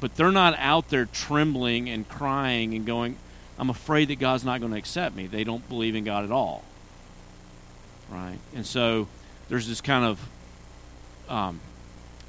But 0.00 0.16
they're 0.16 0.32
not 0.32 0.54
out 0.58 0.88
there 0.88 1.04
trembling 1.04 1.90
and 1.90 2.08
crying 2.08 2.74
and 2.74 2.86
going, 2.86 3.16
I'm 3.60 3.68
afraid 3.68 4.08
that 4.08 4.18
God's 4.18 4.42
not 4.42 4.60
going 4.60 4.72
to 4.72 4.78
accept 4.78 5.14
me. 5.14 5.26
They 5.26 5.44
don't 5.44 5.68
believe 5.68 5.94
in 5.94 6.02
God 6.02 6.24
at 6.24 6.32
all. 6.32 6.64
Right? 8.08 8.38
And 8.54 8.64
so 8.64 9.06
there's 9.50 9.68
this 9.68 9.82
kind 9.82 10.02
of 10.06 10.28
um, 11.28 11.60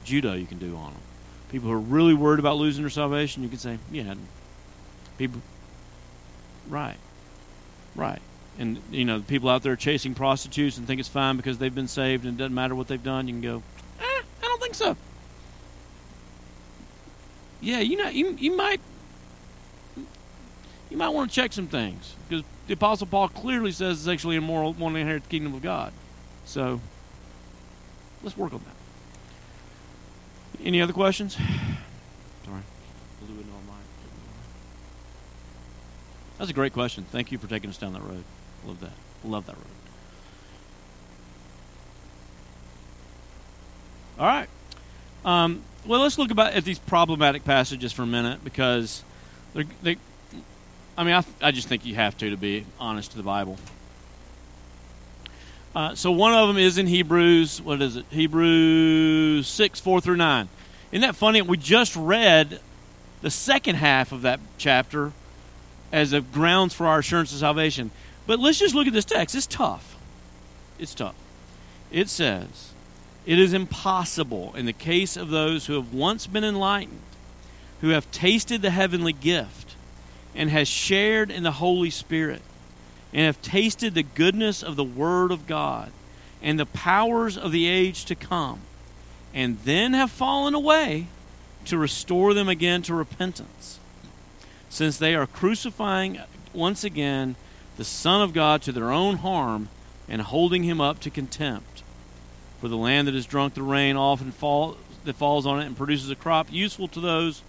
judo 0.03 0.33
you 0.33 0.45
can 0.45 0.57
do 0.57 0.75
on 0.75 0.91
them. 0.91 1.01
People 1.49 1.69
who 1.69 1.75
are 1.75 1.79
really 1.79 2.13
worried 2.13 2.39
about 2.39 2.57
losing 2.57 2.83
their 2.83 2.89
salvation, 2.89 3.43
you 3.43 3.49
can 3.49 3.59
say, 3.59 3.77
yeah, 3.93 4.13
people, 5.17 5.41
right, 6.67 6.97
right. 7.95 8.19
And, 8.59 8.81
you 8.91 9.05
know, 9.05 9.21
people 9.21 9.47
out 9.47 9.63
there 9.63 9.77
chasing 9.77 10.13
prostitutes 10.13 10.77
and 10.77 10.85
think 10.85 10.99
it's 10.99 11.07
fine 11.07 11.37
because 11.37 11.57
they've 11.57 11.73
been 11.73 11.87
saved 11.87 12.25
and 12.25 12.35
it 12.35 12.37
doesn't 12.37 12.53
matter 12.53 12.75
what 12.75 12.89
they've 12.89 13.01
done, 13.01 13.29
you 13.29 13.35
can 13.35 13.41
go, 13.41 13.63
eh, 14.01 14.03
I 14.03 14.41
don't 14.41 14.61
think 14.61 14.75
so. 14.75 14.97
Yeah, 17.61 17.79
you 17.79 17.95
know, 17.95 18.09
you, 18.09 18.35
you 18.37 18.57
might 18.57 18.81
you 20.91 20.97
might 20.97 21.09
want 21.09 21.31
to 21.31 21.35
check 21.35 21.53
some 21.53 21.67
things 21.67 22.15
because 22.27 22.43
the 22.67 22.73
Apostle 22.73 23.07
Paul 23.07 23.29
clearly 23.29 23.71
says 23.71 23.99
it's 23.99 24.07
actually 24.09 24.35
immoral 24.35 24.73
won't 24.73 24.97
inherit 24.97 25.23
the 25.23 25.29
kingdom 25.29 25.53
of 25.53 25.61
God. 25.61 25.93
So 26.45 26.81
let's 28.21 28.35
work 28.35 28.53
on 28.53 28.59
that. 28.59 28.75
Any 30.63 30.81
other 30.81 30.93
questions? 30.93 31.33
Sorry. 32.45 32.61
That's 36.37 36.51
a 36.51 36.53
great 36.53 36.73
question. 36.73 37.05
Thank 37.09 37.31
you 37.31 37.37
for 37.37 37.47
taking 37.47 37.69
us 37.69 37.77
down 37.77 37.93
that 37.93 38.01
road. 38.01 38.23
Love 38.65 38.79
that. 38.81 38.91
Love 39.23 39.45
that 39.45 39.55
road. 39.55 39.65
All 44.19 44.25
right. 44.25 44.49
Um, 45.23 45.61
well, 45.85 46.01
let's 46.01 46.17
look 46.17 46.31
about 46.31 46.53
at 46.53 46.65
these 46.65 46.79
problematic 46.79 47.45
passages 47.45 47.93
for 47.93 48.03
a 48.03 48.07
minute 48.07 48.43
because 48.43 49.03
they. 49.53 49.97
I 51.01 51.03
mean, 51.03 51.15
I, 51.15 51.47
I 51.47 51.49
just 51.49 51.67
think 51.67 51.83
you 51.83 51.95
have 51.95 52.15
to 52.19 52.29
to 52.29 52.37
be 52.37 52.63
honest 52.79 53.09
to 53.11 53.17
the 53.17 53.23
Bible. 53.23 53.57
Uh, 55.75 55.95
so 55.95 56.11
one 56.11 56.31
of 56.31 56.47
them 56.47 56.57
is 56.57 56.77
in 56.77 56.85
Hebrews. 56.85 57.59
What 57.59 57.81
is 57.81 57.95
it? 57.95 58.05
Hebrews 58.11 59.47
six 59.47 59.79
four 59.79 59.99
through 59.99 60.17
nine. 60.17 60.47
Isn't 60.91 61.01
that 61.01 61.15
funny? 61.15 61.41
We 61.41 61.57
just 61.57 61.95
read 61.95 62.59
the 63.23 63.31
second 63.31 63.77
half 63.77 64.11
of 64.11 64.21
that 64.21 64.39
chapter 64.59 65.11
as 65.91 66.13
a 66.13 66.21
grounds 66.21 66.75
for 66.75 66.85
our 66.85 66.99
assurance 66.99 67.33
of 67.33 67.39
salvation. 67.39 67.89
But 68.27 68.39
let's 68.39 68.59
just 68.59 68.75
look 68.75 68.85
at 68.85 68.93
this 68.93 69.03
text. 69.03 69.33
It's 69.33 69.47
tough. 69.47 69.97
It's 70.77 70.93
tough. 70.93 71.15
It 71.89 72.09
says, 72.09 72.73
"It 73.25 73.39
is 73.39 73.53
impossible 73.53 74.53
in 74.55 74.67
the 74.67 74.71
case 74.71 75.17
of 75.17 75.31
those 75.31 75.65
who 75.65 75.73
have 75.73 75.95
once 75.95 76.27
been 76.27 76.43
enlightened, 76.43 77.01
who 77.79 77.89
have 77.89 78.11
tasted 78.11 78.61
the 78.61 78.69
heavenly 78.69 79.13
gift, 79.13 79.70
and 80.35 80.49
has 80.49 80.67
shared 80.67 81.31
in 81.31 81.43
the 81.43 81.51
Holy 81.51 81.89
Spirit." 81.89 82.41
and 83.13 83.25
have 83.25 83.41
tasted 83.41 83.93
the 83.93 84.03
goodness 84.03 84.63
of 84.63 84.75
the 84.75 84.83
Word 84.83 85.31
of 85.31 85.47
God 85.47 85.91
and 86.41 86.59
the 86.59 86.65
powers 86.65 87.37
of 87.37 87.51
the 87.51 87.67
age 87.67 88.05
to 88.05 88.15
come, 88.15 88.61
and 89.33 89.59
then 89.59 89.93
have 89.93 90.11
fallen 90.11 90.53
away 90.53 91.07
to 91.65 91.77
restore 91.77 92.33
them 92.33 92.49
again 92.49 92.81
to 92.83 92.95
repentance, 92.95 93.79
since 94.69 94.97
they 94.97 95.13
are 95.13 95.27
crucifying 95.27 96.19
once 96.53 96.83
again 96.83 97.35
the 97.77 97.83
Son 97.83 98.21
of 98.21 98.33
God 98.33 98.61
to 98.63 98.71
their 98.71 98.91
own 98.91 99.17
harm 99.17 99.69
and 100.07 100.21
holding 100.21 100.63
him 100.63 100.81
up 100.81 100.99
to 101.01 101.09
contempt. 101.09 101.83
For 102.59 102.67
the 102.67 102.77
land 102.77 103.07
that 103.07 103.15
has 103.15 103.25
drunk 103.25 103.53
the 103.53 103.63
rain 103.63 103.95
often 103.95 104.33
that 105.03 105.15
falls 105.15 105.45
on 105.45 105.59
it 105.59 105.65
and 105.65 105.77
produces 105.77 106.09
a 106.09 106.15
crop 106.15 106.51
useful 106.51 106.87
to 106.89 106.99
those 106.99 107.41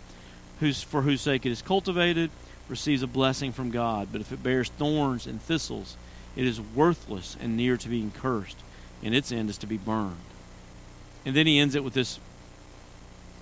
whose, 0.61 0.83
for 0.83 1.03
whose 1.03 1.21
sake 1.21 1.47
it 1.47 1.53
is 1.53 1.63
cultivated 1.63 2.31
receives 2.73 3.03
a 3.03 3.07
blessing 3.07 3.53
from 3.53 3.71
God, 3.71 4.09
but 4.11 4.23
if 4.23 4.33
it 4.33 4.43
bears 4.43 4.71
thorns 4.71 5.27
and 5.27 5.41
thistles, 5.41 5.99
it 6.35 6.47
is 6.47 6.59
worthless 6.59 7.37
and 7.39 7.55
near 7.55 7.77
to 7.77 7.89
being 7.89 8.11
cursed, 8.11 8.57
and 9.03 9.15
its 9.15 9.31
end 9.31 9.51
is 9.51 9.59
to 9.59 9.67
be 9.67 9.77
burned. 9.77 10.17
And 11.27 11.37
then 11.37 11.47
he 11.47 11.59
ends 11.59 11.75
it 11.75 11.85
with 11.85 11.93
this 11.93 12.19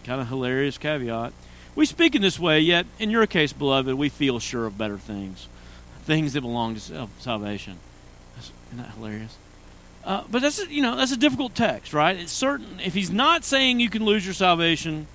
kind 0.02 0.20
of 0.20 0.26
hilarious 0.26 0.78
caveat. 0.78 1.32
We 1.76 1.86
speak 1.86 2.16
in 2.16 2.22
this 2.22 2.40
way, 2.40 2.58
yet 2.58 2.86
in 2.98 3.08
your 3.08 3.24
case, 3.28 3.52
beloved, 3.52 3.94
we 3.94 4.08
feel 4.08 4.40
sure 4.40 4.66
of 4.66 4.76
better 4.76 4.98
things, 4.98 5.46
things 6.02 6.32
that 6.32 6.40
belong 6.40 6.74
to 6.74 7.08
salvation. 7.20 7.78
Isn't 8.36 8.82
that 8.82 8.90
hilarious? 8.96 9.38
Uh, 10.02 10.24
but 10.28 10.42
that's 10.42 10.66
you 10.68 10.82
know 10.82 10.96
that's 10.96 11.12
a 11.12 11.16
difficult 11.16 11.54
text, 11.54 11.92
right? 11.92 12.18
It's 12.18 12.32
certain 12.32 12.80
if 12.82 12.94
he's 12.94 13.12
not 13.12 13.44
saying 13.44 13.78
you 13.78 13.90
can 13.90 14.04
lose 14.04 14.24
your 14.24 14.34
salvation, 14.34 15.06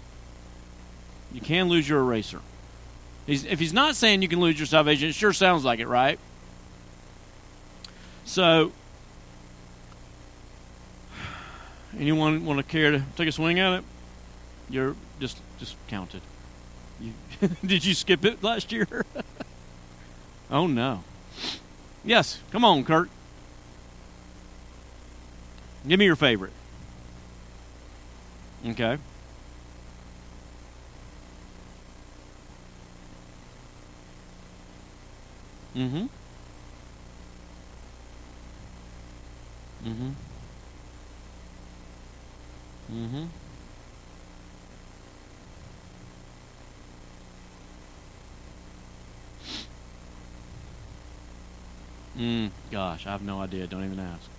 you 1.34 1.41
can 1.41 1.68
lose 1.68 1.89
your 1.89 1.99
eraser. 1.99 2.39
He's, 3.26 3.45
if 3.45 3.59
he's 3.59 3.73
not 3.73 3.95
saying 3.95 4.21
you 4.21 4.28
can 4.28 4.39
lose 4.39 4.59
your 4.59 4.67
salvation, 4.67 5.09
it 5.09 5.15
sure 5.15 5.34
sounds 5.34 5.65
like 5.65 5.80
it, 5.80 5.88
right? 5.88 6.19
So, 8.23 8.71
anyone 11.97 12.45
want 12.45 12.57
to 12.57 12.63
care 12.63 12.91
to 12.91 13.03
take 13.15 13.28
a 13.28 13.32
swing 13.32 13.59
at 13.59 13.80
it? 13.80 13.84
You're 14.69 14.95
just 15.19 15.39
just 15.59 15.76
counted. 15.88 16.21
You, 16.99 17.13
did 17.65 17.86
you 17.86 17.93
skip 17.93 18.26
it 18.26 18.43
last 18.43 18.71
year? 18.71 19.05
oh 20.51 20.67
no. 20.67 21.03
Yes, 22.03 22.39
come 22.51 22.63
on, 22.63 22.84
Kurt. 22.84 23.09
Give 25.88 25.99
me 25.99 26.05
your 26.05 26.15
favorite. 26.15 26.53
Okay. 28.67 28.97
Mm-hmm. 35.76 36.05
Mm-hmm. 39.86 40.09
Mm-hmm. 42.91 43.26
Mm, 52.17 52.49
gosh, 52.71 53.05
I 53.05 53.11
have 53.11 53.21
no 53.21 53.41
idea. 53.41 53.67
Don't 53.67 53.84
even 53.84 53.99
ask. 53.99 54.34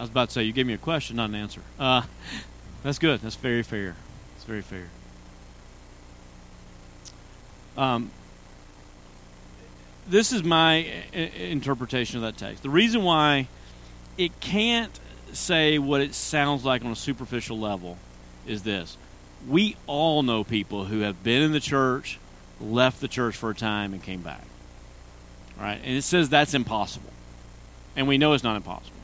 I 0.00 0.02
was 0.02 0.08
about 0.08 0.28
to 0.28 0.32
say 0.32 0.44
you 0.44 0.52
gave 0.54 0.66
me 0.66 0.72
a 0.72 0.78
question, 0.78 1.16
not 1.16 1.28
an 1.28 1.34
answer. 1.34 1.60
Uh, 1.78 2.00
that's 2.82 2.98
good. 2.98 3.20
That's 3.20 3.36
very 3.36 3.62
fair. 3.62 3.96
It's 4.34 4.46
very 4.46 4.62
fair. 4.62 4.88
Um, 7.76 8.10
this 10.08 10.32
is 10.32 10.42
my 10.42 10.86
interpretation 11.12 12.16
of 12.16 12.22
that 12.22 12.38
text. 12.38 12.62
The 12.62 12.70
reason 12.70 13.02
why 13.02 13.48
it 14.16 14.40
can't 14.40 14.98
say 15.34 15.76
what 15.78 16.00
it 16.00 16.14
sounds 16.14 16.64
like 16.64 16.82
on 16.82 16.92
a 16.92 16.96
superficial 16.96 17.58
level 17.58 17.98
is 18.46 18.62
this. 18.62 18.96
We 19.46 19.76
all 19.86 20.22
know 20.22 20.44
people 20.44 20.86
who 20.86 21.00
have 21.00 21.22
been 21.22 21.42
in 21.42 21.52
the 21.52 21.60
church, 21.60 22.18
left 22.58 23.02
the 23.02 23.08
church 23.08 23.36
for 23.36 23.50
a 23.50 23.54
time, 23.54 23.92
and 23.92 24.02
came 24.02 24.22
back. 24.22 24.46
Right? 25.60 25.78
And 25.84 25.94
it 25.94 26.04
says 26.04 26.30
that's 26.30 26.54
impossible. 26.54 27.12
And 27.96 28.08
we 28.08 28.16
know 28.16 28.32
it's 28.32 28.42
not 28.42 28.56
impossible 28.56 28.99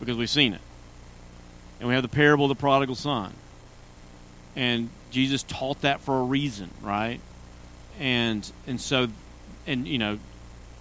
because 0.00 0.16
we've 0.16 0.30
seen 0.30 0.54
it. 0.54 0.60
And 1.80 1.88
we 1.88 1.94
have 1.94 2.02
the 2.02 2.08
parable 2.08 2.46
of 2.46 2.48
the 2.50 2.60
prodigal 2.60 2.94
son. 2.94 3.32
And 4.56 4.90
Jesus 5.10 5.42
taught 5.44 5.82
that 5.82 6.00
for 6.00 6.20
a 6.20 6.24
reason, 6.24 6.70
right? 6.82 7.20
And 8.00 8.50
and 8.66 8.80
so 8.80 9.08
and 9.66 9.86
you 9.86 9.98
know, 9.98 10.18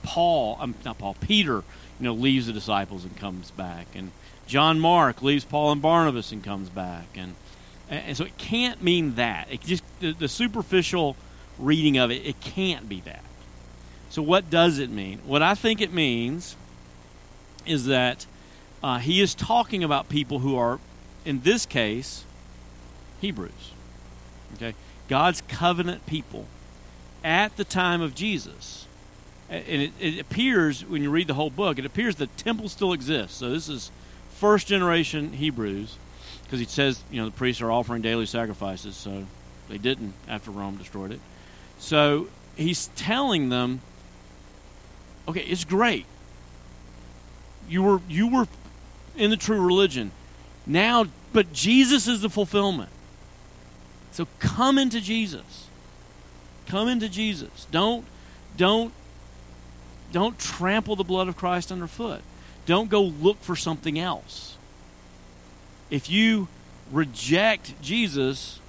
Paul, 0.04 0.58
I'm 0.60 0.72
um, 0.72 0.76
not 0.86 0.98
Paul, 0.98 1.16
Peter, 1.20 1.64
you 2.00 2.04
know, 2.04 2.14
leaves 2.14 2.48
the 2.48 2.54
disciples 2.54 3.04
and 3.04 3.16
comes 3.16 3.52
back. 3.52 3.88
And 3.96 4.12
John 4.48 4.80
Mark 4.80 5.22
leaves 5.22 5.46
Paul 5.46 5.72
and 5.72 5.82
Barnabas 5.82 6.32
and 6.32 6.44
comes 6.44 6.70
back. 6.70 7.06
And 7.16 7.36
and 7.90 8.18
so 8.18 8.26
it 8.26 8.38
can't 8.38 8.82
mean 8.82 9.16
that. 9.16 9.48
It 9.52 9.62
just 9.62 9.84
the, 10.00 10.14
the 10.14 10.28
superficial 10.28 11.16
reading 11.60 11.98
of 11.98 12.12
it, 12.12 12.26
it 12.26 12.40
can't 12.42 12.90
be 12.90 13.02
that. 13.02 13.24
So 14.10 14.22
what 14.22 14.50
does 14.50 14.80
it 14.80 14.90
mean? 14.90 15.20
What 15.26 15.42
I 15.42 15.54
think 15.54 15.82
it 15.82 15.94
means 15.94 16.56
is 17.66 17.86
that 17.86 18.26
uh, 18.84 19.00
he 19.00 19.22
is 19.22 19.34
talking 19.34 19.84
about 19.84 20.10
people 20.10 20.40
who 20.40 20.56
are, 20.56 20.80
in 21.26 21.42
this 21.42 21.66
case, 21.66 22.24
Hebrews. 23.22 23.74
Okay, 24.56 24.76
God's 25.08 25.42
covenant 25.48 26.06
people 26.06 26.46
at 27.24 27.56
the 27.58 27.64
time 27.64 28.02
of 28.02 28.16
Jesus. 28.16 28.86
And 29.50 29.64
it, 29.66 29.92
it, 30.00 30.20
appears 30.20 30.84
when 30.84 31.02
you 31.02 31.10
read 31.10 31.28
the 31.28 31.34
whole 31.34 31.50
book, 31.50 31.80
it 31.80 31.86
appears 31.86 32.16
the 32.16 32.28
temple 32.28 32.68
still 32.68 32.92
exists. 32.92 33.38
So 33.38 33.50
this 33.50 33.70
is 33.70 33.92
first 34.32 34.68
generation 34.68 35.34
Hebrews, 35.34 35.98
because 36.44 36.60
he 36.60 36.66
says 36.66 37.02
you 37.10 37.20
know 37.22 37.26
the 37.26 37.36
priests 37.36 37.62
are 37.62 37.72
offering 37.72 38.02
daily 38.02 38.26
sacrifices. 38.26 38.96
So 38.96 39.26
they 39.70 39.78
didn't 39.78 40.14
after 40.28 40.52
Rome 40.52 40.76
destroyed 40.78 41.12
it. 41.12 41.22
So 41.80 42.28
he's 42.56 42.88
telling 42.96 43.50
them, 43.50 43.82
okay, 45.28 45.42
it's 45.42 45.64
great. 45.64 46.06
You 47.70 47.84
were 47.84 48.02
you 48.10 48.28
were 48.28 48.48
in 49.18 49.30
the 49.30 49.38
true 49.38 49.60
religion. 49.60 50.12
Now, 50.66 51.06
but 51.34 51.54
Jesus 51.54 52.08
is 52.08 52.22
the 52.22 52.30
fulfillment. 52.30 52.90
So 54.12 54.28
come 54.40 54.78
into 54.78 55.02
Jesus. 55.02 55.68
Come 56.68 56.88
into 56.88 57.10
Jesus. 57.10 57.68
Don't 57.72 58.06
don't 58.56 58.94
don't 60.12 60.40
trample 60.40 60.96
the 60.96 61.04
blood 61.04 61.28
of 61.28 61.38
Christ 61.38 61.72
underfoot. 61.72 62.22
Don't 62.66 62.90
go 62.90 63.02
look 63.02 63.42
for 63.42 63.56
something 63.56 64.00
else. 64.00 64.58
If 65.90 66.10
you 66.10 66.48
reject 66.92 67.82
Jesus 67.82 68.60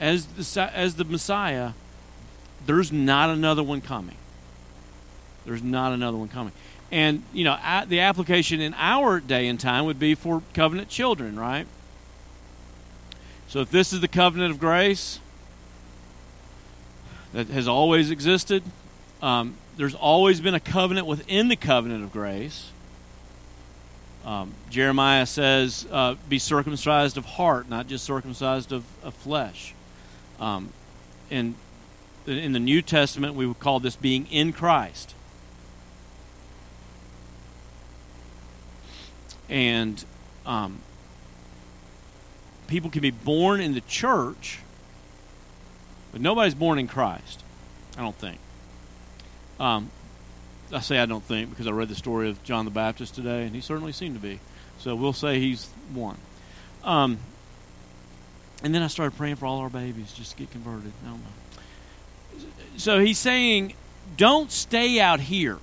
as 0.00 0.26
the, 0.26 0.70
as 0.74 0.94
the 0.94 1.04
Messiah, 1.04 1.72
there's 2.64 2.92
not 2.92 3.30
another 3.30 3.62
one 3.62 3.80
coming. 3.80 4.16
There's 5.44 5.62
not 5.62 5.92
another 5.92 6.16
one 6.16 6.28
coming. 6.28 6.52
And, 6.92 7.22
you 7.32 7.44
know, 7.44 7.56
the 7.88 8.00
application 8.00 8.60
in 8.60 8.74
our 8.76 9.18
day 9.18 9.48
and 9.48 9.58
time 9.58 9.86
would 9.86 9.98
be 9.98 10.14
for 10.14 10.42
covenant 10.52 10.90
children, 10.90 11.40
right? 11.40 11.66
So 13.48 13.60
if 13.60 13.70
this 13.70 13.94
is 13.94 14.00
the 14.00 14.08
covenant 14.08 14.52
of 14.52 14.60
grace 14.60 15.18
that 17.32 17.46
has 17.48 17.66
always 17.66 18.10
existed, 18.10 18.62
um, 19.22 19.54
there's 19.78 19.94
always 19.94 20.42
been 20.42 20.54
a 20.54 20.60
covenant 20.60 21.06
within 21.06 21.48
the 21.48 21.56
covenant 21.56 22.04
of 22.04 22.12
grace. 22.12 22.70
Um, 24.26 24.52
Jeremiah 24.68 25.24
says, 25.24 25.86
uh, 25.90 26.16
be 26.28 26.38
circumcised 26.38 27.16
of 27.16 27.24
heart, 27.24 27.70
not 27.70 27.88
just 27.88 28.04
circumcised 28.04 28.70
of, 28.70 28.84
of 29.02 29.14
flesh. 29.14 29.72
Um, 30.38 30.74
and 31.30 31.54
in 32.26 32.52
the 32.52 32.60
New 32.60 32.82
Testament, 32.82 33.34
we 33.34 33.46
would 33.46 33.60
call 33.60 33.80
this 33.80 33.96
being 33.96 34.26
in 34.30 34.52
Christ. 34.52 35.14
And 39.52 40.02
um, 40.46 40.78
people 42.68 42.88
can 42.88 43.02
be 43.02 43.10
born 43.10 43.60
in 43.60 43.74
the 43.74 43.82
church, 43.82 44.60
but 46.10 46.22
nobody's 46.22 46.54
born 46.54 46.78
in 46.78 46.88
Christ. 46.88 47.44
I 47.98 48.00
don't 48.00 48.16
think. 48.16 48.38
Um, 49.60 49.90
I 50.72 50.80
say 50.80 50.98
I 50.98 51.04
don't 51.04 51.22
think 51.22 51.50
because 51.50 51.66
I 51.66 51.70
read 51.70 51.88
the 51.88 51.94
story 51.94 52.30
of 52.30 52.42
John 52.44 52.64
the 52.64 52.70
Baptist 52.70 53.14
today, 53.14 53.44
and 53.44 53.54
he 53.54 53.60
certainly 53.60 53.92
seemed 53.92 54.14
to 54.14 54.22
be. 54.22 54.40
So 54.78 54.94
we'll 54.94 55.12
say 55.12 55.38
he's 55.38 55.68
one. 55.92 56.16
Um, 56.82 57.18
and 58.62 58.74
then 58.74 58.82
I 58.82 58.86
started 58.86 59.18
praying 59.18 59.36
for 59.36 59.44
all 59.44 59.58
our 59.58 59.68
babies 59.68 60.12
just 60.12 60.30
to 60.30 60.36
get 60.38 60.50
converted. 60.50 60.92
I 61.04 61.10
don't 61.10 61.20
know. 61.20 62.48
So 62.78 63.00
he's 63.00 63.18
saying, 63.18 63.74
don't 64.16 64.50
stay 64.50 64.98
out 64.98 65.20
here. 65.20 65.58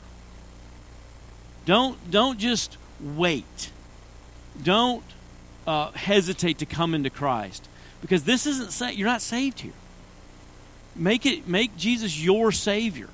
Don't 1.66 2.12
don't 2.12 2.38
just 2.38 2.78
wait 3.02 3.72
don't 4.64 5.04
uh, 5.68 5.92
hesitate 5.92 6.58
to 6.60 6.66
come 6.66 6.94
into 6.94 7.10
Christ 7.10 7.68
because 8.02 8.24
this 8.24 8.46
isn't 8.46 8.72
sa- 8.72 8.90
you're 8.90 9.08
not 9.08 9.22
saved 9.22 9.60
here. 9.62 9.74
Make 10.96 11.26
it 11.26 11.48
make 11.48 11.78
Jesus 11.78 12.22
your 12.22 12.52
Savior. 12.52 13.10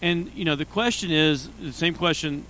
And 0.00 0.30
you 0.34 0.44
know 0.44 0.56
the 0.56 0.64
question 0.64 1.10
is 1.10 1.48
the 1.60 1.72
same 1.72 1.94
question 1.94 2.44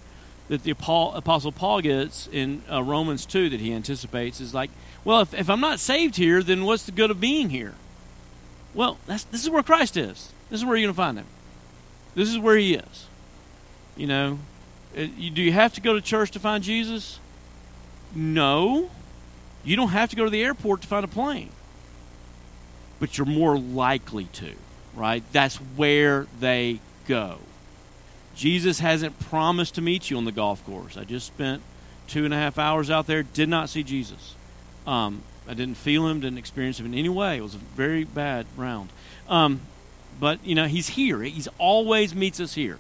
that 0.49 0.63
the 0.63 0.71
Apostle 0.71 1.53
Paul 1.53 1.81
gets 1.81 2.29
in 2.31 2.63
uh, 2.71 2.83
Romans 2.83 3.25
two 3.25 3.49
that 3.49 3.61
he 3.61 3.73
anticipates 3.73 4.41
is 4.41 4.53
like, 4.53 4.71
well, 5.05 5.21
if, 5.23 5.33
if 5.33 5.49
I'm 5.49 5.61
not 5.61 5.81
saved 5.81 6.17
here, 6.17 6.43
then 6.43 6.65
what's 6.65 6.85
the 6.85 6.93
good 6.93 7.11
of 7.11 7.19
being 7.19 7.51
here? 7.51 7.75
Well, 8.75 8.99
that's, 9.07 9.25
this 9.25 9.43
is 9.43 9.51
where 9.51 9.63
Christ 9.63 9.97
is. 9.97 10.33
This 10.51 10.61
is 10.61 10.65
where 10.65 10.77
you're 10.77 10.87
going 10.87 10.95
to 10.95 10.97
find 10.97 11.19
him. 11.19 11.27
This 12.15 12.29
is 12.29 12.39
where 12.39 12.57
he 12.57 12.75
is. 12.75 13.07
You 13.97 14.07
know, 14.07 14.39
it, 14.95 15.13
you, 15.17 15.31
do 15.31 15.41
you 15.41 15.53
have 15.53 15.73
to 15.75 15.81
go 15.81 15.95
to 15.95 16.01
church 16.01 16.31
to 16.33 16.41
find 16.41 16.63
Jesus? 16.63 17.19
No. 18.15 18.91
You 19.65 19.77
don't 19.77 19.89
have 19.89 20.11
to 20.11 20.17
go 20.17 20.25
to 20.25 20.31
the 20.31 20.43
airport 20.43 20.83
to 20.83 20.89
find 20.89 21.05
a 21.05 21.09
plane. 21.09 21.51
But 23.01 23.19
you're 23.19 23.27
more 23.27 23.59
likely 23.59 24.25
to, 24.35 24.53
right? 24.95 25.23
That's 25.33 25.57
where 25.57 26.27
they 26.39 26.81
go. 27.07 27.39
Jesus 28.35 28.81
hasn't 28.81 29.19
promised 29.19 29.77
to 29.77 29.83
meet 29.83 30.11
you 30.11 30.17
on 30.17 30.25
the 30.25 30.33
golf 30.33 30.65
course. 30.67 30.97
I 30.97 31.05
just 31.05 31.27
spent 31.27 31.63
two 32.07 32.25
and 32.25 32.35
a 32.35 32.37
half 32.37 32.59
hours 32.59 32.91
out 32.91 33.07
there, 33.07 33.23
did 33.23 33.49
not 33.49 33.69
see 33.69 33.83
Jesus. 33.83 34.35
Um, 34.87 35.23
I 35.49 35.55
didn't 35.55 35.77
feel 35.77 36.07
him, 36.07 36.21
didn't 36.21 36.39
experience 36.39 36.81
him 36.81 36.87
in 36.87 36.95
any 36.95 37.09
way. 37.09 37.39
It 37.39 37.43
was 37.43 37.55
a 37.55 37.59
very 37.59 38.05
bad 38.05 38.47
round. 38.57 38.91
Um, 39.29 39.61
but, 40.21 40.45
you 40.45 40.55
know, 40.55 40.67
he's 40.67 40.89
here. 40.89 41.23
He's 41.23 41.49
always 41.59 42.15
meets 42.15 42.41
us 42.41 42.55
here. 42.55 42.79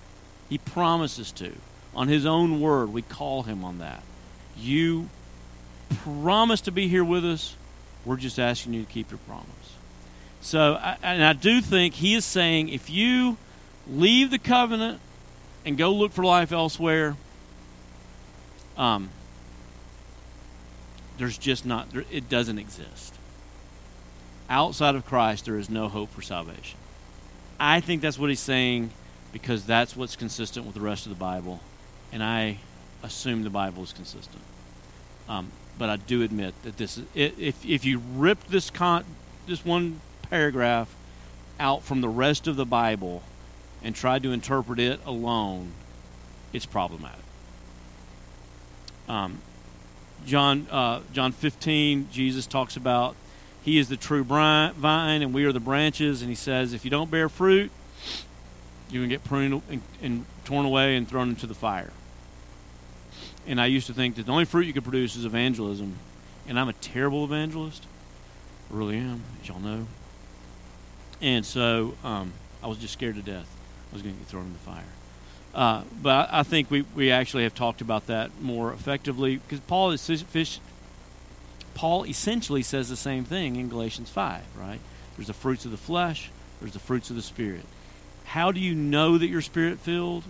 He 0.49 0.59
promises 0.59 1.33
to. 1.33 1.53
On 1.95 2.09
his 2.09 2.27
own 2.27 2.61
word, 2.61 2.93
we 2.93 3.03
call 3.03 3.45
him 3.45 3.65
on 3.65 3.79
that. 3.79 4.03
You 4.57 5.09
promised 6.03 6.65
to 6.67 6.73
be 6.73 6.89
here 6.89 7.05
with 7.05 7.25
us. 7.25 7.57
We're 8.05 8.17
just 8.17 8.39
asking 8.39 8.75
you 8.75 8.85
to 8.85 8.91
keep 8.91 9.11
your 9.11 9.19
promise. 9.27 9.49
So, 10.41 10.77
and 11.03 11.25
I 11.25 11.33
do 11.33 11.61
think 11.61 11.95
he 11.95 12.15
is 12.15 12.25
saying 12.25 12.69
if 12.69 12.91
you 12.91 13.39
leave 13.89 14.31
the 14.31 14.39
covenant 14.39 15.01
and 15.65 15.79
go 15.79 15.93
look 15.93 16.13
for 16.13 16.25
life 16.25 16.53
elsewhere, 16.53 17.17
um, 18.77 19.09
there's 21.17 21.39
just 21.39 21.65
not, 21.65 21.89
it 22.11 22.29
doesn't 22.29 22.59
exist. 22.59 23.15
Outside 24.51 24.95
of 24.95 25.07
Christ, 25.07 25.47
there 25.47 25.57
is 25.57 25.71
no 25.71 25.89
hope 25.89 26.11
for 26.11 26.21
salvation. 26.21 26.79
I 27.59 27.81
think 27.81 28.03
that's 28.03 28.19
what 28.19 28.29
he's 28.29 28.41
saying 28.41 28.91
because 29.33 29.65
that's 29.65 29.97
what's 29.97 30.17
consistent 30.17 30.67
with 30.67 30.75
the 30.75 30.81
rest 30.81 31.07
of 31.07 31.11
the 31.11 31.19
Bible, 31.19 31.61
and 32.13 32.23
I 32.23 32.59
assume 33.03 33.43
the 33.43 33.51
Bible 33.51 33.83
is 33.83 33.93
consistent. 33.93 34.43
Um, 35.29 35.51
but 35.79 35.91
I 35.91 35.97
do 35.97 36.23
admit 36.23 36.55
that 36.63 36.77
this 36.77 36.99
is 36.99 37.05
if 37.15 37.65
if 37.65 37.85
you 37.85 38.01
rip 38.15 38.45
this 38.45 38.71
con 38.71 39.05
this 39.47 39.65
one 39.65 40.01
paragraph 40.23 40.95
out 41.59 41.83
from 41.83 42.01
the 42.01 42.09
rest 42.09 42.47
of 42.47 42.57
the 42.57 42.65
Bible 42.65 43.23
and 43.83 43.95
try 43.95 44.19
to 44.19 44.33
interpret 44.33 44.79
it 44.79 45.01
alone, 45.05 45.73
it's 46.53 46.67
problematic. 46.67 47.21
Um, 49.09 49.41
John 50.25 50.67
uh, 50.71 51.01
John 51.13 51.33
15, 51.33 52.09
Jesus 52.11 52.47
talks 52.47 52.77
about 52.77 53.17
he 53.63 53.79
is 53.79 53.89
the 53.89 53.97
true 53.97 54.25
vine 54.25 55.23
and 55.23 55.35
we 55.35 55.45
are 55.45 55.53
the 55.53 55.61
branches, 55.61 56.23
and 56.23 56.29
he 56.29 56.37
says 56.37 56.73
if 56.73 56.85
you 56.85 56.91
don't 56.91 57.11
bear 57.11 57.29
fruit, 57.29 57.71
you 58.91 59.01
can 59.01 59.09
get 59.09 59.25
pruned 59.25 59.63
and, 59.71 59.83
and 60.03 60.25
torn 60.45 60.67
away 60.67 60.97
and 60.97 61.09
thrown 61.09 61.31
into 61.31 61.47
the 61.47 61.55
fire. 61.55 61.91
And 63.47 63.61
I 63.61 63.67
used 63.67 63.87
to 63.89 63.95
think 63.95 64.17
that 64.17 64.27
the 64.27 64.33
only 64.33 64.45
fruit 64.45 64.67
you 64.67 64.73
could 64.73 64.85
produce 64.85 65.17
is 65.17 65.25
evangelism. 65.25 65.97
And 66.49 66.59
I'm 66.59 66.69
a 66.69 66.75
terrible 66.75 67.25
evangelist. 67.25 67.87
I 68.71 68.77
really 68.77 68.97
am, 68.97 69.23
as 69.41 69.49
y'all 69.49 69.61
know. 69.61 69.87
And 71.21 71.45
so 71.45 71.95
um, 72.05 72.33
I 72.63 72.67
was 72.67 72.79
just 72.79 72.93
scared 72.93 73.17
to 73.17 73.23
death. 73.23 73.49
I 73.91 73.95
was 73.95 74.03
going 74.03 74.15
to 74.15 74.19
get 74.19 74.29
thrown 74.29 74.47
in 74.47 74.53
the 74.53 74.59
fire. 74.59 74.85
Uh, 75.55 75.83
but 76.03 76.31
I, 76.31 76.41
I 76.41 76.43
think 76.43 76.71
we, 76.71 76.83
we 76.95 77.11
actually 77.11 77.45
have 77.45 77.55
talked 77.55 77.81
about 77.81 78.09
that 78.09 78.31
more 78.41 78.73
effectively 78.73 79.37
because 79.37 79.61
Paul 79.61 79.93
is 79.93 80.23
fish, 80.23 80.59
Paul 81.75 82.05
essentially 82.05 82.63
says 82.63 82.89
the 82.89 82.97
same 82.97 83.25
thing 83.25 83.57
in 83.57 83.69
Galatians 83.69 84.11
5, 84.11 84.43
right? 84.59 84.81
There's 85.17 85.29
the 85.29 85.35
fruits 85.35 85.65
of 85.65 85.71
the 85.71 85.77
flesh, 85.77 86.31
there's 86.61 86.73
the 86.73 86.81
fruits 86.81 87.11
of 87.11 87.17
the 87.17 87.23
Spirit. 87.23 87.65
How 88.25 88.51
do 88.51 88.59
you 88.59 88.75
know 88.75 89.17
that 89.17 89.29
you're 89.29 89.43
spirit 89.43 89.79
filled? 89.79 90.25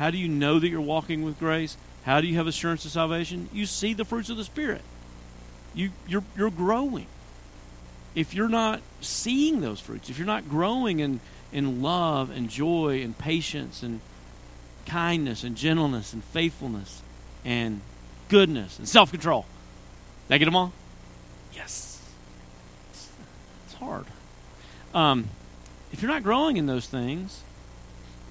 How 0.00 0.10
do 0.10 0.16
you 0.16 0.28
know 0.28 0.58
that 0.58 0.66
you're 0.66 0.80
walking 0.80 1.24
with 1.24 1.38
grace? 1.38 1.76
How 2.06 2.22
do 2.22 2.26
you 2.26 2.36
have 2.36 2.46
assurance 2.46 2.86
of 2.86 2.90
salvation? 2.90 3.50
You 3.52 3.66
see 3.66 3.92
the 3.92 4.06
fruits 4.06 4.30
of 4.30 4.38
the 4.38 4.44
Spirit. 4.44 4.80
You, 5.74 5.90
you're, 6.08 6.24
you're 6.34 6.50
growing. 6.50 7.06
If 8.14 8.32
you're 8.32 8.48
not 8.48 8.80
seeing 9.02 9.60
those 9.60 9.78
fruits, 9.78 10.08
if 10.08 10.16
you're 10.16 10.26
not 10.26 10.48
growing 10.48 11.00
in, 11.00 11.20
in 11.52 11.82
love 11.82 12.30
and 12.30 12.48
joy 12.48 13.02
and 13.02 13.16
patience 13.18 13.82
and 13.82 14.00
kindness 14.86 15.44
and 15.44 15.54
gentleness 15.54 16.14
and 16.14 16.24
faithfulness 16.24 17.02
and 17.44 17.82
goodness 18.30 18.78
and 18.78 18.88
self 18.88 19.10
control, 19.10 19.44
did 20.28 20.36
I 20.36 20.38
get 20.38 20.46
them 20.46 20.56
all? 20.56 20.72
Yes. 21.54 22.02
It's 23.66 23.74
hard. 23.74 24.06
Um, 24.94 25.28
if 25.92 26.00
you're 26.00 26.10
not 26.10 26.22
growing 26.22 26.56
in 26.56 26.64
those 26.64 26.86
things, 26.86 27.42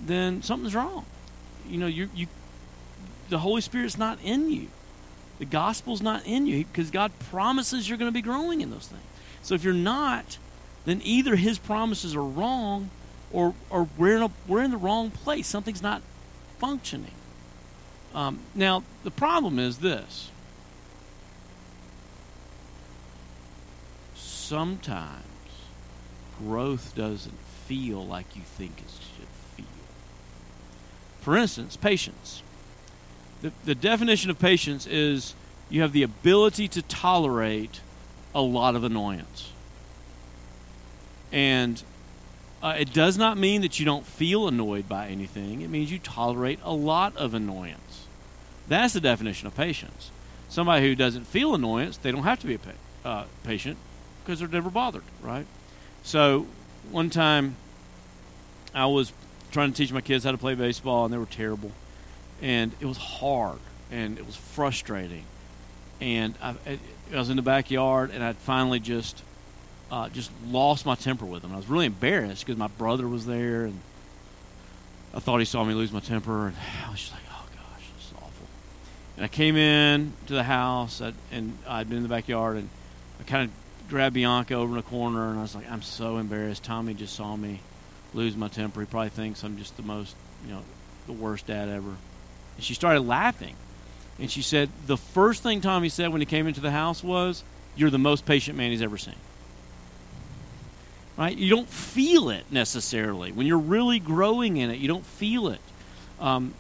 then 0.04 0.42
something's 0.42 0.74
wrong. 0.74 1.06
You 1.70 1.78
know, 1.78 1.88
you 1.88 2.10
you 2.16 2.28
the 3.30 3.40
Holy 3.40 3.62
Spirit's 3.62 3.98
not 3.98 4.20
in 4.24 4.50
you. 4.50 4.68
The 5.38 5.46
gospel's 5.46 6.02
not 6.02 6.26
in 6.26 6.48
you 6.48 6.66
because 6.66 6.92
God 6.92 7.12
promises 7.30 7.88
you're 7.88 7.98
going 7.98 8.12
to 8.12 8.14
be 8.14 8.22
growing 8.22 8.62
in 8.62 8.72
those 8.72 8.88
things. 8.88 9.04
So 9.42 9.56
if 9.56 9.64
you're 9.64 9.74
not, 9.74 10.38
then 10.86 11.02
either 11.04 11.36
His 11.36 11.58
promises 11.58 12.16
are 12.16 12.24
wrong, 12.24 12.90
or 13.32 13.54
or 13.70 13.88
we're 13.98 14.18
in 14.18 14.24
a, 14.24 14.32
we're 14.48 14.64
in 14.64 14.72
the 14.72 14.78
wrong 14.78 15.12
place. 15.12 15.48
Something's 15.48 15.82
not 15.82 16.02
functioning. 16.58 17.14
Um, 18.14 18.40
now 18.56 18.84
the 19.04 19.12
problem 19.12 19.60
is 19.60 19.78
this: 19.78 20.32
sometimes 24.16 25.24
growth 26.40 26.96
doesn't 26.96 27.38
feel 27.68 28.06
like 28.06 28.36
you 28.36 28.42
think 28.42 28.72
it 28.80 28.90
should 28.90 29.04
feel. 29.04 29.09
For 31.30 31.38
instance, 31.38 31.76
patience. 31.76 32.42
The, 33.44 33.52
the 33.64 33.76
definition 33.76 34.32
of 34.32 34.40
patience 34.40 34.88
is 34.88 35.36
you 35.70 35.84
have 35.84 35.92
the 35.92 36.02
ability 36.02 36.68
to 36.70 36.82
tolerate 36.82 37.82
a 38.34 38.42
lot 38.42 38.76
of 38.76 38.84
annoyance. 38.84 39.52
And 41.32 41.84
uh, 42.64 42.78
it 42.80 42.94
does 42.94 43.16
not 43.16 43.38
mean 43.38 43.62
that 43.62 43.80
you 43.80 43.86
don't 43.86 44.08
feel 44.08 44.48
annoyed 44.48 44.90
by 44.90 45.10
anything, 45.10 45.62
it 45.62 45.70
means 45.70 45.92
you 45.92 46.00
tolerate 46.00 46.58
a 46.64 46.74
lot 46.74 47.16
of 47.16 47.36
annoyance. 47.36 48.08
That's 48.68 48.96
the 48.96 49.00
definition 49.00 49.46
of 49.46 49.56
patience. 49.56 50.10
Somebody 50.50 50.88
who 50.88 50.96
doesn't 50.96 51.28
feel 51.28 51.54
annoyance, 51.54 51.98
they 51.98 52.12
don't 52.12 52.24
have 52.24 52.40
to 52.40 52.48
be 52.48 52.56
a 52.56 52.60
pa- 52.60 52.72
uh, 53.06 53.26
patient 53.44 53.78
because 54.24 54.40
they're 54.40 54.48
never 54.48 54.72
bothered, 54.72 55.04
right? 55.22 55.46
So 56.02 56.48
one 56.90 57.12
time 57.12 57.56
I 58.74 58.88
was 58.88 59.14
trying 59.52 59.72
to 59.72 59.78
teach 59.78 59.92
my 59.92 60.02
kids 60.02 60.24
how 60.24 60.32
to 60.32 60.38
play 60.38 60.56
baseball, 60.56 61.06
and 61.06 61.14
they 61.14 61.18
were 61.18 61.26
terrible. 61.26 61.72
And 62.42 62.72
it 62.80 62.86
was 62.86 62.98
hard, 62.98 63.60
and 63.92 64.18
it 64.18 64.26
was 64.26 64.36
frustrating. 64.36 65.24
And 66.00 66.36
I, 66.42 66.56
I 67.14 67.18
was 67.18 67.30
in 67.30 67.36
the 67.36 67.42
backyard, 67.42 68.12
and 68.14 68.24
I'd 68.24 68.38
finally 68.38 68.80
just 68.80 69.22
uh, 69.92 70.08
just 70.10 70.32
lost 70.48 70.86
my 70.86 70.96
temper 70.96 71.26
with 71.26 71.42
them. 71.42 71.52
I 71.54 71.58
was 71.58 71.68
really 71.68 71.88
embarrassed 71.88 72.46
because 72.46 72.58
my 72.58 72.68
brother 72.68 73.08
was 73.08 73.26
there, 73.26 73.66
and 73.66 73.80
I 75.14 75.20
thought 75.20 75.40
he 75.40 75.46
saw 75.46 75.64
me 75.64 75.74
lose 75.74 75.92
my 75.92 76.00
temper, 76.00 76.48
and 76.48 76.56
I 76.88 76.92
was 76.92 77.00
just 77.00 77.12
like, 77.12 77.24
"Oh 77.30 77.46
gosh, 77.54 77.90
this 77.98 78.08
is 78.08 78.14
awful." 78.16 78.48
And 79.18 79.26
I 79.26 79.28
came 79.28 79.58
in 79.58 80.14
to 80.28 80.34
the 80.34 80.44
house, 80.44 81.02
and 81.32 81.58
I'd 81.68 81.90
been 81.90 81.98
in 81.98 82.04
the 82.04 82.10
backyard, 82.10 82.58
and 82.58 82.70
I 83.20 83.24
kind 83.24 83.50
of 83.50 83.90
grabbed 83.90 84.14
Bianca 84.14 84.54
over 84.54 84.74
in 84.74 84.80
a 84.80 84.84
corner, 84.84 85.30
and 85.30 85.40
I 85.40 85.42
was 85.42 85.56
like, 85.56 85.70
I'm 85.70 85.82
so 85.82 86.18
embarrassed. 86.18 86.64
Tommy 86.64 86.94
just 86.94 87.16
saw 87.16 87.36
me 87.36 87.60
lose 88.14 88.36
my 88.36 88.48
temper. 88.48 88.82
He 88.82 88.86
probably 88.86 89.10
thinks 89.10 89.44
I'm 89.44 89.58
just 89.58 89.78
the 89.78 89.84
most, 89.84 90.16
you 90.46 90.52
know, 90.52 90.62
the 91.06 91.14
worst 91.14 91.48
dad 91.48 91.70
ever. 91.70 91.96
And 92.56 92.64
she 92.64 92.74
started 92.74 93.02
laughing. 93.02 93.56
And 94.20 94.30
she 94.30 94.42
said, 94.42 94.70
The 94.88 94.98
first 94.98 95.44
thing 95.44 95.62
Tommy 95.62 95.90
said 95.90 96.12
when 96.12 96.22
he 96.22 96.26
came 96.26 96.48
into 96.48 96.62
the 96.62 96.72
house 96.72 97.04
was, 97.04 97.44
You're 97.76 97.90
the 97.90 97.98
most 97.98 98.26
patient 98.26 98.58
man 98.58 98.72
he's 98.72 98.82
ever 98.82 98.98
seen. 98.98 99.16
Right? 101.18 101.38
You 101.38 101.50
don't 101.50 101.68
feel 101.68 102.30
it 102.30 102.46
necessarily. 102.50 103.32
When 103.32 103.46
you're 103.46 103.58
really 103.58 104.00
growing 104.00 104.58
in 104.58 104.70
it, 104.70 104.80
you 104.80 104.88
don't 104.88 105.06
feel 105.06 105.50
it. 105.50 105.60
Um, 106.20 106.54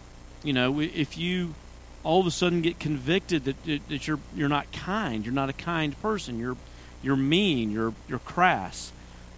you 0.43 0.53
know, 0.53 0.79
if 0.79 1.17
you 1.17 1.55
all 2.03 2.21
of 2.21 2.27
a 2.27 2.31
sudden 2.31 2.61
get 2.61 2.79
convicted 2.79 3.45
that, 3.45 3.87
that 3.89 4.07
you're 4.07 4.19
you're 4.35 4.49
not 4.49 4.71
kind, 4.71 5.25
you're 5.25 5.33
not 5.33 5.49
a 5.49 5.53
kind 5.53 5.99
person, 6.01 6.39
you're 6.39 6.57
you're 7.01 7.15
mean, 7.15 7.71
you're 7.71 7.93
you're 8.07 8.19
crass. 8.19 8.91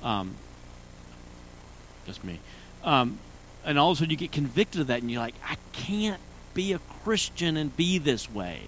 Um, 0.03 0.35
just 2.05 2.23
me. 2.23 2.39
Um, 2.83 3.19
and 3.65 3.77
all 3.77 3.91
of 3.91 3.97
a 3.97 3.99
sudden 3.99 4.11
you 4.11 4.17
get 4.17 4.31
convicted 4.31 4.81
of 4.81 4.87
that, 4.87 5.01
and 5.01 5.11
you're 5.11 5.21
like, 5.21 5.35
I 5.45 5.55
can't 5.71 6.19
be 6.53 6.73
a 6.73 6.79
Christian 7.03 7.57
and 7.57 7.75
be 7.75 7.97
this 7.97 8.31
way. 8.31 8.61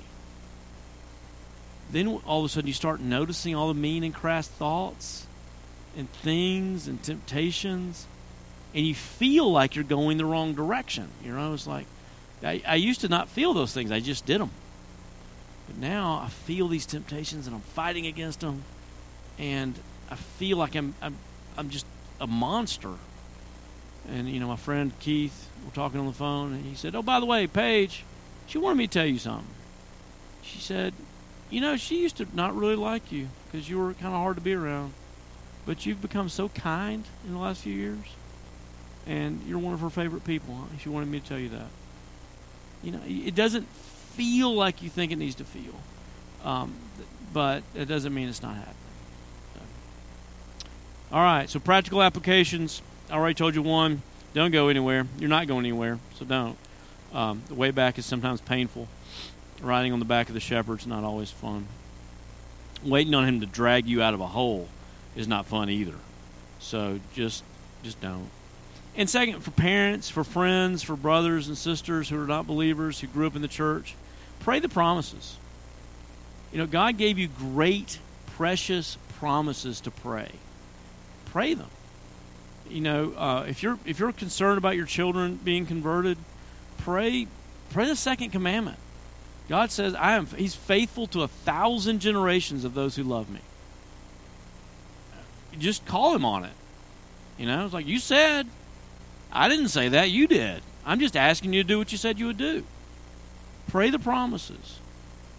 Then 1.91 2.07
all 2.25 2.39
of 2.39 2.45
a 2.45 2.49
sudden 2.49 2.67
you 2.67 2.73
start 2.73 2.99
noticing 2.99 3.55
all 3.55 3.67
the 3.67 3.73
mean 3.73 4.03
and 4.03 4.13
crass 4.13 4.47
thoughts 4.47 5.27
and 5.97 6.09
things 6.09 6.87
and 6.87 7.01
temptations, 7.03 8.07
and 8.73 8.85
you 8.85 8.95
feel 8.95 9.51
like 9.51 9.75
you're 9.75 9.83
going 9.83 10.17
the 10.17 10.25
wrong 10.25 10.53
direction. 10.53 11.09
You 11.23 11.33
know, 11.33 11.53
it's 11.53 11.67
like 11.67 11.85
I, 12.43 12.61
I 12.67 12.75
used 12.75 13.01
to 13.01 13.09
not 13.09 13.29
feel 13.29 13.53
those 13.53 13.73
things; 13.73 13.91
I 13.91 13.99
just 13.99 14.25
did 14.25 14.41
them. 14.41 14.51
But 15.67 15.77
now 15.77 16.21
I 16.23 16.29
feel 16.29 16.67
these 16.67 16.85
temptations, 16.85 17.45
and 17.47 17.55
I'm 17.55 17.61
fighting 17.61 18.07
against 18.07 18.39
them 18.39 18.63
and 19.37 19.77
I 20.09 20.15
feel 20.15 20.57
like 20.57 20.75
I'm 20.75 20.93
I'm 21.01 21.17
I'm 21.57 21.69
just 21.69 21.85
a 22.19 22.27
monster. 22.27 22.91
And 24.09 24.29
you 24.29 24.39
know, 24.39 24.47
my 24.47 24.55
friend 24.55 24.91
Keith, 24.99 25.49
we're 25.63 25.71
talking 25.71 25.99
on 25.99 26.07
the 26.07 26.13
phone, 26.13 26.53
and 26.53 26.65
he 26.65 26.75
said, 26.75 26.95
"Oh, 26.95 27.01
by 27.01 27.19
the 27.19 27.25
way, 27.25 27.47
Paige, 27.47 28.03
she 28.47 28.57
wanted 28.57 28.77
me 28.77 28.87
to 28.87 28.93
tell 28.93 29.05
you 29.05 29.19
something." 29.19 29.47
She 30.41 30.59
said, 30.59 30.93
"You 31.49 31.61
know, 31.61 31.77
she 31.77 32.01
used 32.01 32.17
to 32.17 32.27
not 32.33 32.55
really 32.55 32.75
like 32.75 33.11
you 33.11 33.29
because 33.51 33.69
you 33.69 33.77
were 33.77 33.93
kind 33.93 34.13
of 34.13 34.19
hard 34.21 34.35
to 34.35 34.41
be 34.41 34.53
around, 34.53 34.93
but 35.65 35.85
you've 35.85 36.01
become 36.01 36.29
so 36.29 36.49
kind 36.49 37.05
in 37.25 37.33
the 37.33 37.39
last 37.39 37.61
few 37.61 37.73
years, 37.73 38.05
and 39.07 39.41
you're 39.47 39.59
one 39.59 39.73
of 39.73 39.79
her 39.79 39.89
favorite 39.89 40.25
people." 40.25 40.55
Huh? 40.55 40.77
She 40.81 40.89
wanted 40.89 41.09
me 41.09 41.19
to 41.19 41.27
tell 41.27 41.39
you 41.39 41.49
that. 41.49 41.69
You 42.83 42.91
know, 42.91 43.01
it 43.07 43.35
doesn't 43.35 43.67
feel 43.67 44.53
like 44.53 44.83
you 44.83 44.89
think 44.89 45.11
it 45.13 45.15
needs 45.15 45.35
to 45.35 45.45
feel, 45.45 45.79
um, 46.43 46.75
but 47.31 47.63
it 47.73 47.85
doesn't 47.85 48.13
mean 48.13 48.27
it's 48.27 48.41
not 48.41 48.55
happening. 48.55 48.75
All 51.13 51.21
right, 51.21 51.47
so 51.47 51.59
practical 51.59 52.01
applications. 52.01 52.81
I 53.13 53.17
already 53.17 53.35
told 53.35 53.53
you 53.53 53.61
one. 53.61 54.01
Don't 54.33 54.49
go 54.49 54.69
anywhere. 54.69 55.05
You're 55.19 55.29
not 55.29 55.45
going 55.45 55.67
anywhere, 55.67 55.99
so 56.15 56.25
don't. 56.25 56.57
Um, 57.13 57.43
the 57.47 57.53
way 57.53 57.69
back 57.69 57.99
is 57.99 58.07
sometimes 58.07 58.41
painful. 58.41 58.87
Riding 59.61 59.93
on 59.93 59.99
the 59.99 60.05
back 60.05 60.29
of 60.29 60.33
the 60.33 60.39
shepherd's 60.39 60.87
not 60.87 61.03
always 61.03 61.29
fun. 61.29 61.67
Waiting 62.83 63.13
on 63.13 63.27
him 63.27 63.39
to 63.41 63.45
drag 63.45 63.85
you 63.85 64.01
out 64.01 64.15
of 64.15 64.19
a 64.19 64.25
hole 64.25 64.67
is 65.15 65.27
not 65.27 65.45
fun 65.45 65.69
either. 65.69 65.93
So 66.59 66.99
just 67.13 67.43
just 67.83 68.01
don't. 68.01 68.29
And 68.95 69.07
second, 69.07 69.41
for 69.41 69.51
parents, 69.51 70.09
for 70.09 70.23
friends, 70.23 70.81
for 70.81 70.95
brothers 70.95 71.47
and 71.47 71.55
sisters 71.55 72.09
who 72.09 72.19
are 72.19 72.25
not 72.25 72.47
believers, 72.47 72.99
who 72.99 73.05
grew 73.05 73.27
up 73.27 73.35
in 73.35 73.43
the 73.43 73.47
church, 73.47 73.93
pray 74.39 74.57
the 74.57 74.69
promises. 74.69 75.37
You 76.51 76.57
know, 76.57 76.65
God 76.65 76.97
gave 76.97 77.19
you 77.19 77.27
great, 77.27 77.99
precious 78.37 78.97
promises 79.19 79.81
to 79.81 79.91
pray 79.91 80.31
pray 81.27 81.53
them. 81.53 81.69
You 82.73 82.81
know, 82.81 83.13
uh, 83.15 83.45
if 83.47 83.61
you're 83.61 83.77
if 83.85 83.99
you're 83.99 84.11
concerned 84.11 84.57
about 84.57 84.75
your 84.75 84.87
children 84.87 85.39
being 85.43 85.65
converted, 85.65 86.17
pray 86.79 87.27
pray 87.69 87.85
the 87.85 87.95
second 87.95 88.31
commandment. 88.31 88.77
God 89.47 89.71
says, 89.71 89.93
"I 89.93 90.13
am." 90.13 90.25
He's 90.25 90.55
faithful 90.55 91.05
to 91.07 91.21
a 91.21 91.27
thousand 91.27 91.99
generations 91.99 92.65
of 92.65 92.73
those 92.73 92.95
who 92.95 93.03
love 93.03 93.29
me. 93.29 93.41
Just 95.59 95.85
call 95.85 96.15
him 96.15 96.25
on 96.25 96.45
it. 96.45 96.53
You 97.37 97.45
know, 97.45 97.65
it's 97.65 97.73
like 97.73 97.87
you 97.87 97.99
said. 97.99 98.47
I 99.31 99.49
didn't 99.49 99.69
say 99.69 99.89
that. 99.89 100.11
You 100.11 100.27
did. 100.27 100.61
I'm 100.85 100.99
just 100.99 101.15
asking 101.15 101.53
you 101.53 101.63
to 101.63 101.67
do 101.67 101.77
what 101.79 101.91
you 101.91 101.97
said 101.97 102.19
you 102.19 102.27
would 102.27 102.37
do. 102.37 102.63
Pray 103.67 103.89
the 103.89 103.97
promises. 103.97 104.79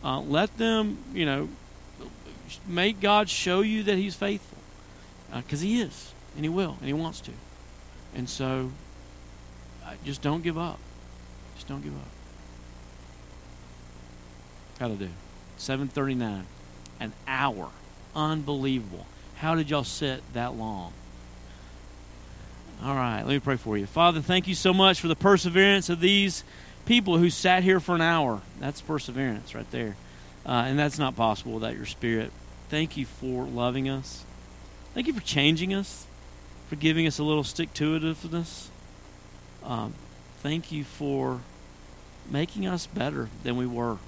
Uh, 0.03 0.20
let 0.20 0.57
them, 0.59 0.99
you 1.14 1.24
know, 1.24 1.49
make 2.66 3.01
God 3.01 3.28
show 3.28 3.61
you 3.61 3.85
that 3.85 3.97
He's 3.97 4.16
faithful 4.16 4.59
because 5.32 5.61
uh, 5.61 5.64
he 5.64 5.80
is, 5.80 6.14
and 6.37 6.45
he 6.45 6.49
will, 6.49 6.76
and 6.80 6.87
he 6.87 6.93
wants 6.93 7.20
to. 7.22 7.32
And 8.14 8.28
so, 8.28 8.70
just 10.05 10.22
don't 10.22 10.43
give 10.43 10.59
up. 10.59 10.78
Just 11.55 11.68
don't 11.68 11.82
give 11.82 11.95
up. 11.95 12.09
How 14.78 14.89
to 14.89 14.95
do? 14.95 15.09
739. 15.57 16.47
An 17.01 17.12
hour. 17.26 17.68
Unbelievable. 18.14 19.07
How 19.37 19.55
did 19.55 19.70
y'all 19.70 19.85
sit 19.85 20.22
that 20.35 20.55
long? 20.55 20.93
All 22.82 22.95
right, 22.95 23.22
let 23.22 23.28
me 23.28 23.39
pray 23.39 23.57
for 23.57 23.78
you. 23.78 23.87
Father, 23.87 24.20
thank 24.20 24.49
you 24.49 24.55
so 24.55 24.74
much 24.74 25.01
for 25.01 25.09
the 25.09 25.16
perseverance 25.16 25.89
of 25.89 26.01
these 26.01 26.45
people 26.87 27.18
who 27.18 27.30
sat 27.30 27.62
here 27.62 27.80
for 27.80 27.95
an 27.95 28.01
hour. 28.01 28.43
That's 28.61 28.80
perseverance 28.80 29.55
right 29.55 29.70
there. 29.70 29.97
Uh, 30.45 30.64
and 30.66 30.78
that's 30.78 30.99
not 30.99 31.16
possible 31.16 31.53
without 31.53 31.76
your 31.76 31.87
spirit. 31.87 32.30
Thank 32.68 32.97
you 32.97 33.07
for 33.07 33.45
loving 33.45 33.89
us. 33.89 34.24
Thank 34.93 35.07
you 35.07 35.14
for 35.14 35.22
changing 35.22 35.72
us, 35.72 36.07
for 36.69 36.77
giving 36.77 37.07
us 37.07 37.19
a 37.19 37.23
little 37.25 37.45
stick 37.45 37.73
to 37.75 37.99
itiveness. 37.99 38.69
Um, 39.62 39.95
thank 40.39 40.73
you 40.73 40.85
for 40.85 41.41
making 42.31 42.67
us 42.67 42.87
better 42.87 43.29
than 43.43 43.57
we 43.57 43.67
were. 43.67 43.99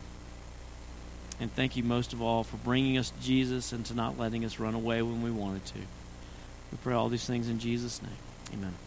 And 1.38 1.52
thank 1.52 1.76
you 1.76 1.82
most 1.82 2.12
of 2.12 2.22
all 2.22 2.44
for 2.44 2.56
bringing 2.56 2.96
us 2.96 3.12
Jesus 3.20 3.72
and 3.72 3.84
to 3.86 3.94
not 3.94 4.18
letting 4.18 4.44
us 4.44 4.58
run 4.58 4.74
away 4.74 5.02
when 5.02 5.22
we 5.22 5.30
wanted 5.30 5.64
to. 5.66 5.78
We 6.72 6.78
pray 6.82 6.94
all 6.94 7.08
these 7.08 7.26
things 7.26 7.48
in 7.48 7.58
Jesus' 7.58 8.02
name. 8.02 8.12
Amen. 8.54 8.85